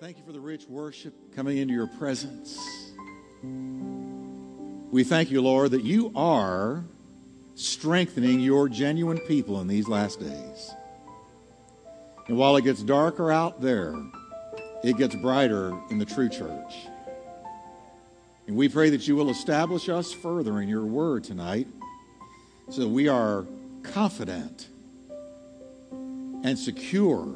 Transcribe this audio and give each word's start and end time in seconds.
Thank 0.00 0.16
you 0.16 0.24
for 0.24 0.32
the 0.32 0.40
rich 0.40 0.66
worship 0.66 1.12
coming 1.36 1.58
into 1.58 1.74
your 1.74 1.86
presence. 1.86 2.58
We 4.90 5.04
thank 5.04 5.30
you, 5.30 5.42
Lord, 5.42 5.72
that 5.72 5.84
you 5.84 6.10
are 6.16 6.84
strengthening 7.54 8.40
your 8.40 8.70
genuine 8.70 9.18
people 9.18 9.60
in 9.60 9.68
these 9.68 9.88
last 9.88 10.18
days. 10.18 10.70
And 12.28 12.38
while 12.38 12.56
it 12.56 12.64
gets 12.64 12.82
darker 12.82 13.30
out 13.30 13.60
there, 13.60 13.94
it 14.82 14.96
gets 14.96 15.14
brighter 15.16 15.78
in 15.90 15.98
the 15.98 16.06
true 16.06 16.30
church. 16.30 16.72
And 18.46 18.56
we 18.56 18.70
pray 18.70 18.88
that 18.88 19.06
you 19.06 19.16
will 19.16 19.28
establish 19.28 19.90
us 19.90 20.14
further 20.14 20.62
in 20.62 20.68
your 20.70 20.86
word 20.86 21.24
tonight 21.24 21.68
so 22.70 22.80
that 22.80 22.88
we 22.88 23.06
are 23.08 23.44
confident 23.82 24.66
and 26.42 26.58
secure 26.58 27.34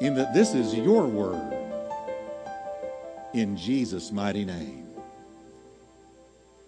in 0.00 0.14
that 0.14 0.32
this 0.32 0.54
is 0.54 0.74
your 0.74 1.06
word 1.06 1.54
in 3.34 3.56
Jesus' 3.56 4.12
mighty 4.12 4.44
name. 4.44 4.86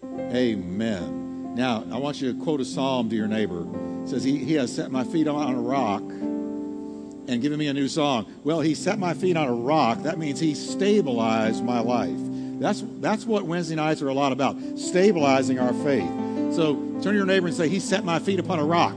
Amen. 0.05 1.55
Now, 1.55 1.85
I 1.91 1.99
want 1.99 2.21
you 2.21 2.33
to 2.33 2.43
quote 2.43 2.61
a 2.61 2.65
psalm 2.65 3.11
to 3.11 3.17
your 3.17 3.27
neighbor. 3.27 3.67
It 4.05 4.09
says, 4.09 4.25
He, 4.25 4.39
he 4.39 4.55
has 4.55 4.75
set 4.75 4.91
my 4.91 5.05
feet 5.05 5.27
on 5.27 5.55
a 5.55 5.61
rock 5.61 6.03
and 6.03 7.41
given 7.43 7.59
me 7.59 7.69
a 7.69 7.75
new 7.75 7.89
song. 7.89 8.33
Well, 8.45 8.61
He 8.61 8.75
set 8.75 8.99
my 8.99 9.15
feet 9.15 9.37
on 9.37 9.49
a 9.49 9.55
rock. 9.55 10.03
That 10.03 10.19
means 10.19 10.41
He 10.41 10.55
stabilized 10.55 11.65
my 11.65 11.81
life. 11.81 12.17
That's, 12.61 12.85
that's 13.01 13.25
what 13.25 13.45
Wednesday 13.45 13.75
nights 13.75 14.03
are 14.03 14.09
a 14.09 14.15
lot 14.15 14.33
about 14.33 14.57
stabilizing 14.77 15.59
our 15.59 15.73
faith. 15.85 16.11
So 16.55 16.75
turn 16.75 17.03
to 17.03 17.15
your 17.15 17.27
neighbor 17.27 17.49
and 17.49 17.57
say, 17.57 17.69
He 17.69 17.81
set 17.81 18.05
my 18.05 18.19
feet 18.19 18.39
upon 18.39 18.59
a 18.59 18.65
rock. 18.65 18.97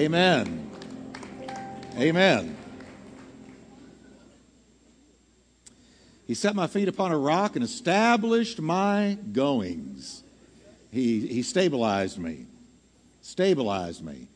Amen. 0.00 0.70
Amen. 1.98 2.56
He 6.26 6.32
set 6.32 6.56
my 6.56 6.68
feet 6.68 6.88
upon 6.88 7.12
a 7.12 7.18
rock 7.18 7.54
and 7.54 7.62
established 7.62 8.62
my 8.62 9.18
goings. 9.32 10.22
He, 10.90 11.26
he 11.26 11.42
stabilized 11.42 12.18
me. 12.18 12.46
Stabilized 13.20 14.02
me. 14.02 14.28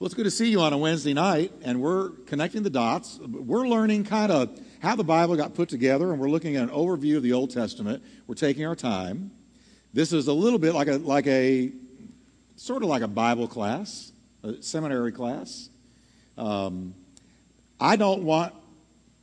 Well, 0.00 0.06
it's 0.06 0.14
good 0.16 0.24
to 0.24 0.30
see 0.32 0.50
you 0.50 0.60
on 0.60 0.72
a 0.72 0.78
Wednesday 0.78 1.14
night, 1.14 1.52
and 1.62 1.80
we're 1.80 2.08
connecting 2.26 2.64
the 2.64 2.70
dots. 2.70 3.20
We're 3.20 3.68
learning 3.68 4.02
kind 4.06 4.32
of 4.32 4.60
how 4.80 4.96
the 4.96 5.04
Bible 5.04 5.36
got 5.36 5.54
put 5.54 5.68
together, 5.68 6.10
and 6.10 6.20
we're 6.20 6.30
looking 6.30 6.56
at 6.56 6.64
an 6.64 6.70
overview 6.70 7.16
of 7.16 7.22
the 7.22 7.32
Old 7.32 7.52
Testament. 7.52 8.02
We're 8.26 8.34
taking 8.34 8.66
our 8.66 8.74
time. 8.74 9.30
This 9.94 10.12
is 10.12 10.26
a 10.26 10.32
little 10.32 10.58
bit 10.58 10.74
like 10.74 10.88
a, 10.88 10.96
like 10.96 11.28
a 11.28 11.70
sort 12.56 12.82
of 12.82 12.88
like 12.88 13.02
a 13.02 13.08
Bible 13.08 13.46
class, 13.46 14.11
a 14.42 14.62
seminary 14.62 15.12
class. 15.12 15.68
Um, 16.36 16.94
I 17.80 17.96
don't 17.96 18.22
want 18.22 18.54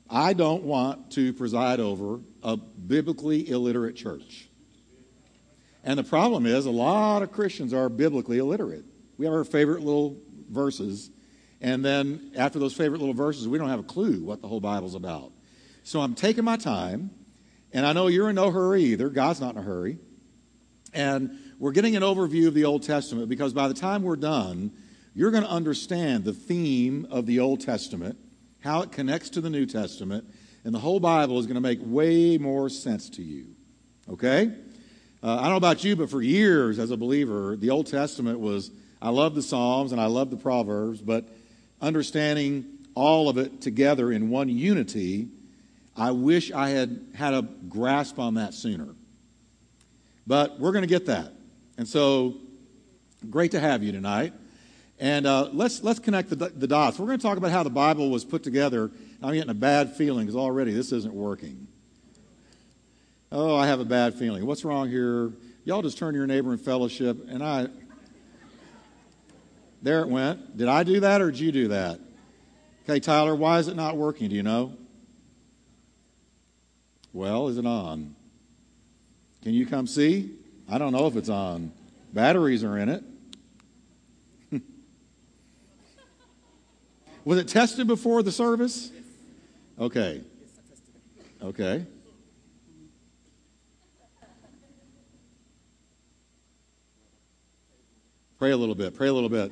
I 0.09 0.33
don't 0.33 0.63
want 0.63 1.11
to 1.11 1.33
preside 1.33 1.79
over 1.79 2.19
a 2.41 2.57
biblically 2.57 3.47
illiterate 3.47 3.95
church. 3.95 4.49
And 5.83 5.99
the 5.99 6.03
problem 6.03 6.45
is, 6.45 6.65
a 6.65 6.71
lot 6.71 7.21
of 7.21 7.31
Christians 7.31 7.73
are 7.73 7.89
biblically 7.89 8.39
illiterate. 8.39 8.85
We 9.17 9.25
have 9.25 9.33
our 9.33 9.43
favorite 9.43 9.81
little 9.81 10.17
verses, 10.49 11.11
and 11.61 11.85
then 11.85 12.31
after 12.35 12.57
those 12.57 12.73
favorite 12.73 12.99
little 12.99 13.13
verses, 13.13 13.47
we 13.47 13.57
don't 13.57 13.69
have 13.69 13.79
a 13.79 13.83
clue 13.83 14.23
what 14.23 14.41
the 14.41 14.47
whole 14.47 14.59
Bible's 14.59 14.95
about. 14.95 15.31
So 15.83 16.01
I'm 16.01 16.15
taking 16.15 16.43
my 16.43 16.57
time, 16.57 17.11
and 17.71 17.85
I 17.85 17.93
know 17.93 18.07
you're 18.07 18.29
in 18.29 18.35
no 18.35 18.51
hurry 18.51 18.83
either. 18.83 19.09
God's 19.09 19.39
not 19.39 19.55
in 19.55 19.59
a 19.59 19.63
hurry. 19.63 19.99
And 20.93 21.37
we're 21.59 21.71
getting 21.71 21.95
an 21.95 22.03
overview 22.03 22.47
of 22.47 22.53
the 22.53 22.65
Old 22.65 22.83
Testament 22.83 23.29
because 23.29 23.53
by 23.53 23.67
the 23.67 23.73
time 23.73 24.01
we're 24.01 24.15
done, 24.15 24.71
you're 25.15 25.31
going 25.31 25.43
to 25.43 25.49
understand 25.49 26.23
the 26.23 26.33
theme 26.33 27.07
of 27.09 27.25
the 27.25 27.39
Old 27.39 27.61
Testament 27.61 28.17
how 28.61 28.81
it 28.81 28.91
connects 28.91 29.29
to 29.31 29.41
the 29.41 29.49
New 29.49 29.65
Testament, 29.65 30.25
and 30.63 30.73
the 30.73 30.79
whole 30.79 30.99
Bible 30.99 31.39
is 31.39 31.45
going 31.45 31.55
to 31.55 31.61
make 31.61 31.79
way 31.81 32.37
more 32.37 32.69
sense 32.69 33.09
to 33.11 33.23
you. 33.23 33.47
Okay? 34.09 34.51
Uh, 35.23 35.35
I 35.35 35.43
don't 35.43 35.51
know 35.51 35.57
about 35.57 35.83
you, 35.83 35.95
but 35.95 36.09
for 36.09 36.21
years 36.21 36.79
as 36.79 36.91
a 36.91 36.97
believer, 36.97 37.55
the 37.55 37.69
Old 37.69 37.87
Testament 37.87 38.39
was, 38.39 38.71
I 39.01 39.09
love 39.09 39.35
the 39.35 39.41
Psalms 39.41 39.91
and 39.91 40.01
I 40.01 40.07
love 40.07 40.29
the 40.29 40.37
Proverbs, 40.37 41.01
but 41.01 41.27
understanding 41.81 42.65
all 42.95 43.29
of 43.29 43.37
it 43.37 43.61
together 43.61 44.11
in 44.11 44.29
one 44.29 44.49
unity, 44.49 45.29
I 45.95 46.11
wish 46.11 46.51
I 46.51 46.69
had 46.69 47.05
had 47.13 47.33
a 47.33 47.41
grasp 47.41 48.19
on 48.19 48.35
that 48.35 48.53
sooner. 48.53 48.95
But 50.27 50.59
we're 50.59 50.71
going 50.71 50.83
to 50.83 50.87
get 50.87 51.05
that. 51.07 51.33
And 51.77 51.87
so, 51.87 52.35
great 53.29 53.51
to 53.51 53.59
have 53.59 53.83
you 53.83 53.91
tonight. 53.91 54.33
And 54.99 55.25
uh, 55.25 55.49
let's, 55.53 55.81
let's 55.81 55.99
connect 55.99 56.29
the, 56.29 56.35
the 56.35 56.67
dots. 56.67 56.99
We're 56.99 57.07
going 57.07 57.19
to 57.19 57.23
talk 57.23 57.37
about 57.37 57.51
how 57.51 57.63
the 57.63 57.69
Bible 57.69 58.09
was 58.09 58.25
put 58.25 58.43
together. 58.43 58.91
I'm 59.23 59.33
getting 59.33 59.49
a 59.49 59.53
bad 59.53 59.95
feeling 59.95 60.25
because 60.25 60.35
already 60.35 60.73
this 60.73 60.91
isn't 60.91 61.13
working. 61.13 61.67
Oh, 63.31 63.55
I 63.55 63.67
have 63.67 63.79
a 63.79 63.85
bad 63.85 64.15
feeling. 64.15 64.45
What's 64.45 64.65
wrong 64.65 64.89
here? 64.89 65.31
Y'all 65.63 65.81
just 65.81 65.97
turn 65.97 66.13
to 66.13 66.17
your 66.17 66.27
neighbor 66.27 66.51
in 66.51 66.57
fellowship, 66.57 67.17
and 67.29 67.43
I. 67.43 67.67
There 69.81 70.01
it 70.01 70.09
went. 70.09 70.57
Did 70.57 70.67
I 70.67 70.83
do 70.83 70.99
that 70.99 71.21
or 71.21 71.31
did 71.31 71.39
you 71.39 71.51
do 71.53 71.67
that? 71.69 72.01
Okay, 72.83 72.99
Tyler, 72.99 73.35
why 73.35 73.59
is 73.59 73.67
it 73.69 73.75
not 73.75 73.95
working? 73.95 74.29
Do 74.29 74.35
you 74.35 74.43
know? 74.43 74.73
Well, 77.13 77.47
is 77.47 77.57
it 77.57 77.65
on? 77.65 78.15
Can 79.43 79.53
you 79.53 79.65
come 79.65 79.87
see? 79.87 80.31
I 80.67 80.77
don't 80.77 80.91
know 80.91 81.07
if 81.07 81.15
it's 81.15 81.29
on. 81.29 81.71
Batteries 82.11 82.63
are 82.63 82.77
in 82.77 82.89
it. 82.89 83.03
Was 87.29 87.37
it 87.37 87.47
tested 87.47 87.85
before 87.85 88.23
the 88.23 88.31
service? 88.31 88.89
Okay. 89.79 90.23
Okay. 91.43 91.85
Pray 98.39 98.49
a 98.49 98.57
little 98.57 98.73
bit. 98.73 98.95
Pray 98.95 99.09
a 99.09 99.13
little 99.13 99.29
bit. 99.29 99.51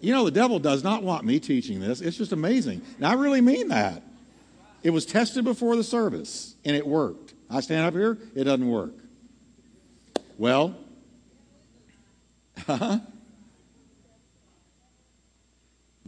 You 0.00 0.14
know, 0.14 0.24
the 0.24 0.30
devil 0.30 0.58
does 0.58 0.82
not 0.82 1.02
want 1.02 1.26
me 1.26 1.38
teaching 1.38 1.78
this. 1.78 2.00
It's 2.00 2.16
just 2.16 2.32
amazing. 2.32 2.80
Now, 2.98 3.10
I 3.10 3.14
really 3.16 3.42
mean 3.42 3.68
that. 3.68 4.02
It 4.82 4.88
was 4.88 5.04
tested 5.04 5.44
before 5.44 5.76
the 5.76 5.84
service, 5.84 6.56
and 6.64 6.74
it 6.74 6.86
worked. 6.86 7.34
I 7.50 7.60
stand 7.60 7.84
up 7.84 7.92
here, 7.92 8.16
it 8.34 8.44
doesn't 8.44 8.66
work. 8.66 8.94
Well, 10.38 10.74
huh? 12.66 13.00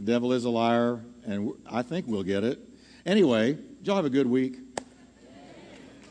Devil 0.03 0.33
is 0.33 0.45
a 0.45 0.49
liar, 0.49 1.01
and 1.25 1.53
I 1.69 1.81
think 1.81 2.05
we'll 2.07 2.23
get 2.23 2.43
it. 2.43 2.59
Anyway, 3.05 3.57
y'all 3.83 3.95
have 3.95 4.05
a 4.05 4.09
good 4.09 4.27
week? 4.27 4.57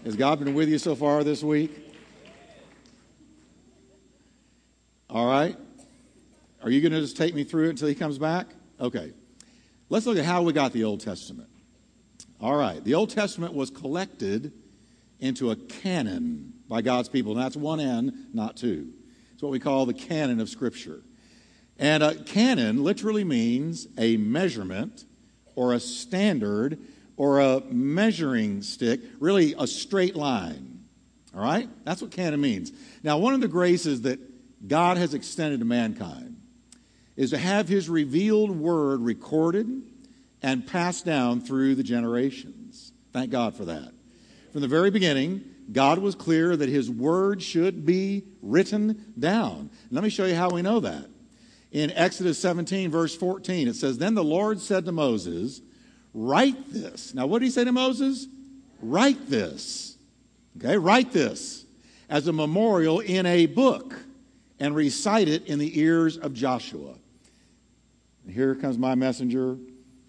Has 0.05 0.17
God 0.17 0.39
been 0.41 0.55
with 0.55 0.69
you 0.69 0.79
so 0.79 0.95
far 0.95 1.23
this 1.25 1.43
week? 1.43 1.71
All 5.09 5.27
right. 5.27 5.57
Are 6.63 6.71
you 6.71 6.81
going 6.81 6.93
to 6.93 7.01
just 7.01 7.17
take 7.17 7.35
me 7.35 7.45
through 7.45 7.67
it 7.67 7.71
until 7.71 7.89
he 7.89 7.95
comes 7.95 8.19
back? 8.19 8.49
Okay. 8.81 9.13
Let's 9.89 10.05
look 10.05 10.19
at 10.19 10.25
how 10.25 10.43
we 10.43 10.53
got 10.53 10.73
the 10.73 10.85
Old 10.85 11.01
Testament. 11.01 11.49
All 12.41 12.57
right. 12.57 12.83
The 12.83 12.95
Old 12.95 13.11
Testament 13.11 13.55
was 13.55 13.71
collected 13.71 14.53
into 15.21 15.51
a 15.53 15.57
canon 15.57 16.55
by 16.69 16.83
God's 16.83 17.09
people, 17.09 17.33
and 17.33 17.41
that's 17.41 17.57
one 17.57 17.79
N, 17.79 18.27
not 18.33 18.57
two. 18.57 18.93
It's 19.33 19.43
what 19.43 19.53
we 19.53 19.61
call 19.61 19.87
the 19.87 19.95
canon 19.95 20.41
of 20.41 20.49
Scripture. 20.49 21.03
And 21.79 22.03
a 22.03 22.15
canon 22.15 22.83
literally 22.83 23.25
means 23.25 23.87
a 23.99 24.17
measurement 24.17 25.05
or 25.55 25.73
a 25.73 25.81
standard 25.81 26.79
or 27.17 27.41
a 27.41 27.63
measuring 27.71 28.63
stick, 28.63 29.01
really 29.21 29.55
a 29.59 29.67
straight 29.67 30.17
line. 30.17 30.85
All 31.35 31.43
right? 31.43 31.69
That's 31.85 32.01
what 32.01 32.11
canon 32.11 32.41
means. 32.41 32.73
Now, 33.03 33.19
one 33.19 33.35
of 33.35 33.41
the 33.41 33.49
graces 33.49 34.03
that 34.03 34.21
God 34.67 34.97
has 34.97 35.13
extended 35.15 35.61
to 35.61 35.67
mankind 35.67 36.41
is 37.17 37.31
to 37.31 37.39
have 37.39 37.69
his 37.69 37.89
revealed 37.89 38.51
word 38.51 39.01
recorded 39.01 39.83
and 40.43 40.67
passed 40.67 41.05
down 41.05 41.41
through 41.41 41.75
the 41.75 41.83
generations. 41.83 42.93
Thank 43.13 43.31
God 43.31 43.55
for 43.55 43.67
that. 43.67 43.93
From 44.53 44.61
the 44.61 44.69
very 44.69 44.91
beginning, 44.91 45.43
God 45.73 45.99
was 45.99 46.15
clear 46.15 46.57
that 46.57 46.69
his 46.69 46.91
word 46.91 47.43
should 47.43 47.85
be 47.85 48.25
written 48.41 49.13
down. 49.19 49.71
Let 49.91 50.05
me 50.05 50.11
show 50.11 50.25
you 50.27 50.35
how 50.35 50.51
we 50.51 50.63
know 50.63 50.81
that 50.81 51.07
in 51.73 51.91
Exodus 51.93 52.39
17, 52.39 52.91
verse 52.91 53.15
14. 53.15 53.69
It 53.69 53.77
says, 53.77 53.99
Then 53.99 54.15
the 54.15 54.25
Lord 54.25 54.61
said 54.61 54.85
to 54.85 54.93
Moses, 54.93 55.61
Write 56.15 56.73
this. 56.73 57.13
Now, 57.13 57.27
what 57.27 57.41
did 57.41 57.47
he 57.47 57.51
say 57.51 57.65
to 57.65 57.73
Moses? 57.73 58.27
Write 58.81 59.29
this. 59.29 59.97
Okay, 60.57 60.79
write 60.79 61.13
this 61.13 61.67
as 62.09 62.27
a 62.27 62.33
memorial 62.33 63.01
in 63.01 63.27
a 63.27 63.47
book 63.47 63.95
and 64.59 64.75
recite 64.75 65.29
it 65.29 65.47
in 65.47 65.59
the 65.59 65.79
ears 65.79 66.17
of 66.17 66.33
Joshua. 66.33 66.95
And 68.25 68.35
here 68.35 68.55
comes 68.55 68.79
my 68.79 68.95
messenger. 68.95 69.59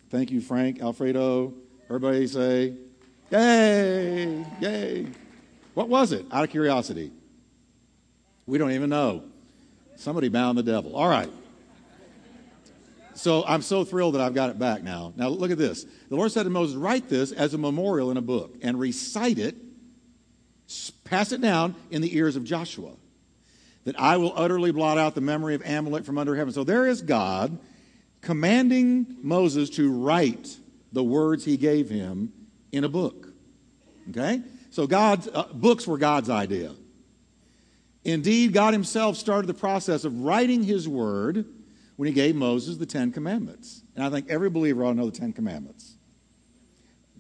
Thank 0.10 0.32
you, 0.32 0.40
Frank, 0.40 0.82
Alfredo. 0.82 1.54
Everybody 1.86 2.28
say, 2.28 2.74
Yay! 3.30 4.46
Yay! 4.62 5.08
What 5.74 5.90
was 5.90 6.14
it? 6.14 6.26
Out 6.32 6.46
of 6.46 6.50
curiosity. 6.50 7.12
We 8.46 8.58
don't 8.58 8.72
even 8.72 8.90
know. 8.90 9.24
Somebody 9.98 10.30
bound 10.30 10.58
the 10.58 10.64
devil. 10.64 10.96
All 10.96 11.10
right. 11.10 11.30
So 13.18 13.44
I'm 13.48 13.64
so 13.64 13.84
thrilled 13.84 14.14
that 14.14 14.22
I've 14.22 14.36
got 14.36 14.52
it 14.52 14.60
back 14.60 14.84
now. 14.84 15.12
Now 15.16 15.30
look 15.30 15.50
at 15.50 15.58
this. 15.58 15.86
The 16.10 16.16
Lord 16.16 16.32
said 16.32 16.44
to 16.44 16.52
Moses, 16.52 16.76
Write 16.76 17.10
this 17.10 17.32
as 17.32 17.56
a 17.56 17.58
memorial 17.58 18.12
in 18.12 18.18
a 18.18 18.22
book 18.22 18.56
and 18.62 18.80
recite 18.80 19.40
it, 19.40 19.56
pass 21.04 21.32
it 21.32 21.42
down 21.42 21.76
in 21.90 22.04
the 22.04 22.16
ears 22.16 22.36
of 22.36 22.44
Joshua, 22.44 22.92
that 23.86 24.00
I 24.00 24.18
will 24.18 24.34
utterly 24.36 24.72
blot 24.72 25.00
out 25.00 25.16
the 25.16 25.22
memory 25.22 25.56
of 25.56 25.64
Amalek 25.66 26.06
from 26.06 26.20
under 26.20 26.36
heaven. 26.36 26.54
So 26.54 26.64
there 26.64 26.86
is 26.86 27.02
God 27.02 27.58
commanding 28.22 29.18
Moses 29.24 29.72
to 29.72 29.92
write 29.92 30.56
the 30.94 31.04
words 31.04 31.44
he 31.44 31.58
gave 31.58 31.90
him 31.90 32.32
in 32.72 32.84
a 32.84 32.90
book. 32.90 33.30
Okay? 34.12 34.44
So 34.70 34.86
God's 34.86 35.28
uh, 35.28 35.48
books 35.54 35.88
were 35.88 35.98
God's 35.98 36.30
idea. 36.30 36.76
Indeed, 38.04 38.54
God 38.54 38.74
himself 38.74 39.18
started 39.18 39.48
the 39.48 39.56
process 39.56 40.06
of 40.06 40.22
writing 40.22 40.62
his 40.62 40.88
word 40.88 41.46
when 41.98 42.08
he 42.08 42.14
gave 42.14 42.36
Moses 42.36 42.78
the 42.78 42.86
Ten 42.86 43.12
Commandments. 43.12 43.84
And 43.96 44.06
I 44.06 44.10
think 44.10 44.30
every 44.30 44.50
believer 44.50 44.86
ought 44.86 44.92
to 44.92 44.98
know 44.98 45.10
the 45.10 45.20
Ten 45.20 45.34
Commandments. 45.34 45.96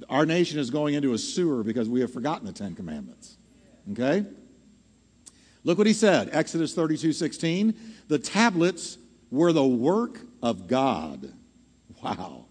Our 0.09 0.25
nation 0.25 0.59
is 0.59 0.69
going 0.69 0.93
into 0.93 1.13
a 1.13 1.17
sewer 1.17 1.63
because 1.63 1.89
we 1.89 1.99
have 2.01 2.13
forgotten 2.13 2.45
the 2.45 2.53
Ten 2.53 2.75
Commandments. 2.75 3.37
Okay? 3.91 4.23
Look 5.63 5.79
what 5.79 5.87
he 5.87 5.93
said, 5.93 6.29
Exodus 6.31 6.73
32 6.73 7.11
16. 7.11 7.73
The 8.07 8.19
tablets 8.19 8.97
were 9.31 9.51
the 9.51 9.65
work 9.65 10.21
of 10.41 10.67
God. 10.67 11.33
Wow. 12.01 12.45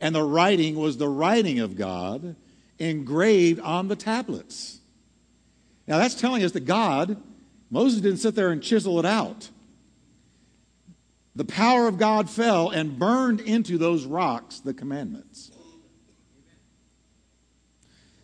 And 0.00 0.14
the 0.14 0.22
writing 0.22 0.76
was 0.76 0.96
the 0.96 1.08
writing 1.08 1.60
of 1.60 1.76
God 1.76 2.34
engraved 2.78 3.60
on 3.60 3.88
the 3.88 3.96
tablets. 3.96 4.80
Now 5.86 5.98
that's 5.98 6.14
telling 6.14 6.42
us 6.42 6.52
that 6.52 6.64
God, 6.64 7.22
Moses 7.70 8.00
didn't 8.00 8.18
sit 8.18 8.34
there 8.34 8.50
and 8.50 8.62
chisel 8.62 8.98
it 8.98 9.04
out 9.04 9.50
the 11.38 11.44
power 11.44 11.86
of 11.86 11.98
God 11.98 12.28
fell 12.28 12.70
and 12.70 12.98
burned 12.98 13.40
into 13.40 13.78
those 13.78 14.04
rocks 14.04 14.58
the 14.58 14.74
commandments. 14.74 15.52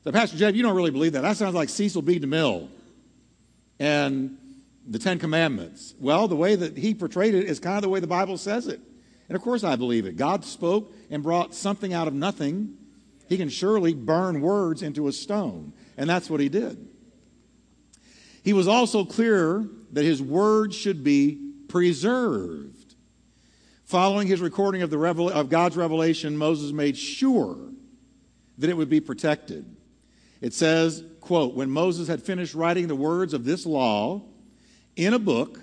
So, 0.02 0.10
Pastor 0.10 0.36
Jeff, 0.36 0.56
you 0.56 0.64
don't 0.64 0.74
really 0.74 0.90
believe 0.90 1.12
that. 1.12 1.20
That 1.20 1.36
sounds 1.36 1.54
like 1.54 1.68
Cecil 1.68 2.02
B. 2.02 2.18
DeMille 2.18 2.68
and 3.78 4.36
the 4.84 4.98
Ten 4.98 5.20
Commandments. 5.20 5.94
Well, 6.00 6.26
the 6.26 6.34
way 6.34 6.56
that 6.56 6.76
he 6.76 6.92
portrayed 6.92 7.36
it 7.36 7.44
is 7.44 7.60
kind 7.60 7.76
of 7.76 7.82
the 7.82 7.88
way 7.88 8.00
the 8.00 8.08
Bible 8.08 8.36
says 8.36 8.66
it. 8.66 8.80
And 9.28 9.36
of 9.36 9.42
course, 9.42 9.62
I 9.62 9.76
believe 9.76 10.06
it. 10.06 10.16
God 10.16 10.44
spoke 10.44 10.92
and 11.08 11.22
brought 11.22 11.54
something 11.54 11.94
out 11.94 12.08
of 12.08 12.14
nothing. 12.14 12.76
He 13.28 13.36
can 13.36 13.48
surely 13.48 13.94
burn 13.94 14.40
words 14.40 14.82
into 14.82 15.06
a 15.06 15.12
stone. 15.12 15.72
And 15.96 16.10
that's 16.10 16.28
what 16.28 16.40
he 16.40 16.48
did. 16.48 16.88
He 18.42 18.52
was 18.52 18.66
also 18.66 19.04
clear 19.04 19.68
that 19.92 20.04
his 20.04 20.20
word 20.20 20.74
should 20.74 21.04
be 21.04 21.52
preserved. 21.68 22.73
Following 23.84 24.26
his 24.26 24.40
recording 24.40 24.80
of, 24.82 24.88
the 24.88 24.98
revel- 24.98 25.30
of 25.30 25.50
God's 25.50 25.76
revelation, 25.76 26.36
Moses 26.36 26.72
made 26.72 26.96
sure 26.96 27.58
that 28.56 28.70
it 28.70 28.76
would 28.76 28.88
be 28.88 29.00
protected. 29.00 29.76
It 30.40 30.54
says, 30.54 31.04
quote, 31.20 31.54
when 31.54 31.70
Moses 31.70 32.08
had 32.08 32.22
finished 32.22 32.54
writing 32.54 32.88
the 32.88 32.96
words 32.96 33.34
of 33.34 33.44
this 33.44 33.66
law 33.66 34.22
in 34.96 35.12
a 35.12 35.18
book, 35.18 35.60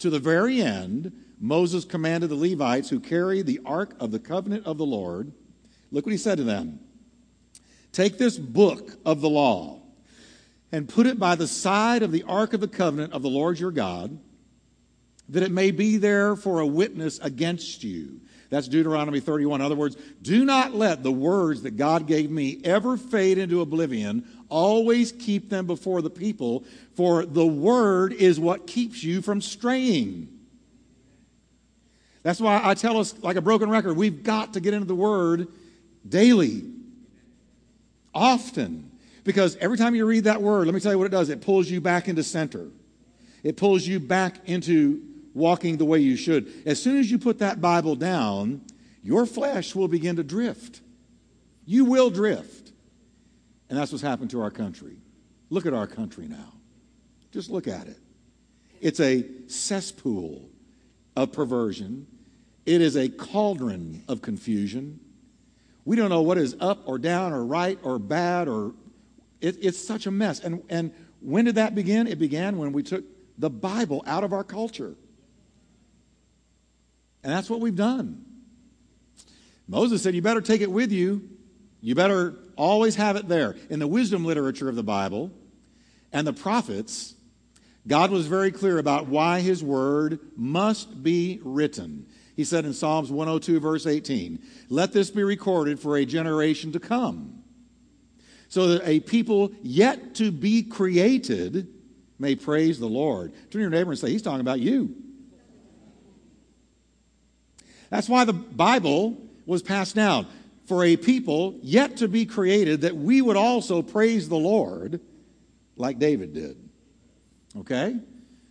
to 0.00 0.10
the 0.10 0.18
very 0.18 0.60
end, 0.60 1.12
Moses 1.40 1.84
commanded 1.84 2.28
the 2.28 2.34
Levites 2.34 2.88
who 2.88 3.00
carry 3.00 3.42
the 3.42 3.60
ark 3.64 3.94
of 4.00 4.10
the 4.10 4.18
covenant 4.18 4.66
of 4.66 4.76
the 4.76 4.86
Lord, 4.86 5.32
look 5.90 6.04
what 6.04 6.12
he 6.12 6.18
said 6.18 6.38
to 6.38 6.44
them 6.44 6.80
Take 7.92 8.18
this 8.18 8.38
book 8.38 8.98
of 9.06 9.20
the 9.20 9.30
law 9.30 9.80
and 10.72 10.88
put 10.88 11.06
it 11.06 11.18
by 11.18 11.34
the 11.34 11.46
side 11.46 12.02
of 12.02 12.12
the 12.12 12.24
ark 12.24 12.52
of 12.52 12.60
the 12.60 12.68
covenant 12.68 13.12
of 13.12 13.22
the 13.22 13.30
Lord 13.30 13.58
your 13.58 13.70
God 13.70 14.18
that 15.28 15.42
it 15.42 15.50
may 15.50 15.70
be 15.70 15.96
there 15.96 16.36
for 16.36 16.60
a 16.60 16.66
witness 16.66 17.18
against 17.18 17.82
you. 17.82 18.20
That's 18.48 18.68
Deuteronomy 18.68 19.20
31. 19.20 19.60
In 19.60 19.64
other 19.64 19.74
words, 19.74 19.96
do 20.22 20.44
not 20.44 20.74
let 20.74 21.02
the 21.02 21.10
words 21.10 21.62
that 21.62 21.76
God 21.76 22.06
gave 22.06 22.30
me 22.30 22.60
ever 22.64 22.96
fade 22.96 23.38
into 23.38 23.60
oblivion. 23.60 24.24
Always 24.48 25.10
keep 25.10 25.50
them 25.50 25.66
before 25.66 26.00
the 26.00 26.10
people, 26.10 26.64
for 26.94 27.26
the 27.26 27.46
word 27.46 28.12
is 28.12 28.38
what 28.38 28.66
keeps 28.66 29.02
you 29.02 29.20
from 29.20 29.40
straying. 29.40 30.28
That's 32.22 32.40
why 32.40 32.60
I 32.62 32.74
tell 32.74 32.98
us, 32.98 33.14
like 33.22 33.36
a 33.36 33.40
broken 33.40 33.68
record, 33.70 33.96
we've 33.96 34.22
got 34.22 34.54
to 34.54 34.60
get 34.60 34.74
into 34.74 34.86
the 34.86 34.94
word 34.94 35.48
daily, 36.08 36.64
often. 38.14 38.90
Because 39.24 39.56
every 39.56 39.76
time 39.76 39.96
you 39.96 40.06
read 40.06 40.24
that 40.24 40.40
word, 40.40 40.66
let 40.66 40.74
me 40.74 40.80
tell 40.80 40.92
you 40.92 40.98
what 40.98 41.06
it 41.06 41.10
does 41.10 41.30
it 41.30 41.40
pulls 41.40 41.68
you 41.68 41.80
back 41.80 42.08
into 42.08 42.22
center, 42.22 42.68
it 43.42 43.56
pulls 43.56 43.86
you 43.86 43.98
back 43.98 44.48
into 44.48 45.02
walking 45.36 45.76
the 45.76 45.84
way 45.84 45.98
you 45.98 46.16
should. 46.16 46.50
As 46.64 46.82
soon 46.82 46.98
as 46.98 47.10
you 47.10 47.18
put 47.18 47.40
that 47.40 47.60
Bible 47.60 47.94
down, 47.94 48.62
your 49.02 49.26
flesh 49.26 49.74
will 49.74 49.86
begin 49.86 50.16
to 50.16 50.24
drift. 50.24 50.80
You 51.66 51.84
will 51.84 52.08
drift. 52.08 52.72
And 53.68 53.78
that's 53.78 53.92
what's 53.92 54.02
happened 54.02 54.30
to 54.30 54.40
our 54.40 54.50
country. 54.50 54.96
Look 55.50 55.66
at 55.66 55.74
our 55.74 55.86
country 55.86 56.26
now. 56.26 56.54
Just 57.32 57.50
look 57.50 57.68
at 57.68 57.86
it. 57.86 57.98
It's 58.80 58.98
a 58.98 59.26
cesspool 59.46 60.48
of 61.14 61.32
perversion, 61.32 62.06
it 62.64 62.80
is 62.80 62.96
a 62.96 63.08
cauldron 63.08 64.02
of 64.08 64.22
confusion. 64.22 65.00
We 65.84 65.94
don't 65.96 66.10
know 66.10 66.22
what 66.22 66.36
is 66.36 66.56
up 66.58 66.88
or 66.88 66.98
down 66.98 67.32
or 67.32 67.44
right 67.44 67.78
or 67.82 68.00
bad 68.00 68.48
or 68.48 68.72
it, 69.40 69.58
it's 69.62 69.78
such 69.78 70.06
a 70.06 70.10
mess. 70.10 70.40
And, 70.40 70.62
and 70.68 70.92
when 71.20 71.44
did 71.44 71.54
that 71.54 71.76
begin? 71.76 72.08
It 72.08 72.18
began 72.18 72.58
when 72.58 72.72
we 72.72 72.82
took 72.82 73.04
the 73.38 73.50
Bible 73.50 74.02
out 74.04 74.24
of 74.24 74.32
our 74.32 74.42
culture. 74.42 74.96
And 77.26 77.34
that's 77.34 77.50
what 77.50 77.58
we've 77.58 77.74
done. 77.74 78.24
Moses 79.66 80.00
said, 80.00 80.14
You 80.14 80.22
better 80.22 80.40
take 80.40 80.60
it 80.60 80.70
with 80.70 80.92
you. 80.92 81.28
You 81.80 81.96
better 81.96 82.36
always 82.54 82.94
have 82.94 83.16
it 83.16 83.26
there. 83.26 83.56
In 83.68 83.80
the 83.80 83.88
wisdom 83.88 84.24
literature 84.24 84.68
of 84.68 84.76
the 84.76 84.84
Bible 84.84 85.32
and 86.12 86.24
the 86.24 86.32
prophets, 86.32 87.16
God 87.84 88.12
was 88.12 88.28
very 88.28 88.52
clear 88.52 88.78
about 88.78 89.08
why 89.08 89.40
his 89.40 89.60
word 89.60 90.20
must 90.36 91.02
be 91.02 91.40
written. 91.42 92.06
He 92.36 92.44
said 92.44 92.64
in 92.64 92.72
Psalms 92.72 93.10
102, 93.10 93.58
verse 93.58 93.88
18, 93.88 94.40
Let 94.68 94.92
this 94.92 95.10
be 95.10 95.24
recorded 95.24 95.80
for 95.80 95.96
a 95.96 96.04
generation 96.04 96.70
to 96.72 96.78
come, 96.78 97.42
so 98.48 98.68
that 98.68 98.86
a 98.86 99.00
people 99.00 99.50
yet 99.64 100.14
to 100.14 100.30
be 100.30 100.62
created 100.62 101.74
may 102.20 102.36
praise 102.36 102.78
the 102.78 102.86
Lord. 102.86 103.32
Turn 103.32 103.50
to 103.50 103.58
your 103.58 103.70
neighbor 103.70 103.90
and 103.90 103.98
say, 103.98 104.12
He's 104.12 104.22
talking 104.22 104.40
about 104.40 104.60
you. 104.60 104.94
That's 107.90 108.08
why 108.08 108.24
the 108.24 108.32
Bible 108.32 109.16
was 109.44 109.62
passed 109.62 109.94
down 109.94 110.26
for 110.66 110.84
a 110.84 110.96
people 110.96 111.58
yet 111.62 111.98
to 111.98 112.08
be 112.08 112.26
created 112.26 112.80
that 112.82 112.96
we 112.96 113.22
would 113.22 113.36
also 113.36 113.82
praise 113.82 114.28
the 114.28 114.36
Lord 114.36 115.00
like 115.76 115.98
David 115.98 116.34
did. 116.34 116.56
Okay? 117.56 117.96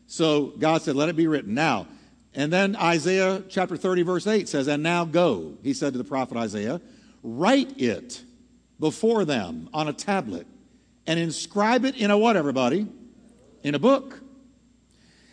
So 0.07 0.53
God 0.57 0.81
said, 0.81 0.95
Let 0.95 1.09
it 1.09 1.15
be 1.15 1.27
written. 1.27 1.53
Now, 1.53 1.87
and 2.33 2.51
then 2.51 2.75
Isaiah 2.75 3.43
chapter 3.49 3.77
30, 3.77 4.03
verse 4.03 4.27
8 4.27 4.47
says, 4.49 4.67
And 4.67 4.83
now 4.83 5.05
go, 5.05 5.57
he 5.63 5.73
said 5.73 5.93
to 5.93 5.97
the 5.97 6.03
prophet 6.03 6.37
Isaiah, 6.37 6.81
write 7.23 7.79
it 7.79 8.23
before 8.79 9.25
them 9.25 9.69
on 9.73 9.87
a 9.87 9.93
tablet 9.93 10.45
and 11.07 11.19
inscribe 11.19 11.85
it 11.85 11.95
in 11.95 12.11
a 12.11 12.17
what, 12.17 12.35
everybody? 12.35 12.87
In 13.63 13.73
a 13.73 13.79
book. 13.79 14.21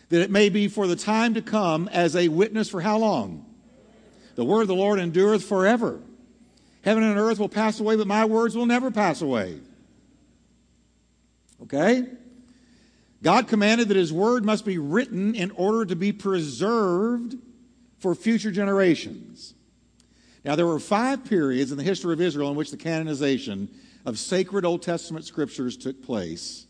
That 0.09 0.21
it 0.21 0.31
may 0.31 0.49
be 0.49 0.67
for 0.67 0.87
the 0.87 0.95
time 0.95 1.33
to 1.33 1.41
come 1.41 1.89
as 1.89 2.15
a 2.15 2.29
witness 2.29 2.69
for 2.69 2.81
how 2.81 2.97
long? 2.97 3.52
The 4.35 4.45
word 4.45 4.61
of 4.63 4.67
the 4.67 4.75
Lord 4.75 4.99
endureth 4.99 5.43
forever. 5.43 5.99
Heaven 6.83 7.03
and 7.03 7.17
earth 7.17 7.39
will 7.39 7.49
pass 7.49 7.79
away, 7.79 7.95
but 7.95 8.07
my 8.07 8.25
words 8.25 8.55
will 8.55 8.65
never 8.65 8.91
pass 8.91 9.21
away. 9.21 9.59
Okay? 11.63 12.05
God 13.21 13.47
commanded 13.47 13.87
that 13.87 13.97
his 13.97 14.11
word 14.11 14.43
must 14.43 14.65
be 14.65 14.77
written 14.77 15.33
in 15.33 15.51
order 15.51 15.85
to 15.85 15.95
be 15.95 16.11
preserved 16.11 17.35
for 17.99 18.13
future 18.15 18.51
generations. 18.51 19.53
Now, 20.43 20.57
there 20.57 20.67
were 20.67 20.79
five 20.79 21.23
periods 21.23 21.71
in 21.71 21.77
the 21.77 21.85
history 21.85 22.11
of 22.11 22.19
Israel 22.19 22.49
in 22.49 22.57
which 22.57 22.69
the 22.69 22.77
canonization 22.77 23.69
of 24.05 24.19
sacred 24.19 24.65
Old 24.65 24.81
Testament 24.81 25.23
scriptures 25.23 25.77
took 25.77 26.03
place. 26.03 26.65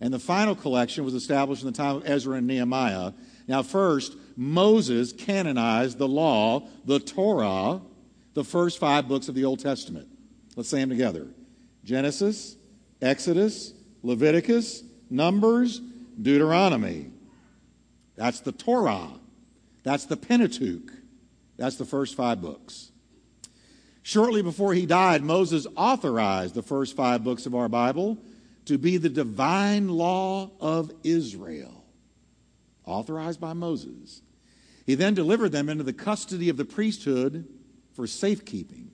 And 0.00 0.14
the 0.14 0.18
final 0.18 0.54
collection 0.54 1.04
was 1.04 1.12
established 1.12 1.62
in 1.62 1.66
the 1.70 1.76
time 1.76 1.96
of 1.96 2.08
Ezra 2.08 2.38
and 2.38 2.46
Nehemiah. 2.46 3.12
Now, 3.46 3.62
first, 3.62 4.16
Moses 4.40 5.12
canonized 5.12 5.98
the 5.98 6.08
law, 6.08 6.66
the 6.86 6.98
Torah, 6.98 7.82
the 8.32 8.42
first 8.42 8.78
five 8.78 9.06
books 9.06 9.28
of 9.28 9.34
the 9.34 9.44
Old 9.44 9.58
Testament. 9.60 10.08
Let's 10.56 10.70
say 10.70 10.80
them 10.80 10.88
together 10.88 11.26
Genesis, 11.84 12.56
Exodus, 13.02 13.74
Leviticus, 14.02 14.82
Numbers, 15.10 15.80
Deuteronomy. 16.22 17.10
That's 18.16 18.40
the 18.40 18.52
Torah. 18.52 19.10
That's 19.82 20.06
the 20.06 20.16
Pentateuch. 20.16 20.90
That's 21.58 21.76
the 21.76 21.84
first 21.84 22.14
five 22.14 22.40
books. 22.40 22.92
Shortly 24.02 24.40
before 24.40 24.72
he 24.72 24.86
died, 24.86 25.22
Moses 25.22 25.66
authorized 25.76 26.54
the 26.54 26.62
first 26.62 26.96
five 26.96 27.22
books 27.22 27.44
of 27.44 27.54
our 27.54 27.68
Bible 27.68 28.16
to 28.64 28.78
be 28.78 28.96
the 28.96 29.10
divine 29.10 29.90
law 29.90 30.50
of 30.60 30.90
Israel, 31.04 31.84
authorized 32.86 33.38
by 33.38 33.52
Moses. 33.52 34.22
He 34.90 34.96
then 34.96 35.14
delivered 35.14 35.52
them 35.52 35.68
into 35.68 35.84
the 35.84 35.92
custody 35.92 36.48
of 36.48 36.56
the 36.56 36.64
priesthood 36.64 37.46
for 37.92 38.08
safekeeping. 38.08 38.90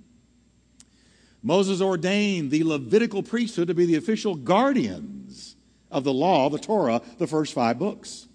Moses 1.42 1.80
ordained 1.80 2.50
the 2.50 2.64
Levitical 2.64 3.22
priesthood 3.22 3.68
to 3.68 3.74
be 3.74 3.86
the 3.86 3.94
official 3.94 4.34
guardians 4.34 5.56
of 5.90 6.04
the 6.04 6.12
law, 6.12 6.50
the 6.50 6.58
Torah, 6.58 7.00
the 7.16 7.26
first 7.26 7.54
five 7.54 7.78
books. 7.78 8.28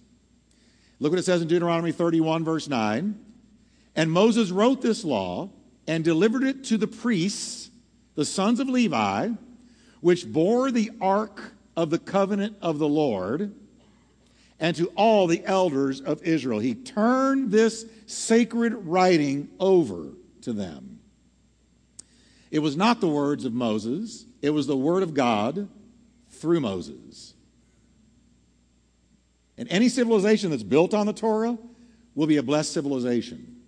Look 0.99 1.11
what 1.11 1.19
it 1.19 1.25
says 1.25 1.43
in 1.43 1.47
Deuteronomy 1.47 1.91
31, 1.91 2.43
verse 2.43 2.67
9. 2.67 3.23
And 3.95 4.11
Moses 4.11 4.49
wrote 4.49 4.81
this 4.81 5.05
law 5.05 5.51
and 5.85 6.03
delivered 6.03 6.43
it 6.43 6.63
to 6.63 6.79
the 6.79 6.87
priests, 6.87 7.69
the 8.15 8.25
sons 8.25 8.59
of 8.59 8.69
Levi, 8.69 9.29
which 9.99 10.25
bore 10.25 10.71
the 10.71 10.89
ark 10.99 11.53
of 11.77 11.91
the 11.91 11.99
covenant 11.99 12.57
of 12.59 12.79
the 12.79 12.89
Lord, 12.89 13.53
and 14.61 14.75
to 14.75 14.85
all 14.95 15.25
the 15.25 15.43
elders 15.43 15.99
of 15.99 16.21
Israel. 16.21 16.59
He 16.59 16.75
turned 16.75 17.51
this 17.51 17.85
sacred 18.05 18.73
writing 18.73 19.49
over 19.59 20.09
to 20.43 20.53
them. 20.53 20.99
It 22.51 22.59
was 22.59 22.77
not 22.77 23.01
the 23.01 23.07
words 23.07 23.43
of 23.43 23.53
Moses, 23.53 24.25
it 24.41 24.51
was 24.51 24.67
the 24.67 24.77
word 24.77 25.03
of 25.03 25.13
God 25.13 25.67
through 26.29 26.59
Moses. 26.59 27.33
And 29.57 29.69
any 29.69 29.89
civilization 29.89 30.51
that's 30.51 30.63
built 30.63 30.93
on 30.93 31.07
the 31.07 31.13
Torah 31.13 31.57
will 32.15 32.27
be 32.27 32.37
a 32.37 32.43
blessed 32.43 32.71
civilization, 32.71 33.61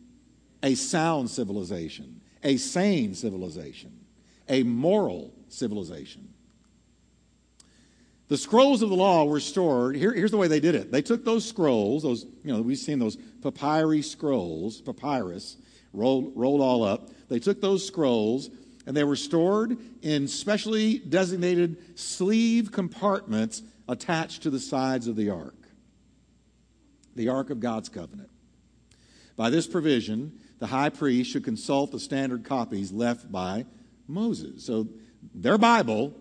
a 0.61 0.75
sound 0.75 1.29
civilization, 1.29 2.21
a 2.43 2.57
sane 2.57 3.15
civilization, 3.15 4.05
a 4.47 4.63
moral 4.63 5.33
civilization. 5.49 6.32
The 8.33 8.39
scrolls 8.39 8.81
of 8.81 8.89
the 8.89 8.95
law 8.95 9.25
were 9.25 9.39
stored. 9.39 9.95
Here, 9.95 10.11
here's 10.11 10.31
the 10.31 10.37
way 10.37 10.47
they 10.47 10.59
did 10.59 10.73
it. 10.73 10.91
They 10.91 11.03
took 11.03 11.23
those 11.23 11.47
scrolls, 11.47 12.01
those, 12.01 12.25
you 12.43 12.51
know, 12.51 12.63
we've 12.63 12.79
seen 12.79 12.97
those 12.97 13.15
papyri 13.15 14.01
scrolls, 14.01 14.81
papyrus, 14.81 15.55
rolled, 15.93 16.31
rolled 16.35 16.59
all 16.59 16.83
up. 16.83 17.11
They 17.29 17.37
took 17.37 17.61
those 17.61 17.85
scrolls 17.85 18.49
and 18.87 18.97
they 18.97 19.03
were 19.03 19.15
stored 19.15 19.77
in 20.01 20.27
specially 20.27 20.97
designated 20.97 21.99
sleeve 21.99 22.71
compartments 22.71 23.61
attached 23.87 24.41
to 24.41 24.49
the 24.49 24.59
sides 24.59 25.05
of 25.05 25.15
the 25.15 25.29
ark 25.29 25.67
the 27.15 27.29
Ark 27.29 27.51
of 27.51 27.59
God's 27.59 27.89
covenant. 27.89 28.31
By 29.35 29.51
this 29.51 29.67
provision, 29.67 30.39
the 30.57 30.65
high 30.65 30.89
priest 30.89 31.29
should 31.29 31.43
consult 31.43 31.91
the 31.91 31.99
standard 31.99 32.45
copies 32.45 32.91
left 32.91 33.31
by 33.31 33.67
Moses. 34.07 34.65
So 34.65 34.87
their 35.35 35.59
Bible 35.59 36.15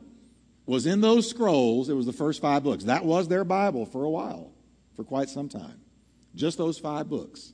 was 0.66 0.86
in 0.86 1.00
those 1.00 1.28
scrolls. 1.28 1.88
It 1.88 1.94
was 1.94 2.06
the 2.06 2.12
first 2.12 2.40
five 2.40 2.62
books. 2.62 2.84
That 2.84 3.04
was 3.04 3.28
their 3.28 3.44
Bible 3.44 3.86
for 3.86 4.04
a 4.04 4.10
while, 4.10 4.52
for 4.94 5.04
quite 5.04 5.28
some 5.28 5.48
time. 5.48 5.80
Just 6.34 6.58
those 6.58 6.78
five 6.78 7.08
books. 7.08 7.52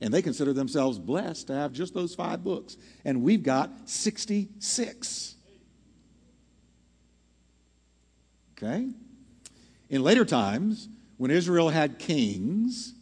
And 0.00 0.12
they 0.12 0.22
consider 0.22 0.52
themselves 0.52 0.98
blessed 0.98 1.48
to 1.48 1.54
have 1.54 1.72
just 1.72 1.94
those 1.94 2.14
five 2.14 2.44
books. 2.44 2.76
And 3.04 3.22
we've 3.22 3.42
got 3.42 3.70
66. 3.88 5.34
Okay? 8.56 8.88
In 9.90 10.02
later 10.02 10.24
times, 10.24 10.88
when 11.16 11.30
Israel 11.30 11.70
had 11.70 11.98
kings, 11.98 12.94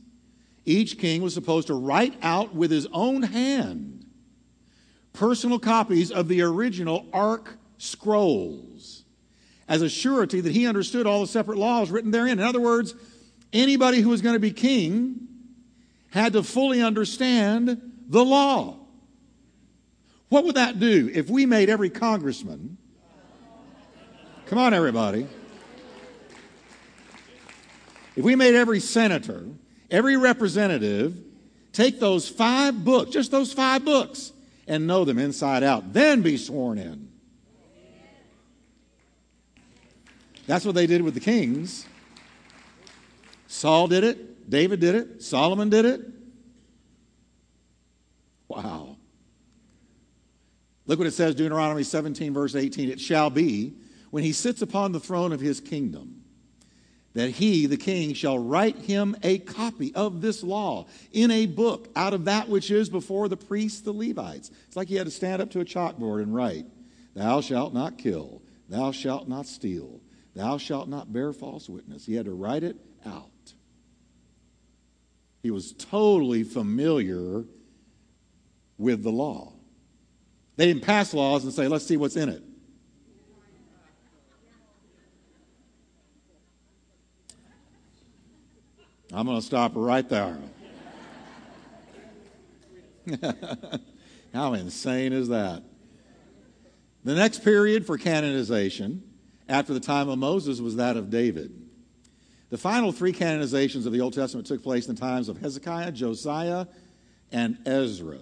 each 0.64 0.98
king 0.98 1.22
was 1.22 1.34
supposed 1.34 1.66
to 1.68 1.74
write 1.74 2.14
out 2.22 2.54
with 2.54 2.70
his 2.70 2.86
own 2.92 3.22
hand 3.22 4.02
personal 5.12 5.58
copies 5.58 6.10
of 6.10 6.28
the 6.28 6.42
original 6.42 7.06
Ark 7.12 7.58
scrolls 7.78 8.71
as 9.68 9.82
a 9.82 9.88
surety 9.88 10.40
that 10.40 10.52
he 10.52 10.66
understood 10.66 11.06
all 11.06 11.20
the 11.20 11.26
separate 11.26 11.58
laws 11.58 11.90
written 11.90 12.10
therein. 12.10 12.38
In 12.38 12.44
other 12.44 12.60
words, 12.60 12.94
anybody 13.52 14.00
who 14.00 14.08
was 14.08 14.22
going 14.22 14.34
to 14.34 14.40
be 14.40 14.52
king 14.52 15.28
had 16.10 16.32
to 16.34 16.42
fully 16.42 16.82
understand 16.82 17.80
the 18.08 18.24
law. 18.24 18.78
What 20.28 20.44
would 20.44 20.56
that 20.56 20.78
do 20.78 21.10
if 21.12 21.28
we 21.28 21.46
made 21.46 21.68
every 21.68 21.90
congressman? 21.90 22.78
Come 24.46 24.58
on, 24.58 24.74
everybody. 24.74 25.26
If 28.16 28.24
we 28.24 28.36
made 28.36 28.54
every 28.54 28.80
senator, 28.80 29.46
every 29.90 30.16
representative 30.16 31.18
take 31.72 32.00
those 32.00 32.28
five 32.28 32.84
books, 32.84 33.10
just 33.10 33.30
those 33.30 33.52
five 33.52 33.84
books, 33.84 34.32
and 34.66 34.86
know 34.86 35.04
them 35.04 35.18
inside 35.18 35.62
out, 35.62 35.92
then 35.92 36.22
be 36.22 36.36
sworn 36.36 36.78
in. 36.78 37.11
That's 40.52 40.66
what 40.66 40.74
they 40.74 40.86
did 40.86 41.00
with 41.00 41.14
the 41.14 41.20
kings. 41.20 41.86
Saul 43.46 43.88
did 43.88 44.04
it, 44.04 44.50
David 44.50 44.80
did 44.80 44.94
it, 44.94 45.22
Solomon 45.22 45.70
did 45.70 45.86
it. 45.86 46.02
Wow. 48.48 48.98
Look 50.84 50.98
what 50.98 51.08
it 51.08 51.12
says, 51.12 51.34
Deuteronomy 51.34 51.84
17, 51.84 52.34
verse 52.34 52.54
18. 52.54 52.90
It 52.90 53.00
shall 53.00 53.30
be 53.30 53.72
when 54.10 54.24
he 54.24 54.34
sits 54.34 54.60
upon 54.60 54.92
the 54.92 55.00
throne 55.00 55.32
of 55.32 55.40
his 55.40 55.58
kingdom 55.58 56.22
that 57.14 57.30
he, 57.30 57.64
the 57.64 57.78
king, 57.78 58.12
shall 58.12 58.38
write 58.38 58.76
him 58.76 59.16
a 59.22 59.38
copy 59.38 59.94
of 59.94 60.20
this 60.20 60.42
law 60.42 60.84
in 61.12 61.30
a 61.30 61.46
book 61.46 61.88
out 61.96 62.12
of 62.12 62.26
that 62.26 62.50
which 62.50 62.70
is 62.70 62.90
before 62.90 63.30
the 63.30 63.38
priests, 63.38 63.80
the 63.80 63.92
Levites. 63.94 64.50
It's 64.66 64.76
like 64.76 64.88
he 64.88 64.96
had 64.96 65.06
to 65.06 65.10
stand 65.10 65.40
up 65.40 65.50
to 65.52 65.60
a 65.60 65.64
chalkboard 65.64 66.22
and 66.22 66.34
write, 66.34 66.66
Thou 67.14 67.40
shalt 67.40 67.72
not 67.72 67.96
kill, 67.96 68.42
thou 68.68 68.92
shalt 68.92 69.28
not 69.28 69.46
steal, 69.46 70.02
thou 70.34 70.58
shalt 70.58 70.88
not 70.88 71.12
bear 71.12 71.32
false 71.32 71.68
witness. 71.68 72.06
He 72.06 72.14
had 72.14 72.26
to 72.26 72.32
write 72.32 72.62
it 72.62 72.76
out. 73.04 73.28
He 75.42 75.50
was 75.50 75.72
totally 75.72 76.44
familiar 76.44 77.44
with 78.78 79.02
the 79.02 79.10
law. 79.10 79.52
They 80.56 80.66
didn't 80.66 80.82
pass 80.82 81.12
laws 81.12 81.44
and 81.44 81.52
say, 81.52 81.68
Let's 81.68 81.86
see 81.86 81.96
what's 81.96 82.16
in 82.16 82.28
it. 82.28 82.42
I'm 89.14 89.26
going 89.26 89.38
to 89.38 89.44
stop 89.44 89.72
right 89.74 90.08
there. 90.08 90.38
How 94.32 94.54
insane 94.54 95.12
is 95.12 95.28
that? 95.28 95.62
The 97.04 97.14
next 97.14 97.44
period 97.44 97.84
for 97.84 97.98
canonization 97.98 99.02
after 99.52 99.74
the 99.74 99.80
time 99.80 100.08
of 100.08 100.18
Moses 100.18 100.60
was 100.60 100.76
that 100.76 100.96
of 100.96 101.10
David. 101.10 101.52
The 102.48 102.56
final 102.56 102.90
three 102.90 103.12
canonizations 103.12 103.84
of 103.84 103.92
the 103.92 104.00
Old 104.00 104.14
Testament 104.14 104.46
took 104.46 104.62
place 104.62 104.88
in 104.88 104.94
the 104.94 105.00
times 105.00 105.28
of 105.28 105.36
Hezekiah, 105.36 105.92
Josiah, 105.92 106.66
and 107.30 107.58
Ezra. 107.66 108.18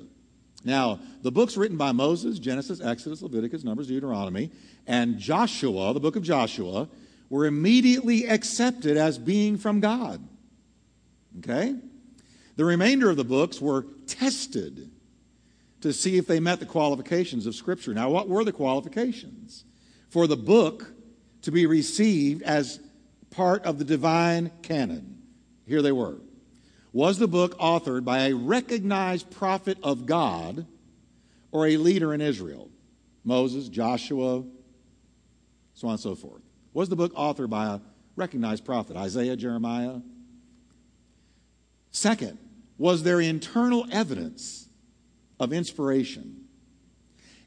Now, 0.65 0.99
the 1.23 1.31
books 1.31 1.57
written 1.57 1.77
by 1.77 1.93
Moses, 1.93 2.41
Genesis, 2.41 2.81
Exodus, 2.81 3.23
Leviticus, 3.23 3.63
Numbers, 3.63 3.87
Deuteronomy, 3.87 4.51
and 4.89 5.19
Joshua, 5.19 5.95
the 5.95 6.01
book 6.01 6.17
of 6.17 6.25
Joshua, 6.25 6.89
were 7.29 7.47
immediately 7.47 8.27
accepted 8.27 8.97
as 8.97 9.17
being 9.17 9.57
from 9.57 9.79
God. 9.79 10.27
Okay? 11.39 11.77
The 12.57 12.65
remainder 12.65 13.09
of 13.09 13.17
the 13.17 13.25
books 13.25 13.61
were 13.61 13.87
tested 14.09 14.91
to 15.81 15.93
see 15.93 16.19
if 16.19 16.27
they 16.27 16.41
met 16.41 16.59
the 16.59 16.67
qualifications 16.67 17.47
of 17.47 17.55
Scripture. 17.55 17.95
Now, 17.95 18.11
what 18.11 18.29
were 18.29 18.43
the 18.43 18.53
qualifications? 18.53 19.65
For 20.09 20.27
the 20.27 20.37
book 20.37 20.93
to 21.43 21.51
be 21.51 21.67
received 21.67 22.43
as 22.43 22.81
part 23.31 23.65
of 23.65 23.79
the 23.79 23.85
divine 23.85 24.51
canon. 24.63 25.23
Here 25.67 25.83
they 25.83 25.93
were. 25.93 26.19
Was 26.93 27.19
the 27.19 27.29
book 27.29 27.59
authored 27.59 28.05
by 28.05 28.27
a 28.27 28.35
recognized 28.35 29.31
prophet 29.31 29.79
of 29.83 30.07
God 30.07 30.67
or 31.53 31.67
a 31.67 31.77
leader 31.77 32.13
in 32.13 32.21
Israel? 32.21 32.69
Moses, 33.25 33.69
Joshua, 33.69 34.45
so 35.75 35.89
on 35.89 35.93
and 35.93 36.01
so 36.01 36.15
forth. 36.15 36.43
Was 36.73 36.89
the 36.89 36.97
book 36.97 37.15
authored 37.15 37.51
by 37.51 37.67
a 37.75 37.81
recognized 38.17 38.65
prophet? 38.65 38.97
Isaiah, 38.97 39.37
Jeremiah, 39.37 40.01
Second, 41.91 42.39
was 42.79 43.03
there 43.03 43.21
internal 43.21 43.87
evidence 43.91 44.69
of 45.39 45.53
inspiration? 45.53 46.45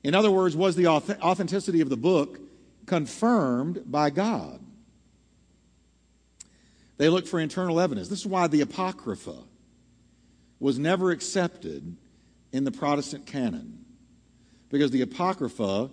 In 0.03 0.13
other 0.15 0.29
words, 0.29 0.55
was 0.55 0.75
the 0.75 0.87
authenticity 0.87 1.81
of 1.81 1.89
the 1.89 1.97
book 1.97 2.39
confirmed 2.85 3.83
by 3.85 4.09
God? 4.09 4.59
They 6.97 7.09
look 7.09 7.27
for 7.27 7.39
internal 7.39 7.79
evidence. 7.79 8.07
This 8.07 8.19
is 8.19 8.27
why 8.27 8.47
the 8.47 8.61
Apocrypha 8.61 9.35
was 10.59 10.79
never 10.79 11.11
accepted 11.11 11.97
in 12.51 12.63
the 12.63 12.71
Protestant 12.71 13.25
canon, 13.25 13.83
because 14.69 14.91
the 14.91 15.01
Apocrypha 15.01 15.89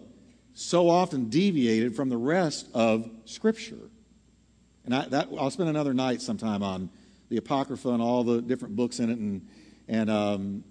so 0.53 0.91
often 0.91 1.31
deviated 1.31 1.97
from 1.97 2.09
the 2.09 2.17
rest 2.17 2.69
of 2.75 3.11
Scripture. 3.25 3.91
And 4.85 4.95
I, 4.95 5.09
that, 5.09 5.29
I'll 5.39 5.51
spend 5.51 5.69
another 5.69 5.95
night 5.95 6.21
sometime 6.21 6.63
on 6.63 6.91
the 7.31 7.39
Apocrypha 7.39 7.89
and 7.89 8.03
all 8.03 8.25
the 8.25 8.43
different 8.43 8.77
books 8.77 9.01
in 9.01 9.11
it, 9.11 9.19
and, 9.19 9.49
and 9.89 10.11
um, 10.11 10.65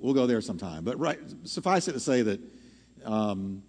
we'll 0.00 0.14
go 0.14 0.26
there 0.26 0.40
sometime. 0.40 0.84
But 0.84 0.98
right, 0.98 1.18
suffice 1.44 1.86
it 1.88 1.92
to 1.92 2.00
say 2.00 2.22
that 2.22 2.40
um, 3.04 3.62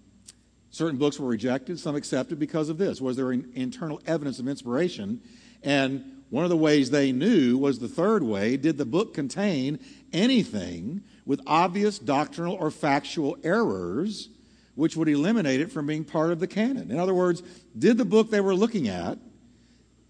certain 0.69 0.97
books 0.97 1.19
were 1.19 1.27
rejected, 1.27 1.79
some 1.79 1.95
accepted 1.95 2.39
because 2.39 2.69
of 2.69 2.77
this. 2.77 3.01
Was 3.01 3.15
there 3.15 3.31
internal 3.31 4.01
evidence 4.05 4.39
of 4.39 4.47
inspiration? 4.47 5.21
And 5.63 6.17
one 6.29 6.43
of 6.43 6.49
the 6.49 6.57
ways 6.57 6.89
they 6.89 7.11
knew 7.11 7.57
was 7.57 7.79
the 7.79 7.87
third 7.87 8.23
way 8.23 8.57
did 8.57 8.77
the 8.77 8.85
book 8.85 9.13
contain 9.13 9.79
anything 10.11 11.03
with 11.25 11.41
obvious 11.47 11.99
doctrinal 11.99 12.55
or 12.55 12.71
factual 12.71 13.37
errors 13.43 14.29
which 14.75 14.95
would 14.95 15.09
eliminate 15.09 15.59
it 15.59 15.71
from 15.71 15.87
being 15.87 16.03
part 16.03 16.31
of 16.31 16.39
the 16.39 16.47
canon? 16.47 16.91
In 16.91 16.99
other 16.99 17.13
words, 17.13 17.41
did 17.77 17.97
the 17.97 18.05
book 18.05 18.29
they 18.29 18.41
were 18.41 18.53
looking 18.53 18.87
at 18.87 19.17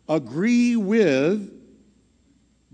agree 0.09 0.75
with 0.75 1.53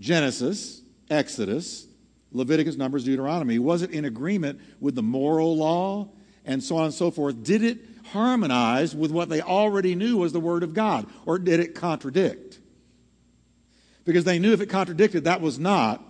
Genesis, 0.00 0.82
Exodus, 1.08 1.86
Leviticus, 2.32 2.76
Numbers, 2.76 3.04
Deuteronomy? 3.04 3.58
Was 3.60 3.82
it 3.82 3.90
in 3.90 4.06
agreement 4.06 4.60
with 4.80 4.96
the 4.96 5.02
moral 5.02 5.56
law 5.56 6.08
and 6.44 6.62
so 6.62 6.76
on 6.76 6.86
and 6.86 6.94
so 6.94 7.10
forth? 7.10 7.42
Did 7.42 7.62
it 7.62 7.78
harmonize 8.12 8.94
with 8.94 9.10
what 9.10 9.28
they 9.28 9.40
already 9.40 9.94
knew 9.94 10.18
was 10.18 10.32
the 10.32 10.40
Word 10.40 10.62
of 10.62 10.74
God, 10.74 11.06
or 11.26 11.38
did 11.38 11.60
it 11.60 11.74
contradict? 11.74 12.58
Because 14.04 14.24
they 14.24 14.38
knew 14.38 14.52
if 14.52 14.60
it 14.60 14.66
contradicted, 14.66 15.24
that 15.24 15.40
was 15.40 15.58
not 15.58 16.02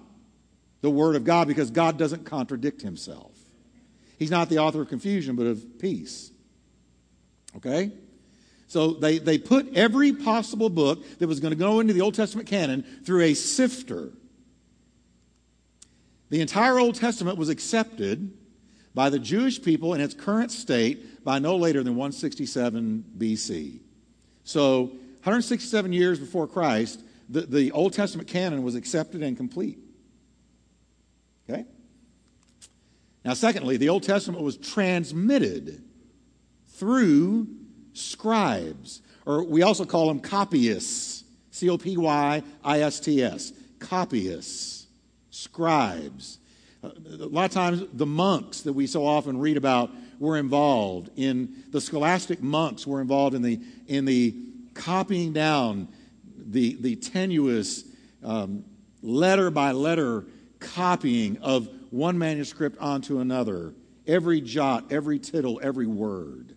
the 0.81 0.91
Word 0.91 1.17
of 1.17 1.25
God, 1.25 1.49
because 1.49 1.71
God 1.71 1.97
doesn't 1.97 2.25
contradict 2.25 2.83
Himself. 2.83 3.33
He's 4.19 4.31
not 4.31 4.49
the 4.49 4.59
author 4.59 4.83
of 4.83 4.88
confusion, 4.88 5.37
but 5.37 5.47
of 5.47 5.79
peace. 5.79 6.31
Okay? 7.57 7.93
So 8.67 8.93
they, 8.93 9.19
they 9.19 9.38
put 9.38 9.75
every 9.75 10.12
possible 10.12 10.69
book 10.69 11.19
that 11.19 11.29
was 11.29 11.41
going 11.41 11.53
to 11.53 11.59
go 11.59 11.81
into 11.81 11.93
the 11.93 12.00
Old 12.00 12.14
Testament 12.14 12.49
canon 12.49 12.85
through 13.05 13.23
a 13.23 13.35
sifter. 13.35 14.11
The 16.31 16.41
entire 16.41 16.79
Old 16.79 16.97
Testament 16.97 17.38
was 17.38 17.49
accepted 17.49 18.37
by 18.95 19.11
the 19.11 19.19
Jewish 19.19 19.61
people 19.61 19.95
in 19.95 20.01
its 20.01 20.15
current 20.15 20.53
state 20.53 21.25
by 21.25 21.39
no 21.39 21.57
later 21.57 21.83
than 21.83 21.97
167 21.97 23.05
BC. 23.19 23.81
So, 24.45 24.83
167 25.23 25.93
years 25.93 26.19
before 26.21 26.47
Christ, 26.47 27.01
the, 27.29 27.43
the 27.43 27.73
Old 27.73 27.95
Testament 27.95 28.29
canon 28.29 28.63
was 28.63 28.75
accepted 28.75 29.23
and 29.23 29.37
complete. 29.37 29.79
Okay? 31.49 31.65
Now, 33.25 33.35
secondly, 33.35 33.79
the 33.79 33.89
Old 33.89 34.03
Testament 34.03 34.43
was 34.43 34.59
transmitted 34.59 35.83
through 36.69 37.49
scribes, 37.95 39.01
or 39.25 39.45
we 39.45 39.63
also 39.63 39.85
call 39.85 40.09
them 40.09 40.21
copyists 40.21 41.25
C 41.55 41.71
O 41.71 41.79
P 41.79 41.97
Y 41.97 42.43
I 42.65 42.81
S 42.81 42.99
T 42.99 43.23
S, 43.23 43.53
copyists, 43.79 44.87
scribes. 45.31 46.39
A 46.85 47.26
lot 47.26 47.45
of 47.47 47.50
times, 47.50 47.85
the 47.93 48.07
monks 48.07 48.62
that 48.62 48.73
we 48.73 48.87
so 48.87 49.07
often 49.07 49.38
read 49.38 49.57
about 49.57 49.91
were 50.19 50.37
involved 50.37 51.11
in 51.17 51.64
the 51.71 51.81
scholastic 51.81 52.43
monks 52.43 52.87
were 52.87 53.00
involved 53.00 53.35
in 53.35 53.43
the 53.43 53.61
in 53.87 54.05
the 54.05 54.35
copying 54.75 55.33
down 55.33 55.88
the 56.37 56.76
the 56.81 56.97
tenuous 56.97 57.85
um, 58.23 58.64
letter 59.03 59.50
by 59.50 59.73
letter 59.73 60.25
copying 60.61 61.38
of 61.38 61.69
one 61.91 62.19
manuscript 62.19 62.79
onto 62.79 63.21
another, 63.21 63.75
every 64.07 64.41
jot, 64.41 64.91
every 64.91 65.19
tittle, 65.19 65.61
every 65.62 65.87
word. 65.87 66.57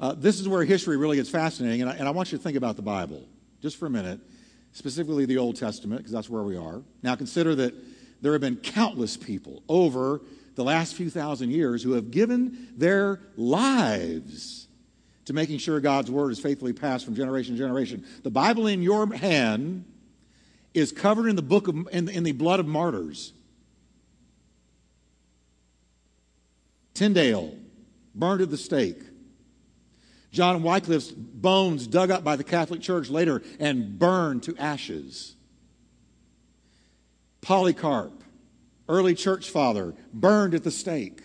Uh, 0.00 0.12
this 0.12 0.38
is 0.38 0.46
where 0.46 0.64
history 0.64 0.96
really 0.96 1.16
gets 1.16 1.30
fascinating, 1.30 1.80
and 1.80 1.90
I, 1.90 1.94
and 1.94 2.06
I 2.06 2.10
want 2.10 2.30
you 2.30 2.38
to 2.38 2.44
think 2.44 2.56
about 2.56 2.76
the 2.76 2.82
Bible 2.82 3.26
just 3.60 3.76
for 3.76 3.86
a 3.86 3.90
minute, 3.90 4.20
specifically 4.72 5.24
the 5.24 5.38
Old 5.38 5.56
Testament, 5.56 6.00
because 6.00 6.12
that's 6.12 6.30
where 6.30 6.42
we 6.42 6.56
are. 6.56 6.82
Now, 7.02 7.16
consider 7.16 7.54
that 7.56 7.74
there 8.20 8.32
have 8.32 8.40
been 8.40 8.56
countless 8.56 9.16
people 9.16 9.62
over 9.68 10.20
the 10.54 10.64
last 10.64 10.94
few 10.94 11.08
thousand 11.08 11.50
years 11.50 11.82
who 11.82 11.92
have 11.92 12.10
given 12.10 12.68
their 12.76 13.20
lives 13.36 14.66
to 15.26 15.32
making 15.32 15.58
sure 15.58 15.78
God's 15.78 16.10
word 16.10 16.32
is 16.32 16.40
faithfully 16.40 16.72
passed 16.72 17.04
from 17.04 17.14
generation 17.14 17.54
to 17.54 17.58
generation. 17.58 18.04
The 18.22 18.30
Bible 18.30 18.66
in 18.66 18.82
your 18.82 19.14
hand 19.14 19.84
is 20.74 20.90
covered 20.90 21.28
in 21.28 21.36
the 21.36 21.42
book 21.42 21.68
of, 21.68 21.86
in, 21.92 22.08
in 22.08 22.24
the 22.24 22.32
blood 22.32 22.60
of 22.60 22.66
martyrs. 22.66 23.32
Tyndale, 26.94 27.54
burned 28.14 28.40
at 28.40 28.50
the 28.50 28.56
stake. 28.56 29.00
John 30.32 30.62
Wycliffe's 30.62 31.12
bones 31.12 31.86
dug 31.86 32.10
up 32.10 32.24
by 32.24 32.36
the 32.36 32.44
Catholic 32.44 32.80
Church 32.80 33.08
later 33.08 33.42
and 33.60 33.98
burned 33.98 34.42
to 34.44 34.56
ashes. 34.56 35.36
Polycarp, 37.40 38.22
early 38.88 39.14
church 39.14 39.50
father, 39.50 39.94
burned 40.12 40.54
at 40.54 40.64
the 40.64 40.70
stake. 40.70 41.22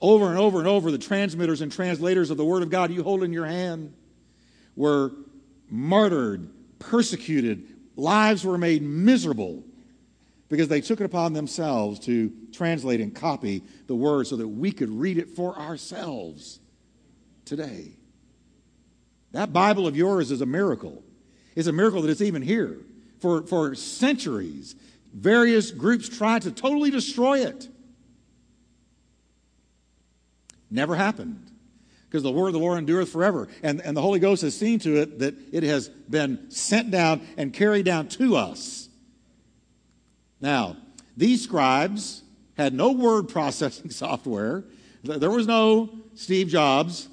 Over 0.00 0.28
and 0.28 0.38
over 0.38 0.58
and 0.58 0.68
over, 0.68 0.90
the 0.90 0.98
transmitters 0.98 1.60
and 1.60 1.70
translators 1.70 2.30
of 2.30 2.36
the 2.36 2.44
Word 2.44 2.62
of 2.62 2.70
God 2.70 2.90
you 2.90 3.02
hold 3.02 3.22
in 3.22 3.32
your 3.32 3.46
hand 3.46 3.94
were 4.74 5.12
martyred, 5.68 6.48
persecuted, 6.78 7.66
lives 7.96 8.44
were 8.44 8.58
made 8.58 8.82
miserable 8.82 9.62
because 10.48 10.68
they 10.68 10.80
took 10.80 11.00
it 11.00 11.04
upon 11.04 11.32
themselves 11.32 12.00
to 12.00 12.32
translate 12.52 13.00
and 13.00 13.14
copy 13.14 13.62
the 13.86 13.94
Word 13.94 14.26
so 14.26 14.36
that 14.36 14.48
we 14.48 14.72
could 14.72 14.90
read 14.90 15.18
it 15.18 15.28
for 15.30 15.56
ourselves 15.56 16.60
today. 17.44 17.92
That 19.32 19.52
Bible 19.52 19.86
of 19.86 19.96
yours 19.96 20.30
is 20.30 20.40
a 20.40 20.46
miracle. 20.46 21.04
It's 21.54 21.68
a 21.68 21.72
miracle 21.72 22.02
that 22.02 22.10
it's 22.10 22.20
even 22.20 22.42
here. 22.42 22.78
For, 23.20 23.42
for 23.42 23.74
centuries, 23.74 24.74
various 25.12 25.70
groups 25.70 26.08
tried 26.08 26.42
to 26.42 26.50
totally 26.50 26.90
destroy 26.90 27.40
it. 27.40 27.68
Never 30.70 30.94
happened. 30.94 31.50
Because 32.08 32.22
the 32.24 32.32
word 32.32 32.48
of 32.48 32.54
the 32.54 32.58
Lord 32.58 32.78
endureth 32.78 33.10
forever. 33.10 33.48
And, 33.62 33.80
and 33.82 33.96
the 33.96 34.02
Holy 34.02 34.18
Ghost 34.18 34.42
has 34.42 34.56
seen 34.56 34.80
to 34.80 34.96
it 34.96 35.20
that 35.20 35.34
it 35.52 35.62
has 35.62 35.88
been 35.88 36.50
sent 36.50 36.90
down 36.90 37.20
and 37.36 37.52
carried 37.52 37.84
down 37.84 38.08
to 38.08 38.36
us. 38.36 38.88
Now, 40.40 40.76
these 41.16 41.44
scribes 41.44 42.22
had 42.56 42.74
no 42.74 42.90
word 42.92 43.28
processing 43.28 43.90
software. 43.90 44.64
There 45.04 45.30
was 45.30 45.46
no 45.46 45.90
Steve 46.14 46.48
Jobs. 46.48 47.08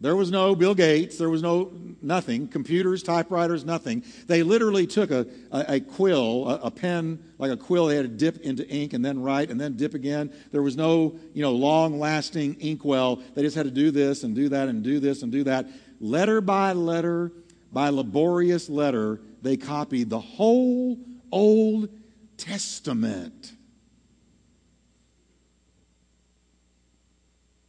There 0.00 0.16
was 0.16 0.30
no 0.30 0.54
Bill 0.54 0.74
Gates. 0.74 1.18
There 1.18 1.28
was 1.28 1.42
no 1.42 1.72
nothing. 2.00 2.48
Computers, 2.48 3.02
typewriters, 3.02 3.66
nothing. 3.66 4.02
They 4.26 4.42
literally 4.42 4.86
took 4.86 5.10
a, 5.10 5.26
a, 5.52 5.74
a 5.74 5.80
quill, 5.80 6.48
a, 6.48 6.54
a, 6.62 6.70
pen 6.70 7.22
like 7.36 7.50
a 7.50 7.56
quill. 7.56 7.86
They 7.86 7.96
had 7.96 8.04
to 8.04 8.08
dip 8.08 8.40
into 8.40 8.66
ink 8.66 8.94
and 8.94 9.04
then 9.04 9.20
write 9.20 9.50
and 9.50 9.60
then 9.60 9.76
dip 9.76 9.92
again. 9.92 10.32
There 10.52 10.62
was 10.62 10.74
no, 10.74 11.18
you 11.34 11.42
know, 11.42 11.52
long-lasting 11.52 12.60
inkwell. 12.60 13.16
They 13.34 13.42
just 13.42 13.56
had 13.56 13.66
to 13.66 13.70
do 13.70 13.90
this 13.90 14.24
and 14.24 14.34
do 14.34 14.48
that 14.48 14.68
and 14.68 14.82
do 14.82 15.00
this 15.00 15.22
and 15.22 15.30
do 15.30 15.44
that. 15.44 15.68
Letter 16.00 16.40
by 16.40 16.72
letter, 16.72 17.32
by 17.70 17.90
laborious 17.90 18.70
letter, 18.70 19.20
they 19.42 19.58
copied 19.58 20.08
the 20.08 20.20
whole 20.20 20.98
Old 21.30 21.90
Testament. 22.38 23.52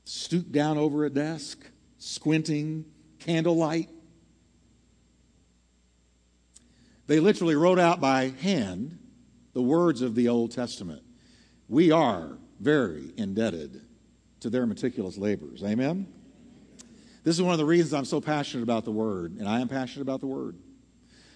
Stooped 0.05 0.53
down 0.53 0.77
over 0.77 1.03
a 1.03 1.09
desk 1.09 1.70
squinting, 2.01 2.83
candlelight. 3.19 3.87
They 7.05 7.19
literally 7.19 7.55
wrote 7.55 7.77
out 7.77 8.01
by 8.01 8.29
hand 8.41 8.97
the 9.53 9.61
words 9.61 10.01
of 10.01 10.15
the 10.15 10.27
Old 10.27 10.51
Testament. 10.51 11.03
We 11.69 11.91
are 11.91 12.39
very 12.59 13.13
indebted 13.17 13.81
to 14.39 14.49
their 14.49 14.65
meticulous 14.65 15.15
labors. 15.15 15.63
Amen? 15.63 16.07
This 17.23 17.35
is 17.35 17.41
one 17.43 17.53
of 17.53 17.59
the 17.59 17.65
reasons 17.65 17.93
I'm 17.93 18.05
so 18.05 18.19
passionate 18.19 18.63
about 18.63 18.83
the 18.83 18.91
Word, 18.91 19.37
and 19.37 19.47
I 19.47 19.59
am 19.59 19.67
passionate 19.67 20.01
about 20.01 20.21
the 20.21 20.27
Word. 20.27 20.57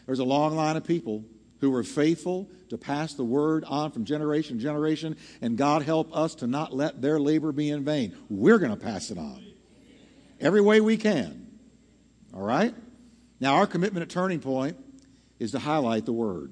There's 0.07 0.19
a 0.19 0.23
long 0.23 0.55
line 0.55 0.77
of 0.77 0.83
people 0.83 1.23
who 1.59 1.69
were 1.69 1.83
faithful 1.83 2.49
to 2.69 2.77
pass 2.77 3.13
the 3.13 3.23
Word 3.23 3.65
on 3.65 3.91
from 3.91 4.03
generation 4.03 4.57
to 4.57 4.63
generation, 4.63 5.15
and 5.41 5.59
God 5.59 5.83
help 5.83 6.15
us 6.15 6.33
to 6.35 6.47
not 6.47 6.73
let 6.73 7.03
their 7.03 7.19
labor 7.19 7.51
be 7.51 7.69
in 7.69 7.85
vain. 7.85 8.17
We're 8.29 8.57
going 8.57 8.75
to 8.75 8.83
pass 8.83 9.11
it 9.11 9.19
on 9.19 9.44
every 10.39 10.61
way 10.61 10.81
we 10.81 10.97
can. 10.97 11.47
All 12.33 12.41
right? 12.41 12.73
Now, 13.39 13.55
our 13.55 13.67
commitment 13.67 14.03
at 14.03 14.09
Turning 14.09 14.39
Point 14.39 14.77
is 15.39 15.51
to 15.51 15.59
highlight 15.59 16.05
the 16.05 16.13
Word. 16.13 16.51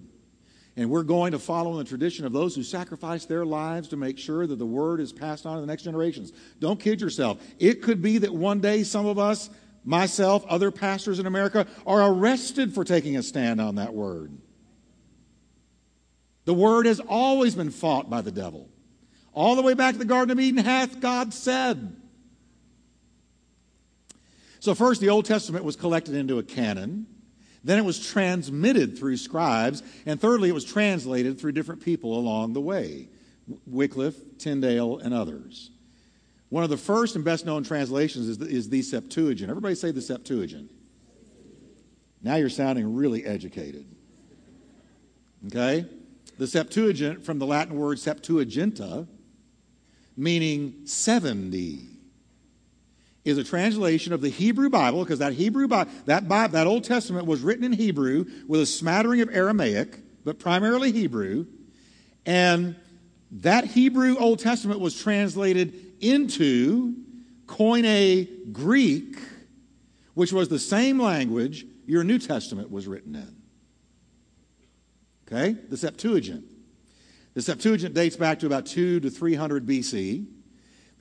And 0.76 0.90
we're 0.90 1.04
going 1.04 1.34
to 1.34 1.40
follow 1.40 1.72
in 1.74 1.78
the 1.78 1.84
tradition 1.84 2.26
of 2.26 2.34
those 2.34 2.56
who 2.56 2.64
sacrifice 2.64 3.26
their 3.26 3.46
lives 3.46 3.90
to 3.90 3.98
make 3.98 4.18
sure 4.18 4.48
that 4.48 4.58
the 4.58 4.66
Word 4.66 5.00
is 5.00 5.14
passed 5.14 5.46
on 5.46 5.56
to 5.56 5.62
the 5.62 5.68
next 5.68 5.84
generations. 5.84 6.34
Don't 6.60 6.80
kid 6.80 7.00
yourself. 7.00 7.40
It 7.60 7.84
could 7.84 8.02
be 8.02 8.18
that 8.20 8.34
one 8.34 8.60
day 8.60 8.84
some 8.84 9.06
of 9.06 9.20
us, 9.20 9.50
myself, 9.84 10.44
other 10.48 10.72
pastors 10.72 11.20
in 11.20 11.28
America, 11.28 11.68
are 11.86 12.12
arrested 12.12 12.74
for 12.74 12.84
taking 12.84 13.18
a 13.18 13.24
stand 13.24 13.62
on 13.62 13.76
that 13.76 13.94
Word. 13.94 14.32
The 16.46 16.54
Word 16.54 16.88
has 16.88 17.00
always 17.00 17.56
been 17.56 17.72
fought 17.72 18.10
by 18.10 18.22
the 18.22 18.32
devil. 18.32 18.68
All 19.34 19.56
the 19.56 19.62
way 19.62 19.76
back 19.76 19.94
to 19.94 20.00
the 20.00 20.06
Garden 20.06 20.32
of 20.32 20.40
Eden 20.40 20.64
hath 20.64 21.00
God 21.00 21.34
said. 21.34 21.96
So, 24.64 24.74
first, 24.74 25.02
the 25.02 25.10
Old 25.10 25.26
Testament 25.26 25.66
was 25.66 25.76
collected 25.76 26.16
into 26.16 26.40
a 26.40 26.44
canon. 26.44 27.06
Then 27.66 27.78
it 27.78 27.84
was 27.84 28.00
transmitted 28.00 28.98
through 28.98 29.18
scribes. 29.18 29.84
And 30.06 30.22
thirdly, 30.22 30.48
it 30.48 30.54
was 30.54 30.64
translated 30.64 31.38
through 31.38 31.52
different 31.52 31.82
people 31.82 32.18
along 32.18 32.54
the 32.54 32.62
way 32.62 33.10
Wycliffe, 33.68 34.16
Tyndale, 34.38 35.00
and 35.00 35.14
others. 35.14 35.70
One 36.48 36.64
of 36.64 36.70
the 36.70 36.78
first 36.78 37.18
and 37.18 37.26
best 37.26 37.46
known 37.46 37.66
translations 37.66 38.30
is 38.30 38.38
the, 38.38 38.46
is 38.46 38.70
the 38.70 38.82
Septuagint. 38.84 39.50
Everybody 39.50 39.76
say 39.76 39.92
the 39.92 40.02
Septuagint. 40.02 40.72
Now 42.22 42.36
you're 42.36 42.48
sounding 42.48 42.96
really 42.96 43.26
educated. 43.26 43.86
Okay? 45.48 45.86
The 46.38 46.48
Septuagint, 46.48 47.26
from 47.26 47.38
the 47.38 47.46
Latin 47.46 47.76
word 47.76 47.98
Septuaginta, 47.98 49.10
meaning 50.16 50.86
70, 50.86 51.93
is 53.26 53.38
a 53.38 53.44
translation 53.44 54.12
of 54.12 54.22
the 54.22 54.30
Hebrew 54.30 54.70
Bible, 54.70 55.04
because 55.04 55.20
that 55.20 55.34
Hebrew 55.34 55.68
Bible, 55.68 55.92
that, 56.06 56.28
Bible, 56.28 56.54
that 56.54 56.68
Old 56.68 56.84
Testament 56.84 57.26
was 57.26 57.42
written 57.42 57.64
in 57.64 57.74
Hebrew 57.74 58.26
with 58.48 58.60
a 58.62 58.66
smattering 58.66 59.22
of 59.22 59.30
Aramaic, 59.34 60.00
but 60.26 60.40
primarily 60.40 60.92
Hebrew. 60.92 61.46
And 62.26 62.76
that 63.32 63.66
Hebrew 63.66 64.18
Old 64.18 64.40
Testament 64.40 64.80
was 64.80 65.00
translated 65.00 65.94
into 66.02 66.96
Koine 67.46 68.52
Greek, 68.52 69.18
which 70.14 70.34
was 70.34 70.50
the 70.50 70.60
same 70.60 71.00
language 71.00 71.66
your 71.86 72.04
New 72.04 72.20
Testament 72.20 72.72
was 72.72 72.88
written 72.88 73.16
in. 73.16 73.36
Okay? 75.28 75.54
The 75.54 75.78
Septuagint. 75.78 76.46
The 77.34 77.42
Septuagint 77.42 77.94
dates 77.94 78.16
back 78.16 78.40
to 78.40 78.46
about 78.46 78.66
2 78.66 79.00
to 79.00 79.10
300 79.10 79.66
BC. 79.66 80.26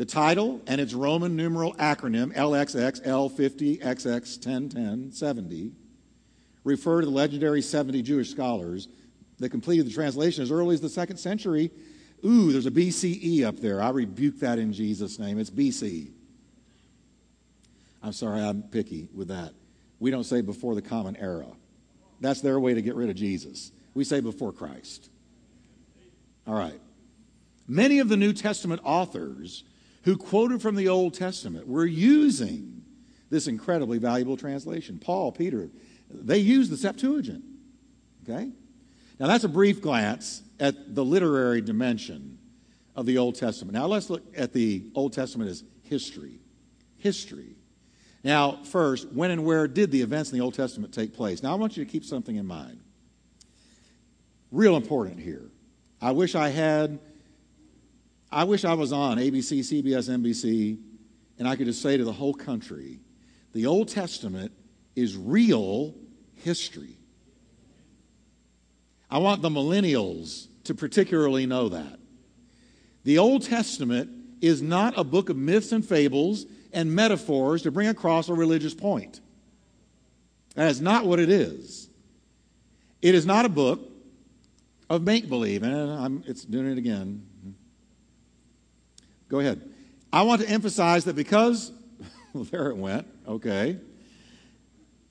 The 0.03 0.07
title 0.07 0.61
and 0.67 0.81
its 0.81 0.95
Roman 0.95 1.37
numeral 1.37 1.75
acronym, 1.75 2.35
LXX, 2.35 3.07
L50, 3.07 3.79
XX, 3.79 4.45
1010, 4.45 5.13
70, 5.13 5.71
refer 6.65 7.03
to 7.03 7.07
the 7.07 7.13
legendary 7.13 7.63
70 7.63 8.03
Jewish 8.03 8.29
scholars 8.29 8.89
that 9.39 9.51
completed 9.51 9.87
the 9.87 9.93
translation 9.93 10.43
as 10.43 10.51
early 10.51 10.75
as 10.75 10.81
the 10.81 10.89
second 10.89 11.19
century. 11.19 11.71
Ooh, 12.25 12.51
there's 12.51 12.67
a 12.67 12.73
BCE 12.73 13.45
up 13.45 13.61
there. 13.61 13.81
I 13.81 13.91
rebuke 13.91 14.41
that 14.41 14.59
in 14.59 14.73
Jesus' 14.73 15.21
name. 15.21 15.39
It's 15.39 15.51
BC. 15.51 16.11
I'm 18.03 18.13
sorry, 18.13 18.41
I'm 18.41 18.65
picky 18.65 19.09
with 19.15 19.29
that. 19.29 19.53
We 20.01 20.11
don't 20.11 20.25
say 20.25 20.41
before 20.41 20.75
the 20.75 20.83
common 20.83 21.15
era. 21.15 21.47
That's 22.21 22.41
their 22.41 22.59
way 22.59 22.75
to 22.75 22.83
get 22.83 22.97
rid 22.97 23.09
of 23.09 23.15
Jesus. 23.15 23.71
We 23.95 24.03
say 24.03 24.19
before 24.19 24.51
Christ. 24.51 25.11
All 26.45 26.55
right. 26.55 26.81
Many 27.69 28.01
of 28.01 28.09
the 28.09 28.17
New 28.17 28.33
Testament 28.33 28.81
authors 28.83 29.63
who 30.05 30.17
quoted 30.17 30.61
from 30.61 30.77
the 30.77 30.89
Old 30.89 31.15
Testament 31.15 31.67
were 31.67 31.87
using 31.87 32.83
this 33.31 33.47
incredibly 33.47 33.99
valuable 33.99 34.37
translation. 34.37 34.99
Paul, 34.99 35.33
Peter, 35.33 35.71
they 36.11 36.39
used 36.39 36.71
the 36.71 36.77
Septuagint. 36.77 37.45
Okay? 38.23 38.51
Now, 39.19 39.27
that's 39.27 39.45
a 39.45 39.49
brief 39.49 39.81
glance 39.81 40.43
at 40.61 40.95
the 40.95 41.05
literary 41.05 41.61
dimension 41.61 42.39
of 42.95 43.07
the 43.07 43.19
Old 43.19 43.37
Testament. 43.37 43.75
Now, 43.75 43.87
let's 43.87 44.11
look 44.11 44.23
at 44.37 44.53
the 44.53 44.85
Old 44.95 45.13
Testament 45.13 45.51
as 45.51 45.65
history. 45.83 46.41
History. 46.99 47.57
Now, 48.25 48.63
first, 48.65 49.11
when 49.13 49.31
and 49.31 49.45
where 49.45 49.67
did 49.67 49.91
the 49.91 50.03
events 50.03 50.31
in 50.31 50.39
the 50.39 50.45
Old 50.45 50.55
Testament 50.55 50.93
take 50.93 51.15
place? 51.15 51.43
Now, 51.43 51.53
I 51.53 51.55
want 51.55 51.77
you 51.77 51.85
to 51.85 51.91
keep 51.91 52.05
something 52.05 52.37
in 52.37 52.47
mind. 52.47 52.81
Real 54.51 54.77
important 54.77 55.19
here. 55.19 55.51
I 56.01 56.13
wish 56.13 56.35
I 56.35 56.51
had, 56.51 56.99
I 58.33 58.45
wish 58.45 58.65
I 58.65 58.73
was 58.73 58.93
on 58.93 59.19
ABC, 59.19 59.61
CBS, 59.61 60.09
NBC, 60.09 60.79
and 61.39 61.47
I 61.47 61.55
could 61.55 61.67
just 61.67 61.83
say 61.83 61.97
to 61.99 62.05
the 62.05 62.13
whole 62.13 62.35
country 62.35 63.01
the 63.53 63.67
Old 63.67 63.89
Testament 63.89 64.53
is 64.97 65.15
real 65.17 65.95
history. 66.37 66.97
I 69.11 69.19
want 69.19 69.43
the 69.43 69.51
millennials 69.51 70.47
to 70.65 70.75
particularly 70.75 71.45
know 71.45 71.69
that. 71.69 71.99
The 73.05 73.19
Old 73.19 73.43
Testament 73.43 74.11
is 74.41 74.63
not 74.63 74.95
a 74.97 75.05
book 75.05 75.29
of 75.29 75.37
myths 75.37 75.73
and 75.73 75.85
fables 75.85 76.47
and 76.73 76.95
metaphors 76.95 77.63
to 77.63 77.71
bring 77.71 77.89
across 77.89 78.31
a 78.31 78.35
religious 78.35 78.73
point. 78.73 79.21
That 80.55 80.71
is 80.71 80.81
not 80.81 81.05
what 81.05 81.21
it 81.21 81.29
is. 81.29 81.91
It 83.03 83.15
is 83.15 83.27
not 83.27 83.45
a 83.45 83.51
book 83.51 83.91
of 84.89 85.03
make 85.03 85.29
believe, 85.29 85.63
and 85.63 85.91
I'm, 85.91 86.25
it's 86.27 86.45
doing 86.45 86.67
it 86.67 86.79
again. 86.79 87.27
Go 89.33 89.41
ahead. 89.41 89.63
I 90.13 90.25
want 90.25 90.43
to 90.43 90.49
emphasize 90.49 91.07
that 91.07 91.17
because, 91.17 91.73
well, 92.35 92.45
there 92.45 92.69
it 92.69 92.77
went, 92.77 93.07
okay. 93.27 93.79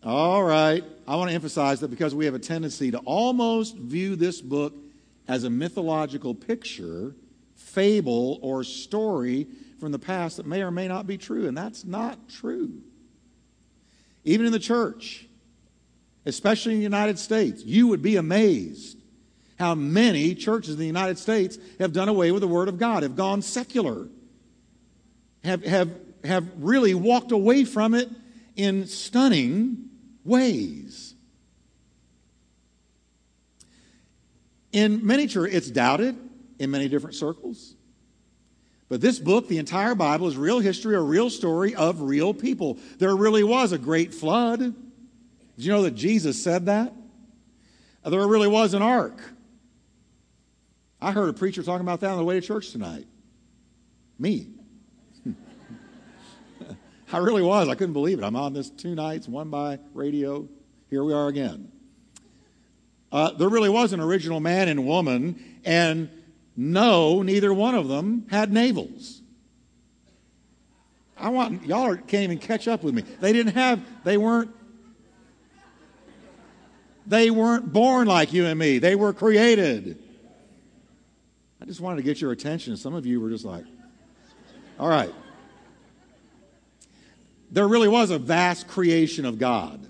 All 0.04 0.44
right. 0.44 0.84
I 1.08 1.16
want 1.16 1.32
to 1.32 1.34
emphasize 1.34 1.80
that 1.80 1.88
because 1.88 2.14
we 2.14 2.26
have 2.26 2.36
a 2.36 2.40
tendency 2.40 2.92
to 2.92 3.00
almost 3.00 3.76
view 3.76 4.16
this 4.16 4.40
book 4.40 4.76
as 5.28 5.44
a 5.44 5.50
mythological 5.50 6.36
picture, 6.36 7.16
fable, 7.56 8.38
or 8.44 8.64
story 8.64 9.48
from 9.80 9.92
the 9.92 9.98
past 9.98 10.38
that 10.38 10.46
may 10.46 10.62
or 10.62 10.70
may 10.70 10.88
not 10.88 11.08
be 11.08 11.18
true, 11.18 11.48
and 11.48 11.58
that's 11.58 11.84
not 11.84 12.30
true. 12.30 12.74
Even 14.24 14.46
in 14.46 14.52
the 14.52 14.60
church, 14.60 15.26
especially 16.28 16.74
in 16.74 16.78
the 16.78 16.84
United 16.84 17.18
States, 17.18 17.64
you 17.66 17.88
would 17.88 18.04
be 18.04 18.18
amazed 18.18 19.01
how 19.62 19.76
many 19.76 20.34
churches 20.34 20.74
in 20.74 20.80
the 20.80 20.88
United 20.88 21.20
States 21.20 21.60
have 21.78 21.94
done 21.94 22.10
away 22.10 22.32
with 22.32 22.42
the 22.42 22.48
Word 22.48 22.68
of 22.68 22.80
God, 22.80 23.04
have 23.04 23.16
gone 23.16 23.44
secular, 23.44 24.08
have, 25.44 25.64
have, 25.64 25.92
have 26.24 26.48
really 26.58 26.96
walked 26.96 27.32
away 27.32 27.64
from 27.64 27.94
it 27.94 28.10
in 28.56 28.88
stunning 28.88 29.90
ways. 30.26 31.14
In 34.72 35.06
many 35.06 35.28
churches, 35.28 35.56
it's 35.56 35.70
doubted 35.70 36.18
in 36.58 36.72
many 36.72 36.90
different 36.90 37.16
circles. 37.16 37.76
But 38.90 39.00
this 39.00 39.20
book, 39.20 39.48
the 39.48 39.60
entire 39.60 39.94
Bible, 39.94 40.28
is 40.28 40.38
real 40.38 40.60
history, 40.60 40.96
a 40.96 41.02
real 41.02 41.30
story 41.30 41.76
of 41.76 42.02
real 42.02 42.34
people. 42.34 42.80
There 42.98 43.16
really 43.16 43.44
was 43.44 43.74
a 43.74 43.78
great 43.78 44.12
flood. 44.12 44.60
Did 44.60 44.76
you 45.58 45.72
know 45.72 45.84
that 45.84 45.92
Jesus 45.92 46.44
said 46.44 46.66
that? 46.66 46.94
There 48.04 48.28
really 48.28 48.48
was 48.48 48.74
an 48.74 48.82
ark. 48.82 49.22
I 51.02 51.12
heard 51.12 51.30
a 51.30 51.34
preacher 51.34 51.64
talking 51.64 51.82
about 51.82 52.02
that 52.02 52.12
on 52.12 52.18
the 52.18 52.24
way 52.24 52.40
to 52.40 52.46
church 52.46 52.72
tonight. 52.72 53.08
Me. 54.20 54.50
I 57.12 57.18
really 57.18 57.42
was. 57.42 57.68
I 57.68 57.76
couldn't 57.76 57.94
believe 57.94 58.20
it. 58.20 58.24
I'm 58.24 58.36
on 58.36 58.54
this 58.54 58.70
two 58.70 58.94
nights, 58.94 59.28
one 59.28 59.50
by 59.50 59.80
radio. 59.96 60.48
Here 60.92 61.04
we 61.04 61.14
are 61.14 61.28
again. 61.28 61.72
Uh, 63.12 63.32
there 63.32 63.50
really 63.50 63.70
was 63.70 63.94
an 63.94 64.00
original 64.00 64.40
man 64.40 64.68
and 64.68 64.86
woman, 64.86 65.60
and 65.66 66.10
no, 66.56 67.24
neither 67.24 67.52
one 67.52 67.74
of 67.74 67.88
them 67.88 68.28
had 68.30 68.52
navels. 68.52 69.22
I 71.18 71.30
want 71.30 71.66
y'all 71.66 71.96
can't 71.96 72.24
even 72.24 72.38
catch 72.38 72.68
up 72.68 72.84
with 72.84 72.94
me. 72.94 73.02
They 73.20 73.34
didn't 73.34 73.54
have. 73.54 73.84
They 74.04 74.18
weren't. 74.18 74.52
They 77.08 77.32
weren't 77.32 77.74
born 77.74 78.08
like 78.08 78.34
you 78.34 78.46
and 78.46 78.58
me. 78.58 78.78
They 78.78 78.96
were 78.96 79.14
created. 79.14 80.02
I 81.62 81.66
just 81.66 81.80
wanted 81.80 81.98
to 81.98 82.04
get 82.04 82.20
your 82.20 82.32
attention. 82.32 82.76
Some 82.76 82.96
of 82.96 83.06
you 83.06 83.22
were 83.22 83.30
just 83.30 83.46
like, 83.46 83.66
all 84.80 84.90
right. 84.90 85.14
There 87.52 87.68
really 87.68 87.88
was 87.88 88.10
a 88.10 88.18
vast 88.18 88.68
creation 88.68 89.26
of 89.26 89.38
God 89.38 89.86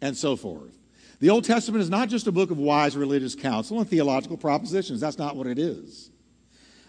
and 0.00 0.16
so 0.16 0.36
forth. 0.36 0.78
The 1.18 1.30
Old 1.30 1.44
Testament 1.44 1.82
is 1.82 1.90
not 1.90 2.08
just 2.08 2.26
a 2.26 2.32
book 2.32 2.50
of 2.50 2.58
wise 2.58 2.96
religious 2.96 3.34
counsel 3.34 3.80
and 3.80 3.88
theological 3.88 4.36
propositions. 4.36 5.00
That's 5.00 5.18
not 5.18 5.36
what 5.36 5.46
it 5.46 5.58
is. 5.58 6.10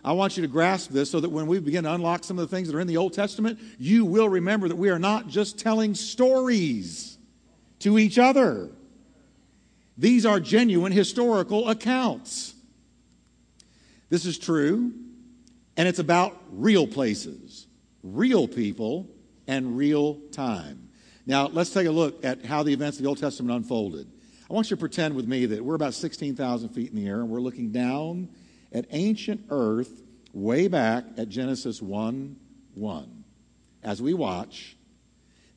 I 0.04 0.12
want 0.12 0.38
you 0.38 0.42
to 0.42 0.48
grasp 0.48 0.92
this 0.92 1.10
so 1.10 1.20
that 1.20 1.30
when 1.30 1.48
we 1.48 1.60
begin 1.60 1.86
to 1.86 1.94
unlock 1.94 2.24
some 2.24 2.38
of 2.38 2.48
the 2.48 2.56
things 2.56 2.68
that 2.68 2.76
are 2.76 2.82
in 2.82 2.88
the 2.88 2.98
Old 2.98 3.14
Testament, 3.14 3.58
you 3.80 4.06
will 4.06 4.30
remember 4.30 4.68
that 4.68 4.76
we 4.76 4.90
are 4.90 5.00
not 5.00 5.28
just 5.28 5.58
telling 5.58 5.96
stories 5.96 7.18
to 7.80 7.98
each 7.98 8.20
other. 8.20 8.70
These 9.98 10.26
are 10.26 10.40
genuine 10.40 10.92
historical 10.92 11.70
accounts. 11.70 12.55
This 14.10 14.26
is 14.26 14.38
true, 14.38 14.94
and 15.78 15.88
it's 15.88 16.00
about 16.00 16.40
real 16.52 16.88
places, 16.88 17.68
real 18.04 18.48
people, 18.48 19.10
and 19.48 19.78
real 19.78 20.16
time. 20.32 20.90
Now, 21.26 21.48
let's 21.48 21.72
take 21.72 21.88
a 21.88 21.92
look 21.92 22.24
at 22.24 22.46
how 22.46 22.64
the 22.64 22.74
events 22.74 22.98
of 22.98 23.04
the 23.04 23.10
Old 23.10 23.18
Testament 23.18 23.56
unfolded. 23.56 24.08
I 24.50 24.54
want 24.54 24.70
you 24.70 24.76
to 24.76 24.80
pretend 24.80 25.16
with 25.16 25.28
me 25.28 25.48
that 25.48 25.64
we're 25.64 25.76
about 25.76 25.96
16,000 25.96 26.70
feet 26.70 26.92
in 26.92 26.96
the 26.96 27.08
air 27.08 27.22
and 27.22 27.30
we're 27.30 27.40
looking 27.40 27.72
down 27.72 28.30
at 28.72 28.86
ancient 28.92 29.46
earth 29.50 30.04
way 30.34 30.68
back 30.68 31.06
at 31.18 31.30
Genesis 31.30 31.82
1 31.82 32.36
1. 32.76 33.24
As 33.84 34.02
we 34.02 34.14
watch, 34.14 34.76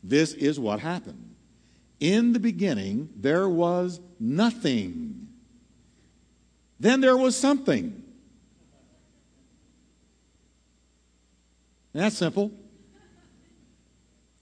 this 0.03 0.33
is 0.33 0.59
what 0.59 0.81
happened. 0.81 1.35
In 2.01 2.33
the 2.33 2.39
beginning, 2.39 3.11
there 3.17 3.49
was 3.49 4.01
nothing. 4.21 5.29
Then 6.79 7.01
there 7.01 7.17
was 7.17 7.37
something. 7.37 8.05
That's 11.93 12.17
simple. 12.17 12.53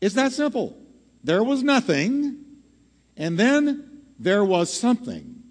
It's 0.00 0.14
that 0.14 0.32
simple. 0.32 0.76
There 1.24 1.42
was 1.42 1.62
nothing, 1.62 2.44
and 3.16 3.38
then 3.38 4.02
there 4.18 4.44
was 4.44 4.72
something. 4.72 5.42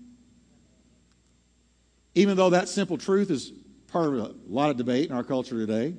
Even 2.13 2.37
though 2.37 2.51
that 2.51 2.69
simple 2.69 2.97
truth 2.97 3.29
is 3.29 3.51
part 3.87 4.07
of 4.07 4.19
a 4.19 4.35
lot 4.47 4.69
of 4.69 4.77
debate 4.77 5.09
in 5.09 5.15
our 5.15 5.23
culture 5.23 5.55
today, 5.55 5.95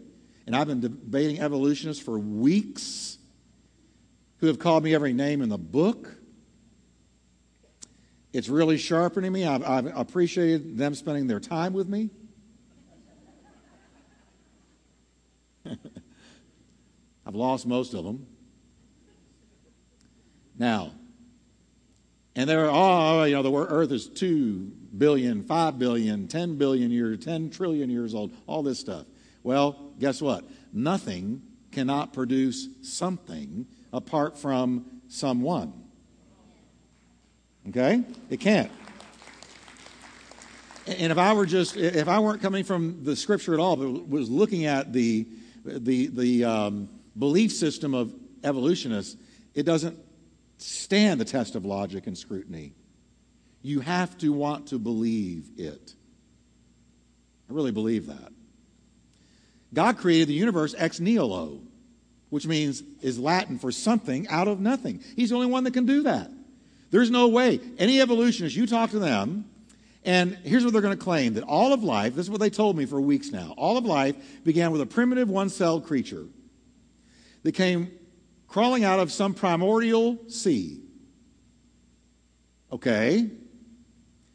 and 0.47 0.55
I've 0.55 0.69
been 0.69 0.81
debating 0.81 1.41
evolutionists 1.41 2.03
for 2.03 2.19
weeks 2.19 3.19
who 4.39 4.47
have 4.47 4.59
called 4.59 4.85
me 4.85 4.95
every 4.95 5.13
name 5.13 5.43
in 5.43 5.49
the 5.49 5.59
book 5.59 6.17
It's 8.37 8.51
really 8.51 8.77
sharpening 8.77 9.33
me. 9.33 9.47
I've, 9.47 9.65
I've 9.65 9.87
appreciated 9.97 10.77
them 10.77 10.95
spending 10.95 11.27
their 11.27 11.41
time 11.41 11.73
with 11.73 11.89
me. 11.89 12.11
I've 17.27 17.35
lost 17.35 17.67
most 17.67 17.93
of 17.93 18.05
them. 18.05 18.27
Now, 20.59 20.93
and 22.37 22.49
there 22.49 22.71
are, 22.71 23.27
you 23.27 23.35
know, 23.35 23.43
the 23.43 23.53
earth 23.53 23.91
is 23.91 24.09
2 24.09 24.71
billion, 24.97 25.43
5 25.43 25.79
billion, 25.79 26.29
10 26.29 26.57
billion 26.57 26.91
years, 26.91 27.25
10 27.25 27.51
trillion 27.51 27.91
years 27.91 28.15
old, 28.15 28.33
all 28.47 28.63
this 28.63 28.79
stuff. 28.79 29.07
Well, 29.43 29.93
guess 29.99 30.23
what? 30.23 30.45
Nothing 30.73 31.43
cannot 31.73 32.13
produce 32.13 32.69
something 32.83 33.67
apart 33.93 34.39
from 34.39 34.85
someone. 35.09 35.73
Okay? 37.69 38.03
It 38.31 38.41
can't. 38.41 38.71
And 40.87 41.11
if 41.11 41.19
I 41.19 41.33
were 41.33 41.47
just, 41.47 41.77
if 41.77 42.07
I 42.07 42.21
weren't 42.21 42.41
coming 42.41 42.65
from 42.65 43.03
the 43.03 43.17
scripture 43.17 43.55
at 43.55 43.61
all, 43.61 43.77
but 43.77 44.09
was 44.09 44.31
looking 44.31 44.67
at 44.67 44.93
the, 44.93 45.27
the, 45.65 46.07
the 46.07 46.45
um, 46.45 46.89
belief 47.19 47.53
system 47.53 47.95
of 47.95 48.13
evolutionists, 48.45 49.17
it 49.55 49.65
doesn't 49.65 49.99
stand 50.59 51.21
the 51.21 51.25
test 51.25 51.55
of 51.55 51.65
logic 51.65 52.07
and 52.07 52.17
scrutiny. 52.17 52.73
You 53.63 53.81
have 53.81 54.17
to 54.19 54.33
want 54.33 54.69
to 54.69 54.79
believe 54.79 55.51
it. 55.57 55.95
I 57.49 57.53
really 57.53 57.73
believe 57.73 58.07
that. 58.07 58.33
God 59.75 59.99
created 59.99 60.29
the 60.29 60.35
universe 60.35 60.75
ex 60.79 61.01
nihilo, 61.01 61.61
which 62.31 62.47
means 62.47 62.83
is 63.01 63.19
Latin 63.19 63.59
for 63.59 63.73
something 63.73 64.29
out 64.29 64.49
of 64.49 64.61
nothing. 64.61 65.03
He's 65.17 65.31
the 65.31 65.37
only 65.37 65.49
one 65.49 65.65
that 65.65 65.73
can 65.73 65.87
do 65.87 66.05
that. 66.05 66.31
There's 66.91 67.11
no 67.11 67.29
way. 67.29 67.61
Any 67.79 68.01
evolutionist, 68.01 68.55
you 68.55 68.67
talk 68.67 68.91
to 68.91 68.99
them, 68.99 69.45
and 70.05 70.37
here's 70.45 70.65
what 70.65 70.73
they're 70.73 70.83
going 70.83 70.97
to 70.97 71.05
claim 71.05 71.35
that 71.35 71.43
all 71.43 71.73
of 71.73 71.83
life, 71.83 72.15
this 72.15 72.27
is 72.27 72.31
what 72.31 72.41
they 72.41 72.51
told 72.51 72.77
me 72.77 72.87
for 72.87 73.01
weeks 73.01 73.33
now, 73.33 73.55
all 73.57 73.77
of 73.77 73.85
life 73.85 74.45
began 74.45 74.71
with 74.71 74.81
a 74.81 74.87
primitive 74.87 75.29
one 75.29 75.49
celled 75.49 75.85
creature 75.85 76.27
that 77.47 77.53
came 77.53 77.93
crawling 78.49 78.83
out 78.83 78.99
of 78.99 79.13
some 79.13 79.33
primordial 79.33 80.19
sea. 80.27 80.81
Okay? 82.73 83.31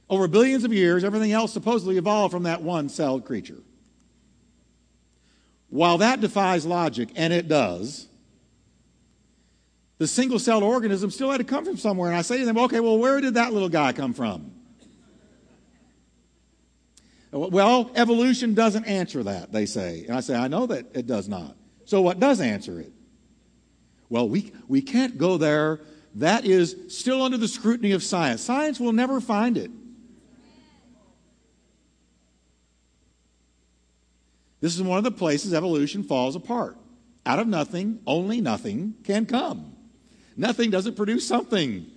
Over 0.10 0.30
billions 0.30 0.64
of 0.64 0.72
years, 0.72 1.04
everything 1.04 1.34
else 1.34 1.52
supposedly 1.52 1.98
evolved 1.98 2.32
from 2.32 2.44
that 2.44 2.62
one 2.62 2.88
celled 2.88 3.26
creature. 3.26 3.62
While 5.68 5.98
that 5.98 6.22
defies 6.22 6.66
logic, 6.66 7.10
and 7.18 7.34
it 7.34 7.50
does, 7.50 8.08
the 9.98 10.08
single 10.08 10.40
celled 10.40 10.64
organism 10.64 11.12
still 11.12 11.32
had 11.32 11.40
to 11.40 11.44
come 11.44 11.66
from 11.66 11.76
somewhere. 11.76 12.12
And 12.12 12.18
I 12.18 12.22
say 12.22 12.38
to 12.38 12.46
them, 12.46 12.58
okay, 12.60 12.80
well, 12.80 12.98
where 12.98 13.20
did 13.20 13.34
that 13.34 13.52
little 13.52 13.68
guy 13.68 13.92
come 13.92 14.14
from? 14.14 14.54
Well, 17.34 17.92
evolution 17.94 18.54
doesn't 18.54 18.86
answer 18.86 19.22
that, 19.24 19.52
they 19.52 19.66
say. 19.66 20.06
And 20.08 20.16
I 20.16 20.22
say, 20.22 20.34
I 20.34 20.48
know 20.48 20.66
that 20.68 20.96
it 20.96 21.08
does 21.08 21.28
not. 21.28 21.58
So 21.84 22.02
what 22.02 22.22
does 22.22 22.40
answer 22.40 22.80
it? 22.80 22.94
Well, 24.12 24.28
we, 24.28 24.52
we 24.68 24.82
can't 24.82 25.18
go 25.18 25.38
there. 25.38 25.80
That 26.16 26.44
is 26.44 26.76
still 26.90 27.24
under 27.24 27.38
the 27.38 27.48
scrutiny 27.48 27.94
of 27.94 28.04
science. 28.04 28.42
Science 28.42 28.78
will 28.78 28.92
never 28.92 29.22
find 29.22 29.58
it. 29.58 29.72
This 34.60 34.76
is 34.76 34.84
one 34.84 34.98
of 34.98 35.06
the 35.06 35.12
places 35.12 35.54
evolution 35.54 36.04
falls 36.04 36.36
apart. 36.36 36.78
Out 37.26 37.40
of 37.40 37.48
nothing, 37.48 38.02
only 38.06 38.42
nothing 38.42 38.96
can 39.06 39.26
come. 39.26 39.78
Nothing 40.36 40.72
doesn't 40.72 40.98
produce 40.98 41.26
something. 41.26 41.90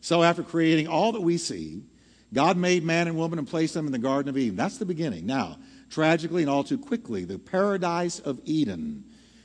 So, 0.00 0.24
after 0.24 0.42
creating 0.42 0.88
all 0.88 1.12
that 1.12 1.20
we 1.20 1.38
see, 1.38 1.84
God 2.32 2.56
made 2.56 2.82
man 2.82 3.06
and 3.06 3.16
woman 3.16 3.38
and 3.38 3.46
placed 3.46 3.74
them 3.74 3.86
in 3.86 3.92
the 3.92 3.98
Garden 3.98 4.28
of 4.28 4.36
Eden. 4.36 4.56
That's 4.56 4.78
the 4.78 4.84
beginning. 4.84 5.24
Now, 5.24 5.58
tragically 5.88 6.42
and 6.42 6.50
all 6.50 6.64
too 6.64 6.78
quickly, 6.78 7.24
the 7.24 7.38
paradise 7.38 8.18
of 8.18 8.40
Eden 8.44 9.04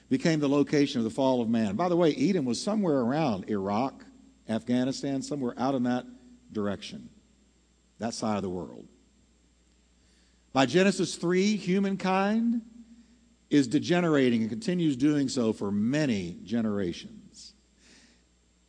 became 0.09 0.39
the 0.39 0.49
location 0.49 0.99
of 0.99 1.03
the 1.03 1.09
fall 1.09 1.41
of 1.41 1.49
man. 1.49 1.75
By 1.75 1.87
the 1.87 1.95
way, 1.95 2.09
Eden 2.09 2.45
was 2.45 2.61
somewhere 2.61 2.97
around 2.99 3.49
Iraq, 3.49 4.03
Afghanistan, 4.47 5.21
somewhere 5.21 5.53
out 5.57 5.75
in 5.75 5.83
that 5.83 6.05
direction, 6.51 7.09
that 7.99 8.13
side 8.13 8.37
of 8.37 8.41
the 8.41 8.49
world. 8.49 8.87
By 10.51 10.65
Genesis 10.65 11.15
3, 11.15 11.55
humankind 11.57 12.61
is 13.51 13.67
degenerating 13.67 14.41
and 14.41 14.49
continues 14.49 14.95
doing 14.95 15.29
so 15.29 15.53
for 15.53 15.71
many 15.71 16.37
generations. 16.43 17.53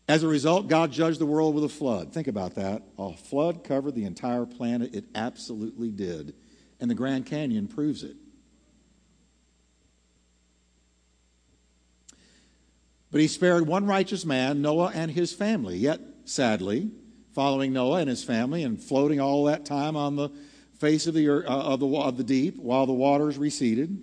As 0.09 0.23
a 0.23 0.29
result, 0.29 0.69
God 0.69 0.91
judged 0.91 1.21
the 1.21 1.27
world 1.27 1.55
with 1.55 1.65
a 1.65 1.69
flood. 1.69 2.13
Think 2.13 2.27
about 2.27 2.57
that. 2.57 2.83
A 2.99 3.15
flood 3.15 3.65
covered 3.65 3.95
the 3.95 4.05
entire 4.05 4.45
planet. 4.45 4.95
It 4.95 5.05
absolutely 5.15 5.91
did. 5.91 6.35
And 6.81 6.91
the 6.91 6.95
Grand 6.95 7.27
Canyon 7.27 7.69
proves 7.69 8.03
it. 8.03 8.17
But 13.11 13.21
he 13.21 13.29
spared 13.29 13.67
one 13.67 13.87
righteous 13.87 14.25
man, 14.25 14.63
Noah 14.63 14.93
and 14.95 15.11
his 15.11 15.33
family. 15.33 15.77
Yet, 15.77 16.01
sadly, 16.25 16.91
following 17.35 17.73
Noah 17.73 18.01
and 18.01 18.09
his 18.09 18.23
family 18.23 18.63
and 18.63 18.81
floating 18.81 19.21
all 19.21 19.45
that 19.45 19.65
time 19.65 19.97
on 19.97 20.17
the 20.17 20.31
face 20.79 21.07
of 21.07 21.15
the, 21.15 21.29
earth, 21.29 21.47
uh, 21.47 21.53
of 21.53 21.81
the, 21.81 21.89
of 21.89 22.17
the 22.17 22.25
deep 22.25 22.57
while 22.57 22.87
the 22.87 22.93
waters 22.93 23.37
receded, 23.37 24.01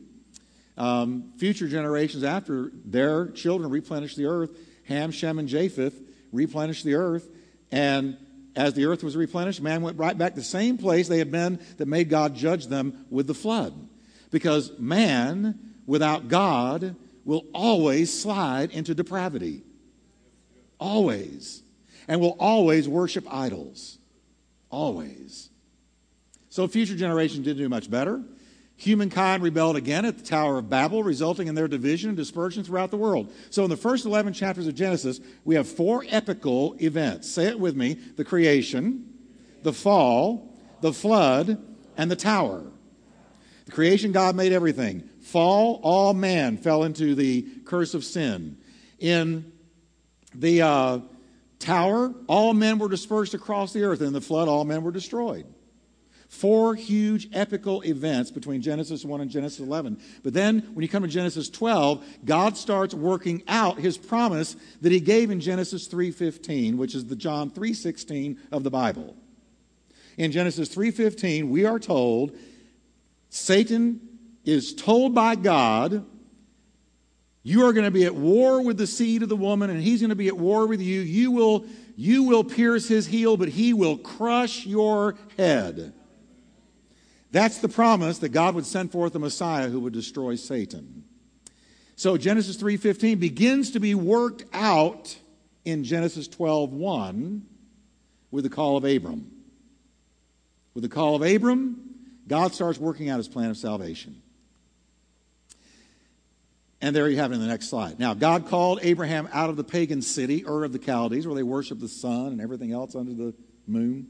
um, 0.78 1.32
future 1.38 1.67
generations 1.67 2.24
after 2.24 2.72
their 2.86 3.30
children 3.30 3.70
replenished 3.70 4.17
the 4.17 4.26
earth. 4.26 4.56
Ham, 4.84 5.12
Shem, 5.12 5.39
and 5.39 5.48
Japheth 5.48 6.00
replenished 6.32 6.84
the 6.84 6.96
earth. 6.96 7.28
And 7.72 8.17
as 8.56 8.74
the 8.74 8.86
earth 8.86 9.04
was 9.04 9.15
replenished, 9.15 9.62
man 9.62 9.82
went 9.82 9.98
right 9.98 10.17
back 10.17 10.34
to 10.34 10.39
the 10.39 10.46
same 10.46 10.78
place 10.78 11.08
they 11.08 11.17
had 11.17 11.32
been 11.32 11.60
that 11.78 11.88
made 11.88 12.10
God 12.10 12.36
judge 12.36 12.67
them 12.67 13.06
with 13.10 13.28
the 13.28 13.34
flood. 13.34 13.74
Because 14.32 14.78
man, 14.78 15.58
without 15.86 16.28
God, 16.28 16.96
will 17.28 17.46
always 17.54 18.12
slide 18.12 18.72
into 18.72 18.96
depravity. 18.96 19.62
Always. 20.80 21.62
And 22.08 22.22
will 22.22 22.38
always 22.40 22.88
worship 22.88 23.26
idols. 23.30 24.00
Always. 24.72 25.50
So 26.50 26.68
future 26.68 26.96
generations 26.96 27.46
didn't 27.46 27.62
do 27.62 27.70
much 27.70 27.92
better. 27.92 28.24
Humankind 28.78 29.44
rebelled 29.44 29.76
again 29.76 30.06
at 30.06 30.18
the 30.18 30.24
Tower 30.24 30.60
of 30.60 30.70
Babel, 30.70 31.04
resulting 31.04 31.48
in 31.48 31.56
their 31.56 31.68
division 31.68 32.12
and 32.12 32.18
dispersion 32.18 32.63
throughout 32.63 32.92
the 32.92 32.98
world. 32.98 33.34
So, 33.50 33.63
in 33.63 33.72
the 33.72 33.76
first 33.76 34.06
11 34.06 34.34
chapters 34.34 34.68
of 34.68 34.76
Genesis, 34.76 35.20
we 35.44 35.56
have 35.56 35.68
four 35.68 36.06
epical 36.10 36.76
events. 36.80 37.28
Say 37.28 37.48
it 37.48 37.60
with 37.60 37.76
me 37.76 37.96
the 37.96 38.24
creation, 38.24 39.12
the 39.63 39.74
fall, 39.74 40.56
the 40.82 40.94
flood, 40.94 41.58
and 41.98 42.12
the 42.12 42.16
tower. 42.16 42.63
The 43.66 43.72
creation, 43.72 44.12
God 44.12 44.36
made 44.36 44.54
everything 44.54 45.10
fall, 45.28 45.80
all 45.84 46.13
man 46.13 46.58
fell 46.58 46.84
into 46.84 47.13
the 47.13 47.46
curse 47.66 47.94
of 47.94 48.04
sin. 48.04 48.58
In 49.00 49.52
the 50.34 50.62
uh, 50.62 51.00
tower, 51.60 52.13
all 52.28 52.54
men 52.54 52.80
were 52.80 52.90
dispersed 52.90 53.34
across 53.34 53.74
the 53.74 53.84
earth. 53.84 54.02
In 54.02 54.13
the 54.13 54.22
flood, 54.22 54.48
all 54.48 54.63
men 54.63 54.84
were 54.84 54.92
destroyed. 54.92 55.46
Four 56.30 56.76
huge 56.76 57.30
epical 57.34 57.82
events 57.84 58.32
between 58.32 58.62
Genesis 58.62 59.06
1 59.06 59.22
and 59.22 59.32
Genesis 59.32 59.60
11. 59.60 60.00
But 60.24 60.34
then 60.34 60.60
when 60.74 60.84
you 60.84 60.90
come 60.90 61.04
to 61.04 61.10
Genesis 61.10 61.50
12, 61.50 62.06
God 62.26 62.58
starts 62.58 62.94
working 62.94 63.44
out 63.48 63.80
his 63.80 63.98
promise 63.98 64.58
that 64.82 64.92
he 64.92 65.00
gave 65.00 65.32
in 65.32 65.40
Genesis 65.40 65.88
3:15, 65.88 66.78
which 66.78 66.96
is 66.96 67.06
the 67.06 67.16
John 67.16 67.50
3:16 67.50 68.38
of 68.52 68.63
the 68.63 68.70
Bible. 68.70 69.16
In 70.18 70.32
Genesis 70.34 70.68
3:15, 70.68 71.50
we 71.50 71.63
are 71.63 71.80
told 71.80 72.36
Satan 73.30 74.07
is 74.48 74.74
told 74.74 75.14
by 75.14 75.36
God, 75.36 76.06
you 77.44 77.66
are 77.66 77.74
going 77.74 77.86
to 77.86 77.92
be 77.92 78.06
at 78.06 78.16
war 78.16 78.64
with 78.64 78.78
the 78.78 78.88
seed 78.88 79.22
of 79.22 79.30
the 79.30 79.36
woman, 79.36 79.70
and 79.70 79.82
he's 79.82 80.00
going 80.00 80.10
to 80.10 80.16
be 80.16 80.30
at 80.30 80.38
war 80.38 80.68
with 80.68 80.82
you. 80.82 81.02
You 81.02 81.32
will, 81.32 81.66
you 81.98 82.24
will 82.24 82.46
pierce 82.46 82.88
his 82.88 83.08
heel, 83.08 83.36
but 83.36 83.50
he 83.50 83.74
will 83.74 83.98
crush 83.98 84.66
your 84.66 85.16
head. 85.38 85.94
That's 87.32 87.58
the 87.58 87.68
promise 87.68 88.20
that 88.20 88.30
God 88.30 88.56
would 88.56 88.66
send 88.66 88.92
forth 88.92 89.14
a 89.16 89.20
Messiah 89.20 89.68
who 89.68 89.82
would 89.82 89.92
destroy 89.92 90.36
Satan. 90.36 91.04
So 91.98 92.16
Genesis 92.16 92.56
3:15 92.56 93.20
begins 93.20 93.72
to 93.72 93.80
be 93.82 93.96
worked 93.96 94.46
out 94.54 95.18
in 95.66 95.84
Genesis 95.84 96.28
12:1 96.30 97.42
with 98.32 98.46
the 98.46 98.50
call 98.50 98.78
of 98.78 98.86
Abram. 98.86 99.30
With 100.74 100.84
the 100.84 100.90
call 100.90 101.16
of 101.16 101.22
Abram, 101.22 101.82
God 102.28 102.54
starts 102.54 102.80
working 102.80 103.10
out 103.10 103.18
his 103.18 103.28
plan 103.28 103.50
of 103.50 103.58
salvation. 103.58 104.22
And 106.80 106.96
there 106.96 107.10
you 107.10 107.18
have 107.18 107.32
it 107.32 107.36
in 107.36 107.42
the 107.42 107.48
next 107.48 107.70
slide. 107.70 108.00
Now, 108.00 108.13
God 108.13 108.48
called 108.48 108.80
Abraham 108.84 109.28
out 109.34 109.50
of 109.50 109.58
the 109.58 109.63
pagan 109.63 110.02
city, 110.02 110.46
Ur 110.46 110.63
of 110.63 110.74
the 110.74 110.80
Chaldees, 110.84 111.26
where 111.26 111.36
they 111.36 111.44
worship 111.44 111.80
the 111.80 111.88
sun 111.88 112.28
and 112.28 112.42
everything 112.42 112.72
else 112.72 112.96
under 112.96 113.13
the 113.13 113.34
moon, 113.66 114.08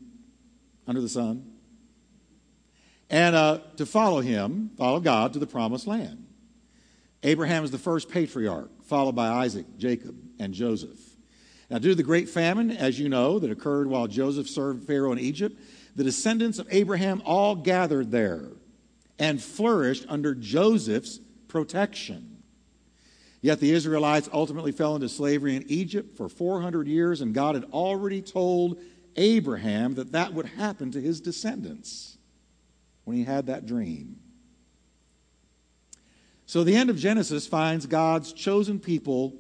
under 0.85 0.99
the 0.99 1.09
sun, 1.09 1.53
and 3.09 3.35
uh, 3.35 3.59
to 3.77 3.85
follow 3.85 4.19
him, 4.19 4.71
follow 4.77 4.99
God 4.99 5.33
to 5.33 5.39
the 5.39 5.47
promised 5.47 5.87
land. 5.87 6.25
Abraham 7.23 7.63
is 7.63 7.71
the 7.71 7.77
first 7.77 8.09
patriarch, 8.09 8.69
followed 8.83 9.15
by 9.15 9.27
Isaac, 9.27 9.65
Jacob, 9.77 10.15
and 10.39 10.53
Joseph. 10.53 10.99
Now, 11.69 11.79
due 11.79 11.89
to 11.89 11.95
the 11.95 12.03
great 12.03 12.29
famine, 12.29 12.71
as 12.71 12.99
you 12.99 13.09
know, 13.09 13.39
that 13.39 13.51
occurred 13.51 13.87
while 13.87 14.07
Joseph 14.07 14.47
served 14.47 14.85
Pharaoh 14.85 15.11
in 15.11 15.19
Egypt, 15.19 15.59
the 15.95 16.03
descendants 16.03 16.59
of 16.59 16.67
Abraham 16.69 17.21
all 17.25 17.55
gathered 17.55 18.11
there 18.11 18.49
and 19.19 19.41
flourished 19.41 20.05
under 20.07 20.35
Joseph's 20.35 21.19
protection. 21.47 22.36
Yet 23.41 23.59
the 23.59 23.71
Israelites 23.71 24.29
ultimately 24.33 24.71
fell 24.71 24.95
into 24.95 25.09
slavery 25.09 25.55
in 25.55 25.65
Egypt 25.67 26.17
for 26.17 26.27
400 26.27 26.87
years, 26.87 27.21
and 27.21 27.33
God 27.33 27.55
had 27.55 27.65
already 27.65 28.21
told 28.21 28.79
Abraham 29.15 29.95
that 29.95 30.11
that 30.13 30.33
would 30.33 30.45
happen 30.45 30.91
to 30.91 31.01
his 31.01 31.21
descendants 31.21 32.17
when 33.03 33.15
he 33.15 33.23
had 33.23 33.47
that 33.47 33.65
dream. 33.65 34.17
So 36.45 36.63
the 36.63 36.75
end 36.75 36.89
of 36.89 36.97
Genesis 36.97 37.45
finds 37.45 37.85
God's 37.85 38.33
chosen 38.33 38.79
people 38.79 39.35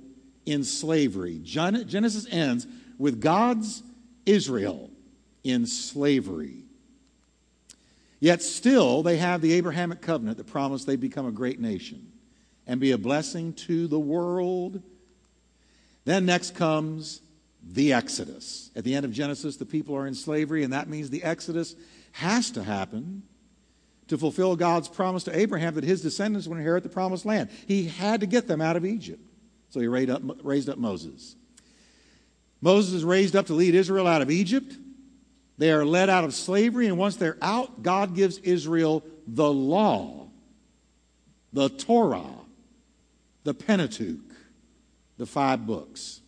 in 0.45 0.63
slavery. 0.63 1.39
Genesis 1.43 2.27
ends 2.29 2.67
with 2.97 3.21
God's 3.21 3.81
Israel 4.25 4.91
in 5.43 5.65
slavery. 5.65 6.63
Yet 8.19 8.41
still, 8.41 9.03
they 9.03 9.17
have 9.17 9.41
the 9.41 9.53
Abrahamic 9.53 10.01
covenant 10.01 10.37
that 10.37 10.47
promised 10.47 10.87
they'd 10.87 10.99
become 10.99 11.25
a 11.25 11.31
great 11.31 11.59
nation 11.59 12.11
and 12.67 12.79
be 12.79 12.91
a 12.91 12.97
blessing 12.97 13.53
to 13.53 13.87
the 13.87 13.99
world. 13.99 14.81
Then 16.05 16.25
next 16.25 16.55
comes 16.55 17.21
the 17.65 17.93
Exodus. 17.93 18.69
At 18.75 18.83
the 18.83 18.93
end 18.93 19.05
of 19.05 19.11
Genesis, 19.11 19.57
the 19.57 19.65
people 19.65 19.95
are 19.95 20.05
in 20.05 20.13
slavery, 20.13 20.63
and 20.63 20.73
that 20.73 20.87
means 20.87 21.09
the 21.09 21.23
Exodus 21.23 21.75
has 22.11 22.51
to 22.51 22.63
happen 22.63 23.23
to 24.07 24.17
fulfill 24.17 24.55
God's 24.55 24.87
promise 24.87 25.23
to 25.25 25.37
Abraham 25.37 25.75
that 25.75 25.83
his 25.83 26.01
descendants 26.01 26.47
would 26.47 26.57
inherit 26.57 26.83
the 26.83 26.89
promised 26.89 27.25
land. 27.25 27.49
He 27.67 27.85
had 27.85 28.21
to 28.21 28.25
get 28.25 28.47
them 28.47 28.61
out 28.61 28.75
of 28.75 28.85
Egypt. 28.85 29.21
So 29.69 29.79
he 29.79 29.87
raised 29.87 30.09
up, 30.09 30.21
raised 30.43 30.69
up 30.69 30.77
Moses. 30.77 31.35
Moses 32.61 32.93
is 32.93 33.03
raised 33.03 33.35
up 33.35 33.47
to 33.47 33.53
lead 33.53 33.75
Israel 33.75 34.07
out 34.07 34.21
of 34.21 34.31
Egypt. 34.31 34.73
They 35.57 35.71
are 35.71 35.85
led 35.85 36.09
out 36.09 36.23
of 36.23 36.33
slavery, 36.33 36.87
and 36.87 36.97
once 36.97 37.15
they're 37.15 37.37
out, 37.41 37.83
God 37.83 38.15
gives 38.15 38.37
Israel 38.39 39.03
the 39.27 39.51
law, 39.51 40.29
the 41.51 41.69
Torah, 41.69 42.36
the 43.47 43.53
Pentateuch, 43.53 44.35
the 45.17 45.25
five 45.25 45.65
books, 45.65 46.19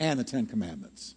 and 0.00 0.18
the 0.18 0.24
Ten 0.24 0.46
Commandments. 0.46 1.14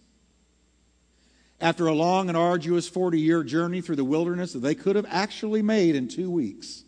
After 1.58 1.86
a 1.86 1.94
long 1.94 2.28
and 2.28 2.36
arduous 2.36 2.86
40 2.86 3.18
year 3.18 3.42
journey 3.42 3.80
through 3.80 3.96
the 3.96 4.04
wilderness 4.04 4.52
that 4.52 4.58
they 4.58 4.74
could 4.74 4.94
have 4.94 5.06
actually 5.08 5.62
made 5.62 5.94
in 5.94 6.08
two 6.08 6.30
weeks, 6.30 6.84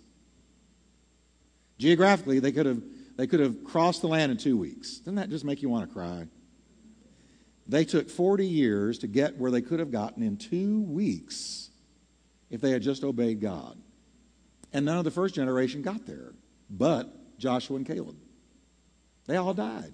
geographically, 1.78 2.40
they 2.40 2.52
could 2.52 2.66
have 2.66 2.82
they 3.16 3.26
could 3.26 3.40
have 3.40 3.64
crossed 3.64 4.02
the 4.02 4.08
land 4.08 4.32
in 4.32 4.36
two 4.36 4.58
weeks. 4.58 4.98
Doesn't 4.98 5.14
that 5.14 5.30
just 5.30 5.46
make 5.46 5.62
you 5.62 5.70
want 5.70 5.88
to 5.88 5.94
cry? 5.94 6.26
They 7.66 7.86
took 7.86 8.10
40 8.10 8.46
years 8.46 8.98
to 8.98 9.06
get 9.06 9.38
where 9.38 9.50
they 9.50 9.62
could 9.62 9.80
have 9.80 9.90
gotten 9.90 10.22
in 10.22 10.36
two 10.36 10.82
weeks 10.82 11.70
if 12.50 12.60
they 12.60 12.70
had 12.70 12.82
just 12.82 13.02
obeyed 13.02 13.40
God. 13.40 13.78
And 14.74 14.84
none 14.84 14.98
of 14.98 15.04
the 15.04 15.10
first 15.10 15.34
generation 15.34 15.80
got 15.80 16.04
there, 16.04 16.34
but 16.68 17.17
Joshua 17.38 17.76
and 17.76 17.86
Caleb. 17.86 18.16
They 19.26 19.36
all 19.36 19.54
died. 19.54 19.92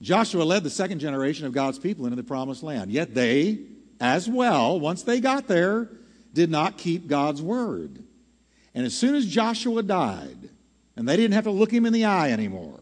Joshua 0.00 0.42
led 0.42 0.64
the 0.64 0.70
second 0.70 0.98
generation 0.98 1.46
of 1.46 1.52
God's 1.52 1.78
people 1.78 2.06
into 2.06 2.16
the 2.16 2.22
promised 2.22 2.62
land. 2.62 2.90
Yet 2.90 3.14
they, 3.14 3.60
as 4.00 4.28
well, 4.28 4.78
once 4.80 5.02
they 5.02 5.20
got 5.20 5.46
there, 5.46 5.88
did 6.32 6.50
not 6.50 6.78
keep 6.78 7.06
God's 7.06 7.40
word. 7.42 8.02
And 8.74 8.86
as 8.86 8.96
soon 8.96 9.14
as 9.14 9.26
Joshua 9.26 9.82
died, 9.82 10.50
and 10.96 11.08
they 11.08 11.16
didn't 11.16 11.34
have 11.34 11.44
to 11.44 11.50
look 11.50 11.70
him 11.72 11.86
in 11.86 11.92
the 11.92 12.04
eye 12.04 12.30
anymore, 12.30 12.80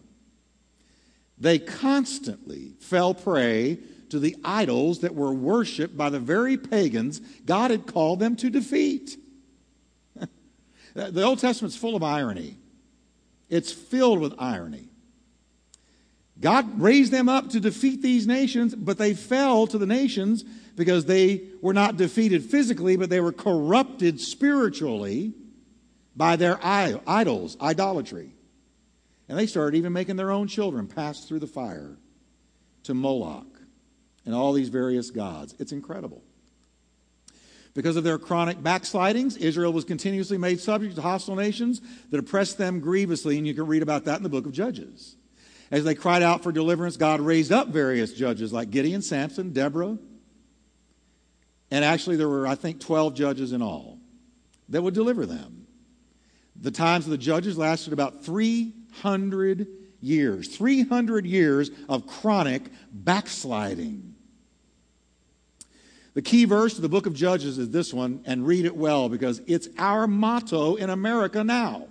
they 1.37 1.59
constantly 1.59 2.75
fell 2.81 3.15
prey 3.15 3.79
to 4.11 4.19
the 4.19 4.37
idols 4.45 5.01
that 5.01 5.15
were 5.15 5.33
worshiped 5.33 5.97
by 5.97 6.11
the 6.11 6.21
very 6.21 6.57
pagans 6.57 7.21
God 7.45 7.71
had 7.71 7.87
called 7.87 8.21
them 8.21 8.37
to 8.37 8.51
defeat. 8.51 9.17
Uh, 10.97 11.11
the 11.11 11.23
Old 11.23 11.39
Testament's 11.39 11.77
full 11.77 11.97
of 11.97 12.03
irony, 12.03 12.57
it's 13.49 13.73
filled 13.73 14.21
with 14.21 14.35
irony. 14.39 14.89
God 16.41 16.81
raised 16.81 17.13
them 17.13 17.29
up 17.29 17.51
to 17.51 17.61
defeat 17.61 18.01
these 18.01 18.27
nations, 18.27 18.75
but 18.75 18.97
they 18.97 19.13
fell 19.13 19.67
to 19.67 19.77
the 19.77 19.87
nations 19.87 20.43
because 20.75 21.05
they 21.05 21.43
were 21.61 21.75
not 21.75 21.99
defeated 21.99 22.45
physically, 22.45 22.97
but 22.97 23.11
they 23.11 23.21
were 23.21 23.33
corrupted 23.33 24.21
spiritually 24.21 25.35
by 26.17 26.37
their 26.37 26.59
idols, 26.63 27.57
idolatry. 27.61 28.33
And 29.29 29.39
they 29.39 29.47
started 29.47 29.77
even 29.77 29.93
making 29.93 30.17
their 30.17 30.31
own 30.31 30.49
children 30.49 30.87
pass 30.87 31.25
through 31.25 31.41
the 31.41 31.47
fire 31.47 31.97
to 32.85 32.95
Moloch 32.95 33.61
and 34.25 34.35
all 34.35 34.53
these 34.53 34.71
various 34.71 35.11
gods. 35.11 35.55
It's 35.59 35.73
incredible. 35.73 36.23
Because 37.75 37.97
of 37.97 38.05
their 38.05 38.19
chronic 38.19 38.63
backslidings, 38.63 39.37
Israel 39.37 39.73
was 39.73 39.85
continuously 39.85 40.39
made 40.39 40.61
subject 40.61 40.97
to 40.97 41.03
hostile 41.03 41.37
nations 41.37 41.81
that 42.11 42.19
oppressed 42.19 42.59
them 42.59 42.81
grievously, 42.81 43.39
and 43.39 43.47
you 43.47 43.55
can 43.55 43.67
read 43.67 43.83
about 43.83 44.05
that 44.07 44.17
in 44.17 44.23
the 44.23 44.29
book 44.29 44.47
of 44.47 44.53
Judges. 44.53 45.17
As 45.71 45.85
they 45.85 45.95
cried 45.95 46.23
out 46.23 46.43
for 46.43 46.51
deliverance, 46.51 46.97
God 46.97 47.21
raised 47.21 47.53
up 47.53 47.69
various 47.69 48.13
judges 48.13 48.53
like 48.53 48.71
Gideon, 48.71 49.03
Samson, 49.03 49.53
Deborah, 49.53 49.99
and 51.71 51.85
actually 51.85 52.17
there 52.17 52.29
were, 52.29 52.47
I 52.47 52.57
think, 52.57 52.81
12 52.81 53.15
judges 53.15 53.53
in 53.53 53.63
all 53.63 54.01
that 54.69 54.83
would 54.83 54.95
deliver 54.95 55.27
them. 55.27 55.67
The 56.61 56.73
times 56.73 57.05
of 57.05 57.13
the 57.13 57.19
judges 57.19 57.57
lasted 57.57 57.93
about 57.93 58.25
300 58.25 59.69
years. 60.01 60.49
300 60.49 61.27
years 61.27 61.71
of 61.89 62.07
chronic 62.07 62.65
backsliding. 62.93 64.10
The 66.15 66.23
key 66.23 66.45
verse 66.45 66.77
of 66.77 66.83
the 66.83 66.89
book 66.89 67.07
of 67.07 67.15
Judges 67.15 67.59
is 67.59 67.71
this 67.71 67.95
one, 67.95 68.23
and 68.27 68.47
read 68.47 68.65
it 68.65 68.77
well 68.77 69.09
because 69.09 69.41
it's 69.47 69.69
our 69.79 70.07
motto 70.07 70.75
in 70.75 70.91
America 70.91 71.45
now. 71.45 71.87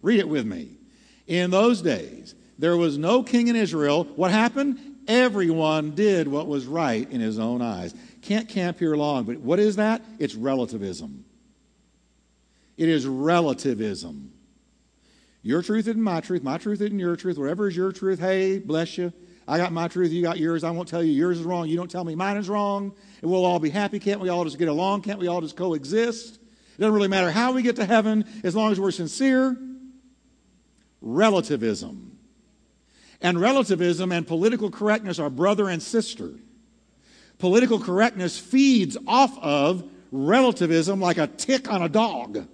Read 0.00 0.20
it 0.20 0.28
with 0.28 0.46
me. 0.46 0.76
In 1.26 1.50
those 1.50 1.82
days, 1.82 2.34
there 2.58 2.76
was 2.76 2.96
no 2.96 3.22
king 3.22 3.48
in 3.48 3.56
Israel. 3.56 4.04
What 4.04 4.30
happened? 4.30 4.78
Everyone 5.08 5.92
did 5.92 6.28
what 6.28 6.46
was 6.46 6.66
right 6.66 7.10
in 7.10 7.20
his 7.20 7.38
own 7.38 7.62
eyes. 7.62 7.94
Can't 8.22 8.48
camp 8.48 8.78
here 8.78 8.94
long, 8.94 9.24
but 9.24 9.38
what 9.38 9.58
is 9.58 9.76
that? 9.76 10.02
It's 10.18 10.34
relativism. 10.34 11.24
It 12.76 12.88
is 12.88 13.06
relativism. 13.06 14.32
Your 15.42 15.62
truth 15.62 15.88
isn't 15.88 16.02
my 16.02 16.20
truth. 16.20 16.42
My 16.42 16.58
truth 16.58 16.80
isn't 16.80 16.98
your 16.98 17.16
truth. 17.16 17.38
Whatever 17.38 17.68
is 17.68 17.76
your 17.76 17.90
truth, 17.90 18.20
hey, 18.20 18.58
bless 18.58 18.98
you. 18.98 19.12
I 19.48 19.56
got 19.56 19.72
my 19.72 19.88
truth. 19.88 20.12
You 20.12 20.20
got 20.20 20.38
yours. 20.38 20.62
I 20.62 20.70
won't 20.70 20.88
tell 20.88 21.02
you 21.02 21.10
yours 21.10 21.40
is 21.40 21.44
wrong. 21.44 21.68
You 21.68 21.76
don't 21.76 21.90
tell 21.90 22.04
me 22.04 22.14
mine 22.14 22.36
is 22.36 22.50
wrong. 22.50 22.94
And 23.22 23.30
we'll 23.30 23.46
all 23.46 23.58
be 23.58 23.70
happy. 23.70 23.98
Can't 23.98 24.20
we 24.20 24.28
all 24.28 24.44
just 24.44 24.58
get 24.58 24.68
along? 24.68 25.02
Can't 25.02 25.18
we 25.18 25.26
all 25.26 25.40
just 25.40 25.56
coexist? 25.56 26.34
It 26.34 26.80
doesn't 26.80 26.94
really 26.94 27.08
matter 27.08 27.30
how 27.30 27.52
we 27.52 27.62
get 27.62 27.76
to 27.76 27.86
heaven 27.86 28.26
as 28.44 28.54
long 28.54 28.72
as 28.72 28.78
we're 28.78 28.90
sincere. 28.90 29.56
Relativism. 31.00 32.18
And 33.22 33.40
relativism 33.40 34.12
and 34.12 34.26
political 34.26 34.70
correctness 34.70 35.18
are 35.18 35.30
brother 35.30 35.70
and 35.70 35.82
sister. 35.82 36.34
Political 37.38 37.80
correctness 37.80 38.38
feeds 38.38 38.98
off 39.06 39.36
of 39.38 39.88
relativism 40.12 41.00
like 41.00 41.16
a 41.16 41.26
tick 41.26 41.72
on 41.72 41.80
a 41.80 41.88
dog. 41.88 42.46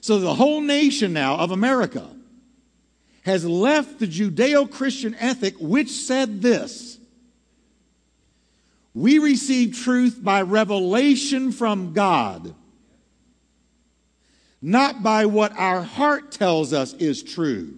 So 0.00 0.20
the 0.20 0.34
whole 0.34 0.60
nation 0.60 1.12
now 1.12 1.36
of 1.38 1.50
America 1.50 2.08
has 3.28 3.44
left 3.44 3.98
the 3.98 4.06
Judeo 4.06 4.70
Christian 4.70 5.14
ethic, 5.16 5.54
which 5.60 5.90
said 5.90 6.40
this 6.40 6.98
We 8.94 9.18
receive 9.18 9.76
truth 9.76 10.18
by 10.22 10.42
revelation 10.42 11.52
from 11.52 11.92
God, 11.92 12.54
not 14.62 15.02
by 15.02 15.26
what 15.26 15.52
our 15.58 15.82
heart 15.82 16.32
tells 16.32 16.72
us 16.72 16.94
is 16.94 17.22
true. 17.22 17.74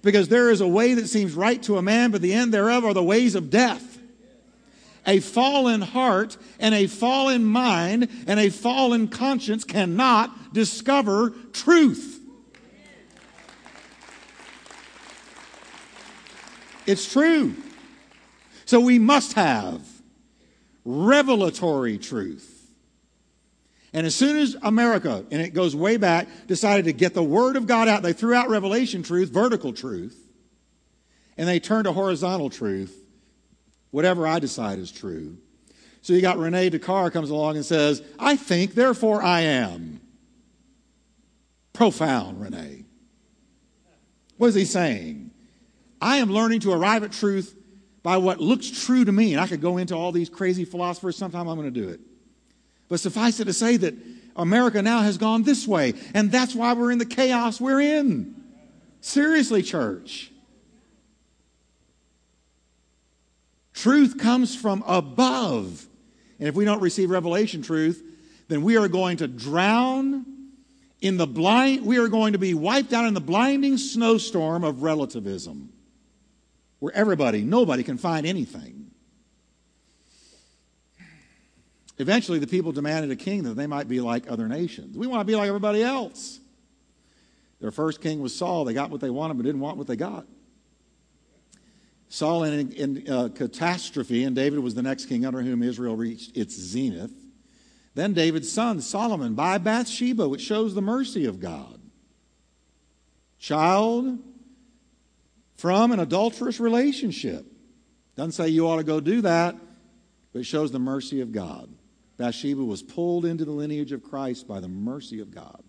Because 0.00 0.28
there 0.28 0.50
is 0.50 0.60
a 0.60 0.68
way 0.68 0.94
that 0.94 1.08
seems 1.08 1.34
right 1.34 1.60
to 1.64 1.76
a 1.76 1.82
man, 1.82 2.12
but 2.12 2.22
the 2.22 2.32
end 2.32 2.54
thereof 2.54 2.84
are 2.84 2.94
the 2.94 3.02
ways 3.02 3.34
of 3.34 3.50
death 3.50 3.98
a 5.06 5.20
fallen 5.20 5.80
heart 5.80 6.36
and 6.60 6.74
a 6.74 6.86
fallen 6.86 7.44
mind 7.44 8.08
and 8.26 8.38
a 8.38 8.50
fallen 8.50 9.08
conscience 9.08 9.64
cannot 9.64 10.52
discover 10.52 11.30
truth. 11.52 12.17
It's 16.88 17.12
true. 17.12 17.54
So 18.64 18.80
we 18.80 18.98
must 18.98 19.34
have 19.34 19.86
revelatory 20.86 21.98
truth. 21.98 22.54
And 23.92 24.06
as 24.06 24.14
soon 24.14 24.38
as 24.38 24.56
America, 24.62 25.24
and 25.30 25.42
it 25.42 25.52
goes 25.52 25.76
way 25.76 25.98
back, 25.98 26.28
decided 26.46 26.86
to 26.86 26.94
get 26.94 27.12
the 27.12 27.22
Word 27.22 27.56
of 27.56 27.66
God 27.66 27.88
out, 27.88 28.02
they 28.02 28.14
threw 28.14 28.34
out 28.34 28.48
revelation 28.48 29.02
truth, 29.02 29.28
vertical 29.28 29.74
truth, 29.74 30.18
and 31.36 31.46
they 31.46 31.60
turned 31.60 31.84
to 31.84 31.92
horizontal 31.92 32.48
truth 32.48 32.98
whatever 33.90 34.26
I 34.26 34.38
decide 34.38 34.78
is 34.78 34.90
true. 34.90 35.36
So 36.00 36.14
you 36.14 36.22
got 36.22 36.38
Rene 36.38 36.70
Descartes 36.70 37.12
comes 37.12 37.28
along 37.28 37.56
and 37.56 37.64
says, 37.66 38.02
I 38.18 38.36
think, 38.36 38.74
therefore 38.74 39.22
I 39.22 39.42
am. 39.42 40.00
Profound, 41.74 42.40
Rene. 42.40 42.84
What 44.38 44.48
is 44.48 44.54
he 44.54 44.64
saying? 44.64 45.27
I 46.00 46.18
am 46.18 46.30
learning 46.30 46.60
to 46.60 46.72
arrive 46.72 47.02
at 47.02 47.12
truth 47.12 47.54
by 48.02 48.16
what 48.16 48.40
looks 48.40 48.84
true 48.84 49.04
to 49.04 49.12
me. 49.12 49.32
And 49.32 49.40
I 49.40 49.46
could 49.46 49.60
go 49.60 49.76
into 49.76 49.94
all 49.94 50.12
these 50.12 50.28
crazy 50.28 50.64
philosophers. 50.64 51.16
Sometime 51.16 51.48
I'm 51.48 51.56
going 51.56 51.72
to 51.72 51.80
do 51.80 51.88
it. 51.88 52.00
But 52.88 53.00
suffice 53.00 53.40
it 53.40 53.46
to 53.46 53.52
say 53.52 53.76
that 53.78 53.94
America 54.36 54.80
now 54.80 55.00
has 55.00 55.18
gone 55.18 55.42
this 55.42 55.66
way. 55.66 55.94
And 56.14 56.30
that's 56.30 56.54
why 56.54 56.72
we're 56.72 56.90
in 56.90 56.98
the 56.98 57.06
chaos 57.06 57.60
we're 57.60 57.80
in. 57.80 58.34
Seriously, 59.00 59.62
church. 59.62 60.30
Truth 63.74 64.18
comes 64.18 64.56
from 64.56 64.82
above. 64.86 65.86
And 66.38 66.48
if 66.48 66.54
we 66.54 66.64
don't 66.64 66.80
receive 66.80 67.10
revelation 67.10 67.62
truth, 67.62 68.02
then 68.48 68.62
we 68.62 68.76
are 68.76 68.88
going 68.88 69.18
to 69.18 69.28
drown 69.28 70.24
in 71.00 71.16
the 71.16 71.26
blind, 71.26 71.86
we 71.86 71.98
are 71.98 72.08
going 72.08 72.32
to 72.32 72.38
be 72.38 72.54
wiped 72.54 72.92
out 72.92 73.06
in 73.06 73.14
the 73.14 73.20
blinding 73.20 73.76
snowstorm 73.76 74.64
of 74.64 74.82
relativism, 74.82 75.72
where 76.78 76.94
everybody, 76.94 77.42
nobody 77.42 77.82
can 77.82 77.98
find 77.98 78.26
anything. 78.26 78.90
Eventually, 81.98 82.38
the 82.38 82.46
people 82.46 82.70
demanded 82.70 83.10
a 83.10 83.16
king 83.16 83.42
that 83.42 83.54
they 83.54 83.66
might 83.66 83.88
be 83.88 84.00
like 84.00 84.30
other 84.30 84.46
nations. 84.46 84.96
We 84.96 85.06
want 85.06 85.20
to 85.20 85.24
be 85.24 85.34
like 85.34 85.48
everybody 85.48 85.82
else. 85.82 86.38
Their 87.60 87.72
first 87.72 88.00
king 88.00 88.20
was 88.20 88.34
Saul. 88.34 88.64
They 88.64 88.74
got 88.74 88.90
what 88.90 89.00
they 89.00 89.10
wanted, 89.10 89.36
but 89.36 89.44
didn't 89.44 89.60
want 89.60 89.78
what 89.78 89.88
they 89.88 89.96
got. 89.96 90.24
Saul 92.08 92.44
in, 92.44 92.72
in 92.72 93.10
uh, 93.10 93.28
catastrophe, 93.34 94.24
and 94.24 94.34
David 94.34 94.60
was 94.60 94.74
the 94.74 94.82
next 94.82 95.06
king 95.06 95.26
under 95.26 95.42
whom 95.42 95.62
Israel 95.62 95.96
reached 95.96 96.36
its 96.36 96.54
zenith. 96.54 97.12
Then 97.94 98.14
David's 98.14 98.50
son, 98.50 98.80
Solomon, 98.80 99.34
by 99.34 99.58
Bathsheba, 99.58 100.28
which 100.28 100.40
shows 100.40 100.74
the 100.74 100.80
mercy 100.80 101.24
of 101.24 101.40
God. 101.40 101.80
Child 103.40 104.18
from 105.58 105.92
an 105.92 106.00
adulterous 106.00 106.60
relationship. 106.60 107.44
Doesn't 108.16 108.32
say 108.32 108.48
you 108.48 108.66
ought 108.66 108.76
to 108.76 108.84
go 108.84 109.00
do 109.00 109.20
that, 109.22 109.56
but 110.32 110.40
it 110.40 110.44
shows 110.44 110.72
the 110.72 110.78
mercy 110.78 111.20
of 111.20 111.32
God. 111.32 111.68
Bathsheba 112.16 112.64
was 112.64 112.82
pulled 112.82 113.24
into 113.24 113.44
the 113.44 113.52
lineage 113.52 113.92
of 113.92 114.02
Christ 114.02 114.48
by 114.48 114.60
the 114.60 114.68
mercy 114.68 115.20
of 115.20 115.30
God. 115.30 115.62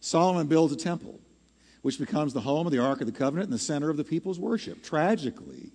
Solomon 0.00 0.46
builds 0.46 0.72
a 0.72 0.76
temple, 0.76 1.20
which 1.82 1.98
becomes 1.98 2.32
the 2.32 2.40
home 2.40 2.66
of 2.66 2.72
the 2.72 2.78
Ark 2.78 3.00
of 3.00 3.06
the 3.06 3.12
Covenant 3.12 3.48
and 3.48 3.52
the 3.52 3.58
center 3.58 3.90
of 3.90 3.96
the 3.96 4.04
people's 4.04 4.38
worship. 4.38 4.82
Tragically, 4.82 5.72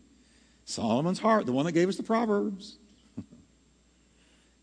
Solomon's 0.65 1.19
heart, 1.19 1.45
the 1.45 1.51
one 1.53 1.65
that 1.65 1.73
gave 1.73 1.87
us 1.89 1.97
the 1.97 2.03
Proverbs, 2.03 2.77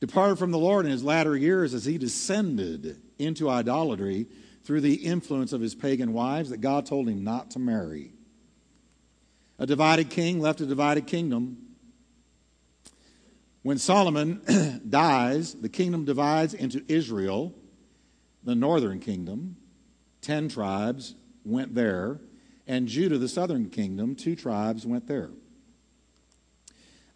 departed 0.00 0.38
from 0.38 0.50
the 0.50 0.58
Lord 0.58 0.84
in 0.84 0.92
his 0.92 1.04
latter 1.04 1.36
years 1.36 1.74
as 1.74 1.84
he 1.84 1.96
descended 1.96 3.00
into 3.18 3.48
idolatry 3.48 4.26
through 4.64 4.80
the 4.80 4.94
influence 4.94 5.52
of 5.52 5.60
his 5.60 5.74
pagan 5.74 6.12
wives 6.12 6.50
that 6.50 6.60
God 6.60 6.86
told 6.86 7.08
him 7.08 7.24
not 7.24 7.50
to 7.52 7.58
marry. 7.58 8.12
A 9.58 9.66
divided 9.66 10.10
king 10.10 10.40
left 10.40 10.60
a 10.60 10.66
divided 10.66 11.06
kingdom. 11.06 11.58
When 13.62 13.78
Solomon 13.78 14.80
dies, 14.88 15.54
the 15.54 15.68
kingdom 15.68 16.04
divides 16.04 16.54
into 16.54 16.84
Israel, 16.88 17.54
the 18.42 18.54
northern 18.54 18.98
kingdom, 18.98 19.56
ten 20.20 20.48
tribes 20.48 21.14
went 21.44 21.74
there, 21.74 22.20
and 22.66 22.88
Judah, 22.88 23.18
the 23.18 23.28
southern 23.28 23.70
kingdom, 23.70 24.14
two 24.14 24.34
tribes 24.34 24.86
went 24.86 25.06
there. 25.06 25.30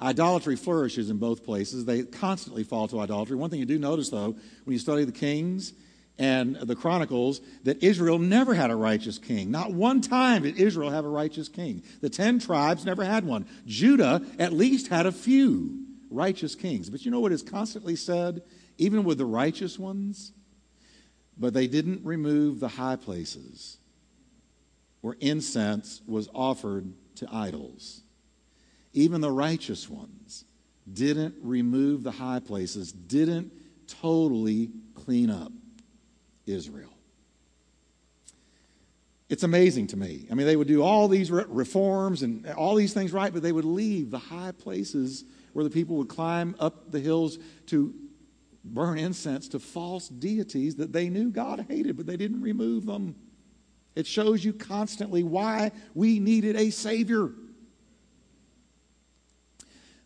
Idolatry 0.01 0.57
flourishes 0.57 1.09
in 1.09 1.17
both 1.17 1.43
places. 1.43 1.85
They 1.85 2.03
constantly 2.03 2.65
fall 2.65 2.87
to 2.89 3.01
idolatry. 3.01 3.37
One 3.37 3.49
thing 3.49 3.61
you 3.61 3.67
do 3.67 3.79
notice, 3.79 4.11
though, 4.11 4.37
when 4.65 4.73
you 4.73 4.79
study 4.79 5.05
the 5.05 5.13
Kings 5.13 5.73
and 6.19 6.57
the 6.57 6.77
Chronicles, 6.77 7.41
that 7.65 7.83
Israel 7.83 8.19
never 8.19 8.55
had 8.55 8.71
a 8.71 8.77
righteous 8.77 9.19
king. 9.19 9.51
Not 9.51 9.73
one 9.73 10.01
time 10.01 10.43
did 10.43 10.59
Israel 10.59 10.91
have 10.91 11.05
a 11.05 11.11
righteous 11.11 11.49
king. 11.49 11.83
The 12.01 12.09
ten 12.09 12.39
tribes 12.39 12.85
never 12.85 13.05
had 13.05 13.25
one. 13.25 13.47
Judah 13.67 14.23
at 14.39 14.53
least 14.53 14.89
had 14.89 15.07
a 15.07 15.13
few 15.13 15.85
righteous 16.11 16.55
kings. 16.55 16.89
But 16.89 17.05
you 17.05 17.11
know 17.11 17.21
what 17.21 17.33
is 17.33 17.43
constantly 17.43 17.97
said, 17.97 18.43
even 18.79 19.05
with 19.05 19.19
the 19.19 19.27
righteous 19.27 19.79
ones? 19.79 20.33
But 21.37 21.53
they 21.53 21.67
didn't 21.67 22.05
remove 22.05 22.61
the 22.61 22.69
high 22.69 22.97
places 22.97 23.77
where 25.03 25.17
incense 25.21 26.01
was 26.07 26.29
offered 26.35 26.95
to 27.17 27.29
idols 27.31 28.03
even 28.97 29.21
the 29.21 29.31
righteous 29.31 29.91
ones, 29.91 30.47
didn't 30.91 31.35
remove 31.43 32.03
the 32.03 32.13
high 32.13 32.41
places, 32.41 32.93
didn't 32.93 33.53
totally 33.87 34.71
clean 34.95 35.31
up 35.31 35.53
Israel. 36.47 36.93
It's 39.29 39.43
amazing 39.43 39.89
to 39.89 39.97
me. 39.97 40.27
I 40.31 40.35
mean, 40.35 40.47
they 40.47 40.55
would 40.55 40.69
do 40.69 40.83
all 40.83 41.09
these 41.09 41.31
reforms 41.31 42.23
and 42.23 42.47
all 42.51 42.77
these 42.77 42.95
things 42.95 43.13
right, 43.13 43.33
but 43.33 43.43
they 43.43 43.53
would 43.53 43.65
leave 43.65 44.11
the 44.11 44.19
high 44.19 44.53
places 44.53 45.25
where 45.53 45.65
the 45.65 45.71
people 45.71 45.97
would 45.97 46.09
climb 46.09 46.55
up 46.61 46.93
the 46.93 47.01
hills 47.01 47.39
to 47.67 47.93
burn 48.63 48.99
incense 48.99 49.49
to 49.49 49.59
false 49.59 50.09
deities 50.09 50.77
that 50.77 50.93
they 50.93 51.09
knew 51.09 51.31
God 51.31 51.67
hated, 51.69 51.97
but 51.97 52.07
they 52.07 52.17
didn't 52.17 52.41
remove 52.41 52.87
them. 52.87 53.17
It 53.97 54.07
shows 54.07 54.45
you 54.45 54.53
constantly 54.53 55.25
why 55.25 55.73
we 55.95 56.21
needed 56.21 56.55
a 56.55 56.71
Savior. 56.71 57.31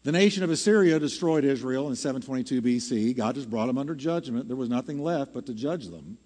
The 0.02 0.12
nation 0.12 0.42
of 0.42 0.50
Assyria 0.50 0.98
destroyed 0.98 1.44
Israel 1.44 1.88
in 1.88 1.96
722 1.96 2.62
BC. 2.62 3.16
God 3.16 3.34
just 3.34 3.50
brought 3.50 3.66
them 3.66 3.76
under 3.76 3.94
judgment. 3.94 4.48
There 4.48 4.56
was 4.56 4.70
nothing 4.70 5.02
left 5.02 5.34
but 5.34 5.44
to 5.46 5.54
judge 5.54 5.88
them. 5.88 6.16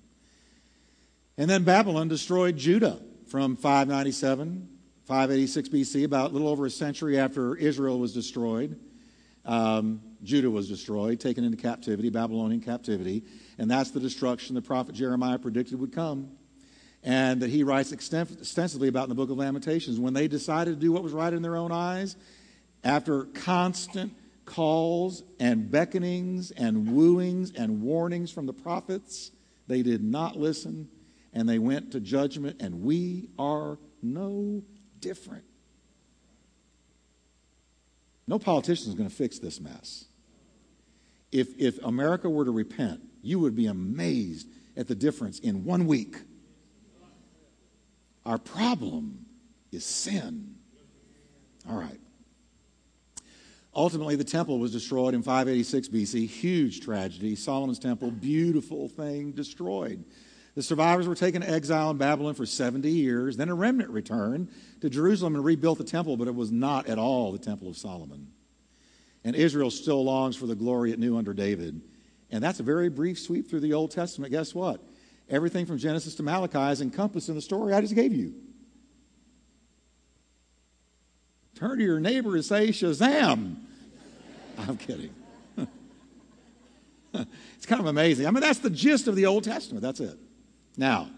And 1.36 1.50
then 1.50 1.64
Babylon 1.64 2.06
destroyed 2.06 2.56
Judah 2.56 3.00
from 3.26 3.56
597, 3.56 4.68
586 5.04 5.68
BC, 5.68 6.04
about 6.04 6.30
a 6.30 6.32
little 6.32 6.46
over 6.46 6.64
a 6.64 6.70
century 6.70 7.18
after 7.18 7.56
Israel 7.56 7.98
was 7.98 8.14
destroyed. 8.14 8.78
Um, 9.44 10.00
Judah 10.22 10.50
was 10.50 10.68
destroyed, 10.68 11.18
taken 11.18 11.42
into 11.42 11.56
captivity, 11.56 12.08
Babylonian 12.08 12.60
captivity. 12.60 13.24
And 13.58 13.68
that's 13.68 13.90
the 13.90 13.98
destruction 13.98 14.54
the 14.54 14.62
prophet 14.62 14.94
Jeremiah 14.94 15.38
predicted 15.38 15.80
would 15.80 15.92
come. 15.92 16.30
And 17.02 17.42
that 17.42 17.50
he 17.50 17.64
writes 17.64 17.90
extensively 17.90 18.88
about 18.88 19.02
in 19.02 19.08
the 19.08 19.16
book 19.16 19.28
of 19.28 19.36
Lamentations. 19.36 19.98
When 19.98 20.14
they 20.14 20.28
decided 20.28 20.74
to 20.74 20.80
do 20.80 20.92
what 20.92 21.02
was 21.02 21.12
right 21.12 21.32
in 21.32 21.42
their 21.42 21.56
own 21.56 21.72
eyes, 21.72 22.16
after 22.84 23.24
constant 23.24 24.14
calls 24.44 25.24
and 25.40 25.68
beckonings 25.68 26.52
and 26.56 26.92
wooings 26.92 27.50
and 27.50 27.82
warnings 27.82 28.30
from 28.30 28.46
the 28.46 28.52
prophets, 28.52 29.32
they 29.66 29.82
did 29.82 30.02
not 30.02 30.36
listen 30.36 30.88
and 31.34 31.48
they 31.48 31.58
went 31.58 31.92
to 31.92 32.00
judgment, 32.00 32.62
and 32.62 32.82
we 32.82 33.28
are 33.38 33.78
no 34.02 34.62
different. 35.00 35.44
No 38.26 38.38
politician 38.38 38.88
is 38.88 38.94
going 38.94 39.08
to 39.08 39.14
fix 39.14 39.38
this 39.40 39.60
mess. 39.60 40.06
If, 41.32 41.58
if 41.58 41.82
America 41.84 42.30
were 42.30 42.44
to 42.44 42.52
repent, 42.52 43.00
you 43.20 43.40
would 43.40 43.56
be 43.56 43.66
amazed 43.66 44.48
at 44.76 44.86
the 44.86 44.94
difference 44.94 45.40
in 45.40 45.64
one 45.64 45.86
week. 45.86 46.16
Our 48.24 48.38
problem 48.38 49.26
is 49.72 49.84
sin. 49.84 50.54
All 51.68 51.76
right. 51.76 52.00
Ultimately, 53.74 54.14
the 54.14 54.24
temple 54.24 54.60
was 54.60 54.70
destroyed 54.70 55.14
in 55.14 55.22
586 55.22 55.88
BC. 55.88 56.28
Huge 56.28 56.80
tragedy. 56.80 57.34
Solomon's 57.34 57.80
temple, 57.80 58.12
beautiful 58.12 58.88
thing, 58.88 59.32
destroyed. 59.32 60.04
The 60.54 60.62
survivors 60.62 61.08
were 61.08 61.16
taken 61.16 61.42
to 61.42 61.50
exile 61.50 61.90
in 61.90 61.96
Babylon 61.96 62.34
for 62.34 62.46
70 62.46 62.88
years. 62.88 63.36
Then 63.36 63.48
a 63.48 63.54
remnant 63.54 63.90
returned 63.90 64.50
to 64.80 64.88
Jerusalem 64.88 65.34
and 65.34 65.44
rebuilt 65.44 65.78
the 65.78 65.84
temple, 65.84 66.16
but 66.16 66.28
it 66.28 66.34
was 66.34 66.52
not 66.52 66.86
at 66.86 66.98
all 66.98 67.32
the 67.32 67.38
temple 67.38 67.68
of 67.68 67.76
Solomon. 67.76 68.28
And 69.24 69.34
Israel 69.34 69.70
still 69.70 70.04
longs 70.04 70.36
for 70.36 70.46
the 70.46 70.54
glory 70.54 70.92
it 70.92 70.98
knew 70.98 71.16
under 71.16 71.34
David. 71.34 71.80
And 72.30 72.42
that's 72.42 72.60
a 72.60 72.62
very 72.62 72.88
brief 72.88 73.18
sweep 73.18 73.48
through 73.48 73.60
the 73.60 73.72
Old 73.72 73.90
Testament. 73.90 74.30
Guess 74.30 74.54
what? 74.54 74.80
Everything 75.28 75.66
from 75.66 75.78
Genesis 75.78 76.14
to 76.16 76.22
Malachi 76.22 76.72
is 76.72 76.80
encompassed 76.80 77.28
in 77.28 77.34
the 77.34 77.40
story 77.40 77.72
I 77.72 77.80
just 77.80 77.94
gave 77.94 78.12
you. 78.12 78.34
Turn 81.56 81.78
to 81.78 81.84
your 81.84 82.00
neighbor 82.00 82.34
and 82.34 82.44
say, 82.44 82.68
Shazam. 82.68 83.56
I'm 84.58 84.76
kidding. 84.76 85.14
it's 87.14 87.66
kind 87.66 87.80
of 87.80 87.86
amazing. 87.86 88.26
I 88.26 88.30
mean, 88.30 88.40
that's 88.40 88.58
the 88.58 88.70
gist 88.70 89.08
of 89.08 89.16
the 89.16 89.26
Old 89.26 89.44
Testament. 89.44 89.82
That's 89.82 90.00
it. 90.00 90.18
Now, 90.76 91.08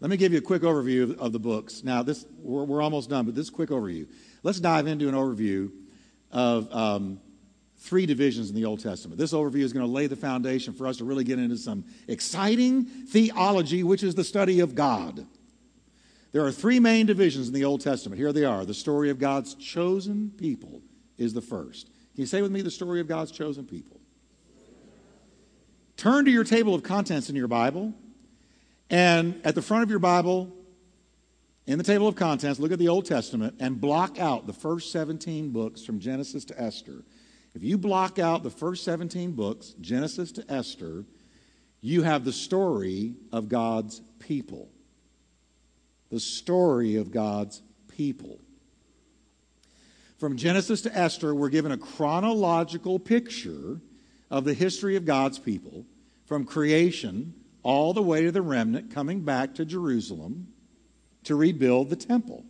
let 0.00 0.10
me 0.10 0.16
give 0.16 0.32
you 0.32 0.38
a 0.38 0.42
quick 0.42 0.62
overview 0.62 1.16
of, 1.18 1.32
the 1.32 1.38
books. 1.38 1.84
Now, 1.84 2.02
this 2.02 2.26
we're, 2.38 2.64
we're, 2.64 2.82
almost 2.82 3.08
done, 3.08 3.24
but 3.24 3.34
this 3.34 3.50
quick 3.50 3.70
overview. 3.70 4.08
Let's 4.42 4.60
dive 4.60 4.86
into 4.86 5.08
an 5.08 5.14
overview 5.14 5.70
of 6.30 6.72
um, 6.74 7.20
three 7.78 8.04
divisions 8.04 8.48
in 8.48 8.56
the 8.56 8.64
Old 8.64 8.80
Testament. 8.80 9.18
This 9.18 9.32
overview 9.32 9.62
is 9.62 9.72
going 9.72 9.86
to 9.86 9.92
lay 9.92 10.08
the 10.08 10.16
foundation 10.16 10.72
for 10.72 10.86
us 10.86 10.96
to 10.98 11.04
really 11.04 11.24
get 11.24 11.38
into 11.38 11.56
some 11.56 11.84
exciting 12.08 12.84
theology, 12.84 13.84
which 13.84 14.02
is 14.02 14.14
the 14.14 14.24
study 14.24 14.60
of 14.60 14.74
God. 14.74 15.26
There 16.32 16.44
are 16.44 16.52
three 16.52 16.80
main 16.80 17.06
divisions 17.06 17.48
in 17.48 17.54
the 17.54 17.64
Old 17.64 17.80
Testament. 17.82 18.18
Here 18.18 18.32
they 18.32 18.44
are. 18.44 18.64
The 18.64 18.74
story 18.74 19.10
of 19.10 19.18
God's 19.18 19.54
chosen 19.54 20.32
people 20.36 20.82
is 21.18 21.32
the 21.34 21.42
first. 21.42 21.86
Can 21.86 22.22
you 22.22 22.26
say 22.26 22.42
with 22.42 22.50
me 22.50 22.62
the 22.62 22.70
story 22.70 23.00
of 23.00 23.06
God's 23.06 23.30
chosen 23.30 23.66
people? 23.66 24.00
Turn 25.96 26.24
to 26.24 26.30
your 26.30 26.44
table 26.44 26.74
of 26.74 26.82
contents 26.82 27.30
in 27.30 27.36
your 27.36 27.48
Bible 27.48 27.94
And 28.92 29.40
at 29.42 29.54
the 29.54 29.62
front 29.62 29.82
of 29.82 29.88
your 29.88 29.98
Bible, 29.98 30.52
in 31.66 31.78
the 31.78 31.84
table 31.84 32.06
of 32.06 32.14
contents, 32.14 32.60
look 32.60 32.72
at 32.72 32.78
the 32.78 32.88
Old 32.88 33.06
Testament 33.06 33.54
and 33.58 33.80
block 33.80 34.20
out 34.20 34.46
the 34.46 34.52
first 34.52 34.92
17 34.92 35.50
books 35.50 35.82
from 35.82 35.98
Genesis 35.98 36.44
to 36.44 36.60
Esther. 36.60 37.02
If 37.54 37.62
you 37.62 37.78
block 37.78 38.18
out 38.18 38.42
the 38.42 38.50
first 38.50 38.84
17 38.84 39.32
books, 39.32 39.74
Genesis 39.80 40.30
to 40.32 40.44
Esther, 40.46 41.06
you 41.80 42.02
have 42.02 42.26
the 42.26 42.34
story 42.34 43.14
of 43.32 43.48
God's 43.48 44.02
people. 44.18 44.68
The 46.10 46.20
story 46.20 46.96
of 46.96 47.10
God's 47.10 47.62
people. 47.88 48.40
From 50.18 50.36
Genesis 50.36 50.82
to 50.82 50.94
Esther, 50.94 51.34
we're 51.34 51.48
given 51.48 51.72
a 51.72 51.78
chronological 51.78 52.98
picture 52.98 53.80
of 54.30 54.44
the 54.44 54.54
history 54.54 54.96
of 54.96 55.06
God's 55.06 55.38
people 55.38 55.86
from 56.26 56.44
creation 56.44 57.34
all 57.62 57.92
the 57.92 58.02
way 58.02 58.22
to 58.22 58.32
the 58.32 58.42
remnant 58.42 58.92
coming 58.92 59.20
back 59.20 59.54
to 59.54 59.64
Jerusalem 59.64 60.48
to 61.24 61.36
rebuild 61.36 61.90
the 61.90 61.96
temple. 61.96 62.44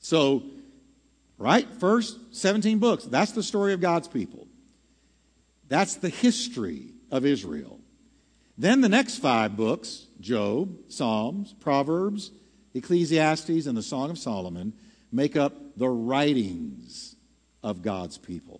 So, 0.00 0.42
right? 1.38 1.66
First 1.78 2.18
17 2.32 2.78
books, 2.78 3.04
that's 3.04 3.32
the 3.32 3.42
story 3.42 3.72
of 3.72 3.80
God's 3.80 4.08
people. 4.08 4.48
That's 5.68 5.96
the 5.96 6.08
history 6.08 6.92
of 7.10 7.24
Israel. 7.24 7.80
Then 8.56 8.80
the 8.80 8.88
next 8.88 9.18
five 9.18 9.56
books 9.56 10.06
Job, 10.20 10.76
Psalms, 10.88 11.54
Proverbs, 11.60 12.30
Ecclesiastes, 12.74 13.66
and 13.66 13.76
the 13.76 13.82
Song 13.82 14.10
of 14.10 14.18
Solomon 14.18 14.74
make 15.10 15.36
up 15.36 15.54
the 15.76 15.88
writings 15.88 17.16
of 17.62 17.82
God's 17.82 18.18
people. 18.18 18.53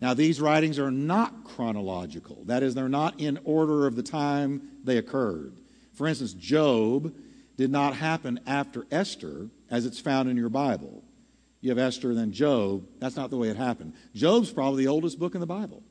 Now, 0.00 0.14
these 0.14 0.40
writings 0.40 0.78
are 0.78 0.90
not 0.90 1.44
chronological. 1.44 2.44
That 2.44 2.62
is, 2.62 2.74
they're 2.74 2.88
not 2.88 3.20
in 3.20 3.38
order 3.44 3.86
of 3.86 3.96
the 3.96 4.02
time 4.02 4.62
they 4.84 4.96
occurred. 4.96 5.58
For 5.94 6.06
instance, 6.06 6.32
Job 6.34 7.12
did 7.56 7.70
not 7.72 7.96
happen 7.96 8.38
after 8.46 8.86
Esther 8.92 9.48
as 9.70 9.84
it's 9.84 9.98
found 9.98 10.28
in 10.28 10.36
your 10.36 10.48
Bible. 10.48 11.02
You 11.60 11.70
have 11.70 11.78
Esther, 11.78 12.14
then 12.14 12.30
Job. 12.30 12.86
That's 13.00 13.16
not 13.16 13.30
the 13.30 13.36
way 13.36 13.48
it 13.48 13.56
happened. 13.56 13.94
Job's 14.14 14.52
probably 14.52 14.84
the 14.84 14.90
oldest 14.90 15.18
book 15.18 15.34
in 15.34 15.40
the 15.40 15.46
Bible. 15.46 15.82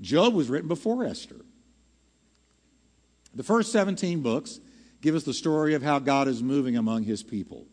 Job 0.00 0.32
was 0.34 0.48
written 0.48 0.68
before 0.68 1.04
Esther. 1.04 1.44
The 3.34 3.42
first 3.42 3.72
17 3.72 4.22
books 4.22 4.60
give 5.00 5.16
us 5.16 5.24
the 5.24 5.34
story 5.34 5.74
of 5.74 5.82
how 5.82 5.98
God 5.98 6.28
is 6.28 6.42
moving 6.42 6.76
among 6.76 7.02
his 7.02 7.24
people. 7.24 7.66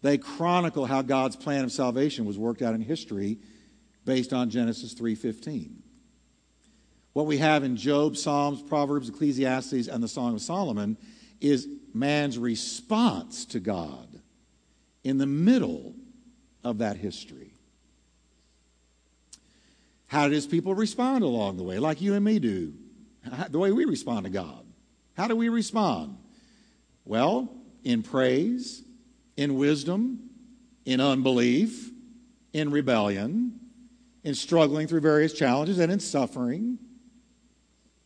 They 0.00 0.16
chronicle 0.16 0.86
how 0.86 1.02
God's 1.02 1.36
plan 1.36 1.64
of 1.64 1.72
salvation 1.72 2.24
was 2.24 2.38
worked 2.38 2.62
out 2.62 2.74
in 2.74 2.80
history 2.80 3.38
based 4.06 4.32
on 4.32 4.48
Genesis 4.48 4.94
3:15. 4.94 5.82
What 7.12 7.26
we 7.26 7.36
have 7.38 7.64
in 7.64 7.76
Job, 7.76 8.16
Psalms, 8.16 8.62
Proverbs, 8.62 9.10
Ecclesiastes 9.10 9.88
and 9.88 10.02
the 10.02 10.08
Song 10.08 10.34
of 10.34 10.40
Solomon 10.40 10.96
is 11.40 11.68
man's 11.92 12.38
response 12.38 13.44
to 13.46 13.60
God 13.60 14.22
in 15.04 15.18
the 15.18 15.26
middle 15.26 15.94
of 16.64 16.78
that 16.78 16.96
history. 16.96 17.52
How 20.06 20.28
did 20.28 20.34
his 20.34 20.46
people 20.46 20.74
respond 20.74 21.24
along 21.24 21.56
the 21.56 21.62
way, 21.62 21.78
like 21.78 22.00
you 22.00 22.14
and 22.14 22.24
me 22.24 22.38
do? 22.38 22.74
The 23.50 23.58
way 23.58 23.72
we 23.72 23.84
respond 23.84 24.24
to 24.24 24.30
God. 24.30 24.64
How 25.14 25.26
do 25.26 25.34
we 25.34 25.48
respond? 25.48 26.16
Well, 27.04 27.52
in 27.82 28.02
praise, 28.02 28.82
in 29.36 29.56
wisdom, 29.56 30.30
in 30.84 31.00
unbelief, 31.00 31.90
in 32.52 32.70
rebellion, 32.70 33.45
in 34.26 34.34
struggling 34.34 34.88
through 34.88 35.00
various 35.00 35.32
challenges 35.32 35.78
and 35.78 35.92
in 35.92 36.00
suffering. 36.00 36.78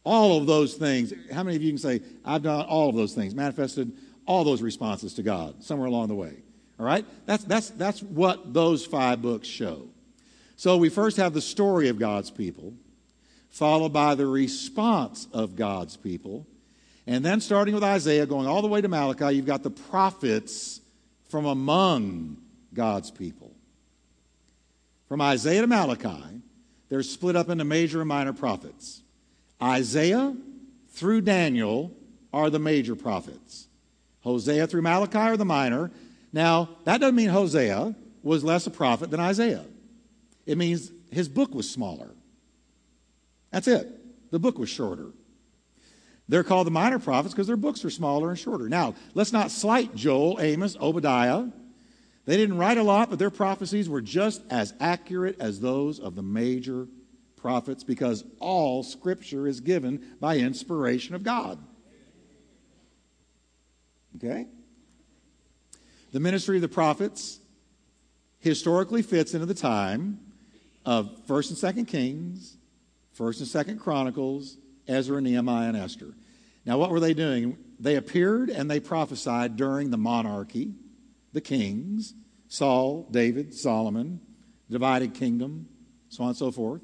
All 0.04 0.36
of 0.36 0.46
those 0.46 0.74
things. 0.74 1.14
How 1.32 1.42
many 1.42 1.56
of 1.56 1.62
you 1.62 1.70
can 1.70 1.78
say, 1.78 2.02
I've 2.26 2.42
done 2.42 2.66
all 2.66 2.90
of 2.90 2.94
those 2.94 3.14
things, 3.14 3.34
manifested 3.34 3.90
all 4.26 4.44
those 4.44 4.60
responses 4.60 5.14
to 5.14 5.22
God 5.22 5.64
somewhere 5.64 5.88
along 5.88 6.08
the 6.08 6.14
way? 6.14 6.36
All 6.78 6.84
right? 6.84 7.06
That's, 7.24 7.42
that's, 7.44 7.70
that's 7.70 8.02
what 8.02 8.52
those 8.52 8.84
five 8.84 9.22
books 9.22 9.48
show. 9.48 9.88
So 10.56 10.76
we 10.76 10.90
first 10.90 11.16
have 11.16 11.32
the 11.32 11.40
story 11.40 11.88
of 11.88 11.98
God's 11.98 12.30
people, 12.30 12.74
followed 13.48 13.94
by 13.94 14.14
the 14.14 14.26
response 14.26 15.26
of 15.32 15.56
God's 15.56 15.96
people. 15.96 16.46
And 17.06 17.24
then 17.24 17.40
starting 17.40 17.72
with 17.72 17.82
Isaiah, 17.82 18.26
going 18.26 18.46
all 18.46 18.60
the 18.60 18.68
way 18.68 18.82
to 18.82 18.88
Malachi, 18.88 19.36
you've 19.36 19.46
got 19.46 19.62
the 19.62 19.70
prophets 19.70 20.82
from 21.30 21.46
among 21.46 22.36
God's 22.74 23.10
people. 23.10 23.49
From 25.10 25.20
Isaiah 25.20 25.62
to 25.62 25.66
Malachi, 25.66 26.40
they're 26.88 27.02
split 27.02 27.34
up 27.34 27.48
into 27.48 27.64
major 27.64 27.98
and 27.98 28.08
minor 28.08 28.32
prophets. 28.32 29.02
Isaiah 29.60 30.36
through 30.90 31.22
Daniel 31.22 31.90
are 32.32 32.48
the 32.48 32.60
major 32.60 32.94
prophets. 32.94 33.66
Hosea 34.20 34.68
through 34.68 34.82
Malachi 34.82 35.18
are 35.18 35.36
the 35.36 35.44
minor. 35.44 35.90
Now, 36.32 36.76
that 36.84 37.00
doesn't 37.00 37.16
mean 37.16 37.28
Hosea 37.28 37.96
was 38.22 38.44
less 38.44 38.68
a 38.68 38.70
prophet 38.70 39.10
than 39.10 39.18
Isaiah. 39.18 39.64
It 40.46 40.56
means 40.56 40.92
his 41.10 41.28
book 41.28 41.52
was 41.56 41.68
smaller. 41.68 42.10
That's 43.50 43.66
it. 43.66 43.88
The 44.30 44.38
book 44.38 44.60
was 44.60 44.68
shorter. 44.68 45.08
They're 46.28 46.44
called 46.44 46.68
the 46.68 46.70
minor 46.70 47.00
prophets 47.00 47.34
because 47.34 47.48
their 47.48 47.56
books 47.56 47.84
are 47.84 47.90
smaller 47.90 48.28
and 48.28 48.38
shorter. 48.38 48.68
Now, 48.68 48.94
let's 49.14 49.32
not 49.32 49.50
slight 49.50 49.92
Joel, 49.96 50.38
Amos, 50.40 50.76
Obadiah, 50.80 51.48
they 52.26 52.36
didn't 52.36 52.58
write 52.58 52.78
a 52.78 52.82
lot, 52.82 53.10
but 53.10 53.18
their 53.18 53.30
prophecies 53.30 53.88
were 53.88 54.00
just 54.00 54.42
as 54.50 54.74
accurate 54.78 55.36
as 55.40 55.60
those 55.60 55.98
of 55.98 56.14
the 56.14 56.22
major 56.22 56.86
prophets 57.36 57.82
because 57.82 58.24
all 58.38 58.82
scripture 58.82 59.46
is 59.46 59.60
given 59.60 60.16
by 60.20 60.36
inspiration 60.36 61.14
of 61.14 61.22
God. 61.22 61.58
Okay? 64.16 64.46
The 66.12 66.20
ministry 66.20 66.56
of 66.56 66.62
the 66.62 66.68
prophets 66.68 67.40
historically 68.40 69.02
fits 69.02 69.32
into 69.32 69.46
the 69.46 69.54
time 69.54 70.20
of 70.84 71.10
1st 71.26 71.62
and 71.64 71.86
2nd 71.86 71.88
Kings, 71.88 72.56
1st 73.18 73.54
and 73.54 73.78
2nd 73.78 73.80
Chronicles, 73.80 74.56
Ezra, 74.88 75.20
Nehemiah, 75.20 75.68
and 75.68 75.76
Esther. 75.76 76.14
Now, 76.66 76.78
what 76.78 76.90
were 76.90 77.00
they 77.00 77.14
doing? 77.14 77.56
They 77.78 77.96
appeared 77.96 78.50
and 78.50 78.70
they 78.70 78.80
prophesied 78.80 79.56
during 79.56 79.90
the 79.90 79.96
monarchy, 79.96 80.74
the 81.32 81.40
kings, 81.40 82.14
Saul, 82.48 83.06
David, 83.10 83.54
Solomon, 83.54 84.20
divided 84.70 85.14
kingdom, 85.14 85.68
so 86.08 86.24
on 86.24 86.30
and 86.30 86.38
so 86.38 86.50
forth. 86.50 86.82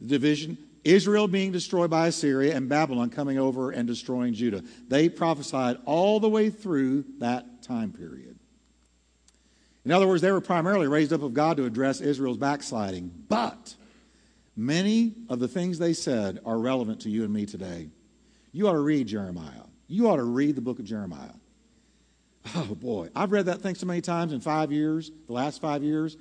The 0.00 0.08
division, 0.08 0.58
Israel 0.84 1.28
being 1.28 1.52
destroyed 1.52 1.90
by 1.90 2.08
Assyria 2.08 2.56
and 2.56 2.68
Babylon 2.68 3.10
coming 3.10 3.38
over 3.38 3.70
and 3.70 3.86
destroying 3.86 4.34
Judah. 4.34 4.62
They 4.88 5.08
prophesied 5.08 5.78
all 5.84 6.20
the 6.20 6.28
way 6.28 6.50
through 6.50 7.04
that 7.18 7.62
time 7.62 7.92
period. 7.92 8.38
In 9.84 9.90
other 9.90 10.06
words, 10.06 10.22
they 10.22 10.30
were 10.30 10.40
primarily 10.40 10.86
raised 10.86 11.12
up 11.12 11.22
of 11.22 11.34
God 11.34 11.56
to 11.56 11.64
address 11.64 12.00
Israel's 12.00 12.38
backsliding. 12.38 13.12
But 13.28 13.74
many 14.56 15.14
of 15.28 15.40
the 15.40 15.48
things 15.48 15.78
they 15.78 15.92
said 15.92 16.40
are 16.44 16.58
relevant 16.58 17.00
to 17.00 17.10
you 17.10 17.24
and 17.24 17.32
me 17.32 17.46
today. 17.46 17.90
You 18.52 18.68
ought 18.68 18.72
to 18.72 18.78
read 18.78 19.08
Jeremiah. 19.08 19.64
You 19.88 20.08
ought 20.08 20.16
to 20.16 20.24
read 20.24 20.56
the 20.56 20.60
book 20.60 20.78
of 20.78 20.84
Jeremiah. 20.84 21.34
Oh 22.54 22.74
boy, 22.74 23.08
I've 23.14 23.32
read 23.32 23.46
that 23.46 23.60
thing 23.60 23.74
so 23.74 23.86
many 23.86 24.00
times 24.00 24.32
in 24.32 24.40
five 24.40 24.72
years, 24.72 25.10
the 25.26 25.32
last 25.32 25.60
five 25.60 25.82
years, 25.82 26.16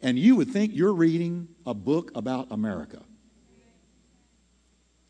and 0.00 0.18
you 0.18 0.36
would 0.36 0.48
think 0.48 0.74
you're 0.74 0.94
reading 0.94 1.48
a 1.66 1.74
book 1.74 2.10
about 2.14 2.48
America. 2.50 3.02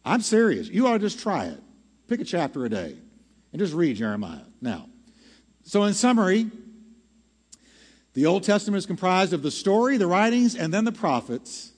I'm 0.05 0.21
serious. 0.21 0.69
You 0.69 0.87
ought 0.87 0.95
to 0.95 0.99
just 0.99 1.21
try 1.21 1.47
it. 1.47 1.61
Pick 2.09 2.21
a 2.21 2.25
chapter 2.25 2.65
a 2.65 2.69
day 2.69 2.97
and 3.53 3.61
just 3.61 3.75
read 3.75 3.97
Jeremiah. 3.97 4.45
Now, 4.61 4.89
so 5.63 5.85
in 5.85 5.95
summary, 5.95 6.51
the 8.15 8.27
Old 8.27 8.43
Testament 8.43 8.79
is 8.79 8.87
comprised 8.87 9.33
of 9.33 9.43
the 9.43 9.51
story, 9.51 9.97
the 9.97 10.07
writings, 10.07 10.55
and 10.55 10.73
then 10.73 10.85
the 10.85 10.93
prophets 10.93 11.73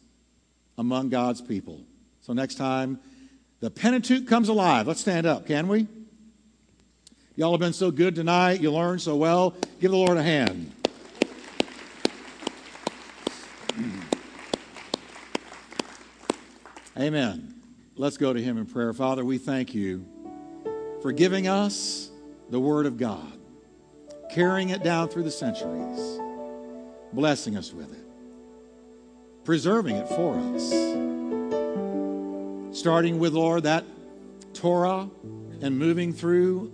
among 0.79 1.11
God's 1.11 1.43
people. 1.43 1.85
So 2.23 2.33
next 2.33 2.55
time 2.55 3.01
the 3.59 3.71
Pentateuch 3.71 4.27
comes 4.27 4.49
alive, 4.49 4.87
let's 4.87 5.01
stand 5.01 5.27
up, 5.27 5.47
can 5.47 5.69
we? 5.69 5.87
Y'all 7.37 7.53
have 7.53 7.61
been 7.61 7.73
so 7.73 7.93
good 7.93 8.17
tonight. 8.17 8.61
You 8.61 8.73
learned 8.73 9.01
so 9.01 9.15
well. 9.15 9.55
Give 9.81 9.93
the 9.93 9.97
Lord 9.97 10.19
a 10.19 10.23
hand. 10.23 10.73
Amen. 16.99 17.55
Let's 17.95 18.17
go 18.17 18.33
to 18.33 18.43
Him 18.43 18.59
in 18.59 18.67
prayer. 18.67 18.93
Father, 18.93 19.25
we 19.25 19.39
thank 19.39 19.73
you 19.75 20.05
for 21.03 21.13
giving 21.13 21.47
us 21.47 22.11
the 22.51 22.59
Word 22.59 22.87
of 22.87 22.99
God, 22.99 23.39
carrying 24.31 24.71
it 24.71 24.83
down 24.83 25.09
through 25.09 25.23
the 25.23 25.31
centuries, 25.31 26.19
blessing 27.13 27.57
us 27.57 27.73
with 27.73 27.93
it, 27.93 28.05
preserving 29.45 29.95
it 29.95 30.09
for 30.09 30.37
us. 30.37 30.69
Starting 32.77 33.21
with, 33.21 33.35
Lord, 33.35 33.63
that 33.63 33.85
Torah 34.53 35.09
and 35.63 35.79
moving 35.79 36.13
through 36.13 36.73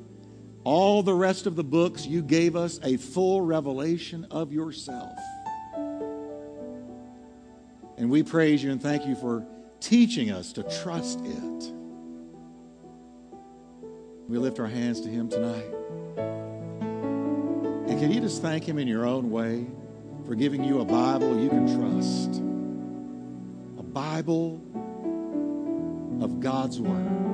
all 0.67 1.01
the 1.05 1.15
rest 1.15 1.47
of 1.47 1.55
the 1.55 1.63
books, 1.63 2.05
you 2.07 2.21
gave 2.21 2.57
us 2.57 2.81
a 2.83 2.97
full 2.97 3.41
revelation 3.41 4.27
of 4.33 4.53
yourself. 4.53 5.17
And 7.97 8.11
we 8.11 8.25
praise 8.25 8.65
you 8.65 8.73
and 8.73 8.83
thank 8.83 9.07
you 9.07 9.15
for 9.15 9.47
teaching 9.79 10.33
us 10.33 10.53
to 10.55 10.65
trust 10.65 11.21
it. 11.21 11.73
We 14.29 14.39
lift 14.39 14.59
our 14.59 14.67
hands 14.67 15.01
to 15.03 15.09
Him 15.09 15.29
tonight. 15.29 15.73
And 17.89 18.01
can 18.01 18.11
you 18.11 18.21
just 18.21 18.43
thank 18.43 18.69
Him 18.69 18.81
in 18.81 18.89
your 18.89 19.07
own 19.07 19.31
way 19.31 19.69
for 20.27 20.35
giving 20.35 20.65
you 20.65 20.81
a 20.81 20.85
Bible 20.85 21.41
you 21.41 21.49
can 21.49 21.67
trust? 21.79 22.41
A 23.79 23.85
Bible 23.85 24.61
of 26.21 26.41
God's 26.41 26.81
Word. 26.81 27.26